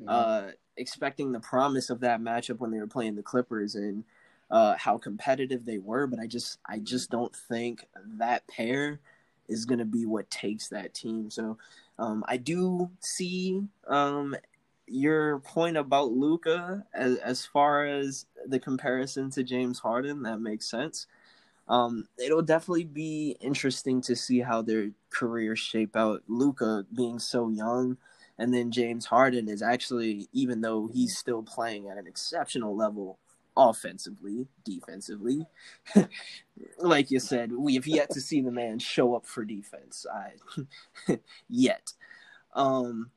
hmm. 0.00 0.08
uh, 0.08 0.42
expecting 0.76 1.32
the 1.32 1.40
promise 1.40 1.90
of 1.90 2.00
that 2.00 2.20
matchup 2.20 2.58
when 2.58 2.70
they 2.70 2.78
were 2.78 2.86
playing 2.86 3.16
the 3.16 3.22
Clippers, 3.22 3.74
and 3.74 4.04
uh, 4.50 4.76
how 4.76 4.98
competitive 4.98 5.64
they 5.64 5.78
were, 5.78 6.06
but 6.06 6.18
I 6.18 6.26
just 6.26 6.58
I 6.66 6.78
just 6.78 7.10
don't 7.10 7.34
think 7.34 7.86
that 8.18 8.46
pair 8.46 9.00
is 9.48 9.64
going 9.64 9.78
to 9.78 9.84
be 9.84 10.06
what 10.06 10.30
takes 10.30 10.68
that 10.68 10.94
team. 10.94 11.30
So 11.30 11.58
um, 11.98 12.24
I 12.28 12.36
do 12.36 12.90
see 13.00 13.62
um, 13.86 14.36
your 14.86 15.40
point 15.40 15.76
about 15.76 16.12
Luka 16.12 16.84
as 16.94 17.16
as 17.18 17.46
far 17.46 17.86
as 17.86 18.26
the 18.46 18.58
comparison 18.58 19.30
to 19.30 19.42
James 19.42 19.78
Harden. 19.78 20.22
That 20.22 20.40
makes 20.40 20.70
sense. 20.70 21.06
Um, 21.66 22.06
it'll 22.18 22.42
definitely 22.42 22.84
be 22.84 23.36
interesting 23.40 24.02
to 24.02 24.14
see 24.14 24.40
how 24.40 24.60
their 24.60 24.90
careers 25.10 25.58
shape 25.58 25.96
out. 25.96 26.22
Luka 26.28 26.84
being 26.94 27.18
so 27.18 27.48
young, 27.48 27.96
and 28.38 28.52
then 28.52 28.70
James 28.70 29.06
Harden 29.06 29.48
is 29.48 29.62
actually, 29.62 30.28
even 30.32 30.60
though 30.60 30.90
he's 30.92 31.16
still 31.16 31.42
playing 31.42 31.88
at 31.88 31.96
an 31.96 32.06
exceptional 32.06 32.76
level, 32.76 33.18
offensively, 33.56 34.46
defensively. 34.64 35.46
like 36.78 37.10
you 37.10 37.20
said, 37.20 37.52
we 37.52 37.74
have 37.74 37.86
yet 37.86 38.10
to 38.10 38.20
see 38.20 38.40
the 38.40 38.50
man 38.50 38.78
show 38.78 39.14
up 39.14 39.26
for 39.26 39.44
defense. 39.44 40.06
I 40.12 41.18
yet. 41.48 41.92
Um 42.54 43.10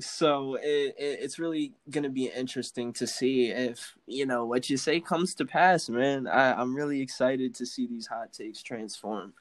so 0.00 0.56
it, 0.56 0.94
it, 0.98 1.18
it's 1.22 1.38
really 1.38 1.72
gonna 1.90 2.08
be 2.08 2.26
interesting 2.26 2.92
to 2.94 3.06
see 3.06 3.50
if 3.50 3.94
you 4.06 4.26
know 4.26 4.44
what 4.44 4.68
you 4.68 4.76
say 4.76 5.00
comes 5.00 5.34
to 5.36 5.44
pass, 5.44 5.88
man. 5.88 6.26
I, 6.26 6.52
I'm 6.52 6.74
really 6.74 7.00
excited 7.00 7.54
to 7.54 7.66
see 7.66 7.86
these 7.86 8.06
hot 8.06 8.32
takes 8.32 8.62
transform. 8.62 9.34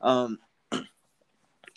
Um, 0.00 0.38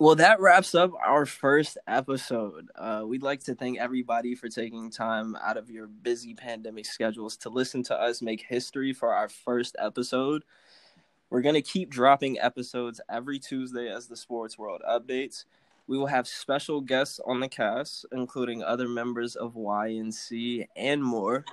well, 0.01 0.15
that 0.15 0.39
wraps 0.39 0.73
up 0.73 0.93
our 1.05 1.27
first 1.27 1.77
episode. 1.85 2.69
Uh, 2.73 3.03
we'd 3.05 3.21
like 3.21 3.43
to 3.43 3.53
thank 3.53 3.77
everybody 3.77 4.33
for 4.33 4.49
taking 4.49 4.89
time 4.89 5.35
out 5.35 5.57
of 5.57 5.69
your 5.69 5.85
busy 5.85 6.33
pandemic 6.33 6.87
schedules 6.87 7.37
to 7.37 7.49
listen 7.49 7.83
to 7.83 7.95
us 7.95 8.19
make 8.19 8.41
history 8.41 8.93
for 8.93 9.13
our 9.13 9.29
first 9.29 9.75
episode. 9.77 10.43
We're 11.29 11.41
going 11.41 11.53
to 11.53 11.61
keep 11.61 11.91
dropping 11.91 12.39
episodes 12.39 12.99
every 13.11 13.37
Tuesday 13.37 13.89
as 13.89 14.07
the 14.07 14.15
sports 14.15 14.57
world 14.57 14.81
updates. 14.89 15.45
We 15.85 15.99
will 15.99 16.07
have 16.07 16.27
special 16.27 16.81
guests 16.81 17.19
on 17.27 17.39
the 17.39 17.47
cast, 17.47 18.07
including 18.11 18.63
other 18.63 18.89
members 18.89 19.35
of 19.35 19.53
YNC 19.53 20.65
and 20.75 21.03
more. 21.03 21.45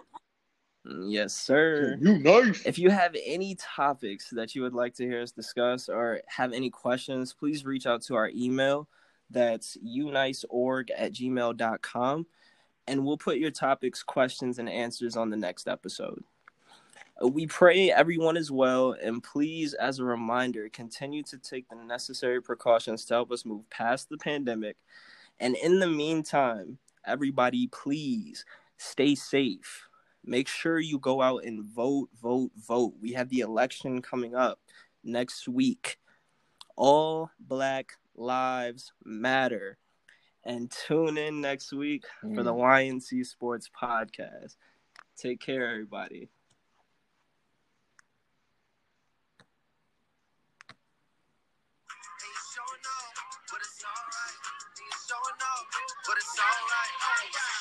Yes, 0.88 1.34
sir. 1.34 1.98
You 2.00 2.18
nice. 2.18 2.64
If 2.64 2.78
you 2.78 2.90
have 2.90 3.14
any 3.24 3.56
topics 3.56 4.30
that 4.30 4.54
you 4.54 4.62
would 4.62 4.72
like 4.72 4.94
to 4.94 5.04
hear 5.04 5.20
us 5.20 5.32
discuss 5.32 5.88
or 5.88 6.22
have 6.26 6.52
any 6.52 6.70
questions, 6.70 7.34
please 7.34 7.64
reach 7.64 7.86
out 7.86 8.02
to 8.02 8.14
our 8.14 8.30
email. 8.34 8.88
That's 9.30 9.76
uniceorg 9.86 10.88
at 10.96 11.12
gmail.com. 11.12 12.26
And 12.86 13.04
we'll 13.04 13.18
put 13.18 13.36
your 13.36 13.50
topics, 13.50 14.02
questions, 14.02 14.58
and 14.58 14.68
answers 14.68 15.16
on 15.16 15.28
the 15.28 15.36
next 15.36 15.68
episode. 15.68 16.24
We 17.22 17.46
pray 17.46 17.90
everyone 17.90 18.36
is 18.36 18.50
well, 18.50 18.92
and 18.92 19.22
please, 19.22 19.74
as 19.74 19.98
a 19.98 20.04
reminder, 20.04 20.68
continue 20.70 21.22
to 21.24 21.36
take 21.36 21.68
the 21.68 21.76
necessary 21.76 22.40
precautions 22.40 23.04
to 23.06 23.14
help 23.14 23.32
us 23.32 23.44
move 23.44 23.68
past 23.68 24.08
the 24.08 24.16
pandemic. 24.16 24.76
And 25.40 25.56
in 25.56 25.80
the 25.80 25.88
meantime, 25.88 26.78
everybody, 27.04 27.66
please 27.66 28.44
stay 28.78 29.16
safe 29.16 29.87
make 30.24 30.48
sure 30.48 30.78
you 30.78 30.98
go 30.98 31.22
out 31.22 31.44
and 31.44 31.64
vote, 31.64 32.08
vote, 32.20 32.50
vote. 32.56 32.94
We 33.00 33.12
have 33.12 33.28
the 33.28 33.40
election 33.40 34.02
coming 34.02 34.34
up 34.34 34.60
next 35.04 35.48
week. 35.48 35.98
All 36.76 37.30
Black 37.40 37.92
Lives 38.14 38.92
Matter. 39.04 39.78
And 40.44 40.70
tune 40.70 41.18
in 41.18 41.40
next 41.40 41.72
week 41.72 42.04
mm. 42.24 42.34
for 42.34 42.42
the 42.42 42.52
mm. 42.52 42.60
YNC 42.60 43.26
Sports 43.26 43.68
Podcast. 43.82 44.56
Take 45.16 45.40
care, 45.40 45.68
everybody. 45.68 46.30
but 56.08 56.16
it's 56.16 57.57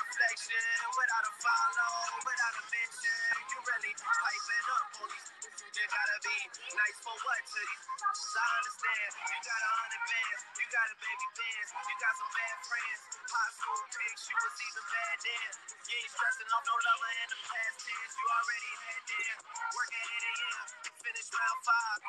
reflection 0.00 0.64
without 0.96 1.24
a 1.28 1.32
follow, 1.44 1.94
without 2.24 2.54
a 2.56 2.64
mention. 2.72 3.32
You 3.52 3.58
really 3.60 3.94
piping 4.00 4.68
up 4.72 4.88
on 5.04 5.08
these. 5.12 5.28
You 5.76 5.84
gotta 5.84 6.18
be 6.24 6.36
nice 6.72 6.98
for 7.04 7.16
what 7.20 7.42
to 7.44 7.60
these. 7.60 7.84
I 7.84 8.46
understand. 8.48 9.10
You 9.28 9.38
got 9.44 9.60
a 9.60 9.72
hundred 9.76 10.04
bands, 10.08 10.42
you 10.56 10.66
got 10.72 10.86
a 10.88 10.96
baby 11.04 11.28
Benz, 11.36 11.68
you 11.76 11.96
got 12.00 12.14
some 12.16 12.32
bad 12.32 12.56
friends. 12.64 13.00
High 13.28 13.52
school 13.60 13.82
pics, 13.92 14.22
you 14.32 14.36
was 14.40 14.56
even 14.56 14.86
bad 14.88 15.16
then. 15.20 15.52
You 15.84 15.94
ain't 16.00 16.12
stressing 16.12 16.50
off 16.54 16.64
no 16.64 16.76
lover 16.80 17.12
in 17.12 17.28
the 17.28 17.40
past 17.44 17.76
tense. 17.84 18.14
You 18.16 18.26
already 18.32 18.72
had 18.88 19.02
them. 19.04 19.36
Working 19.76 20.06
8 20.08 20.32
a.m. 20.32 20.66
Finish 21.04 21.28
round 21.36 21.60
five. 21.68 22.00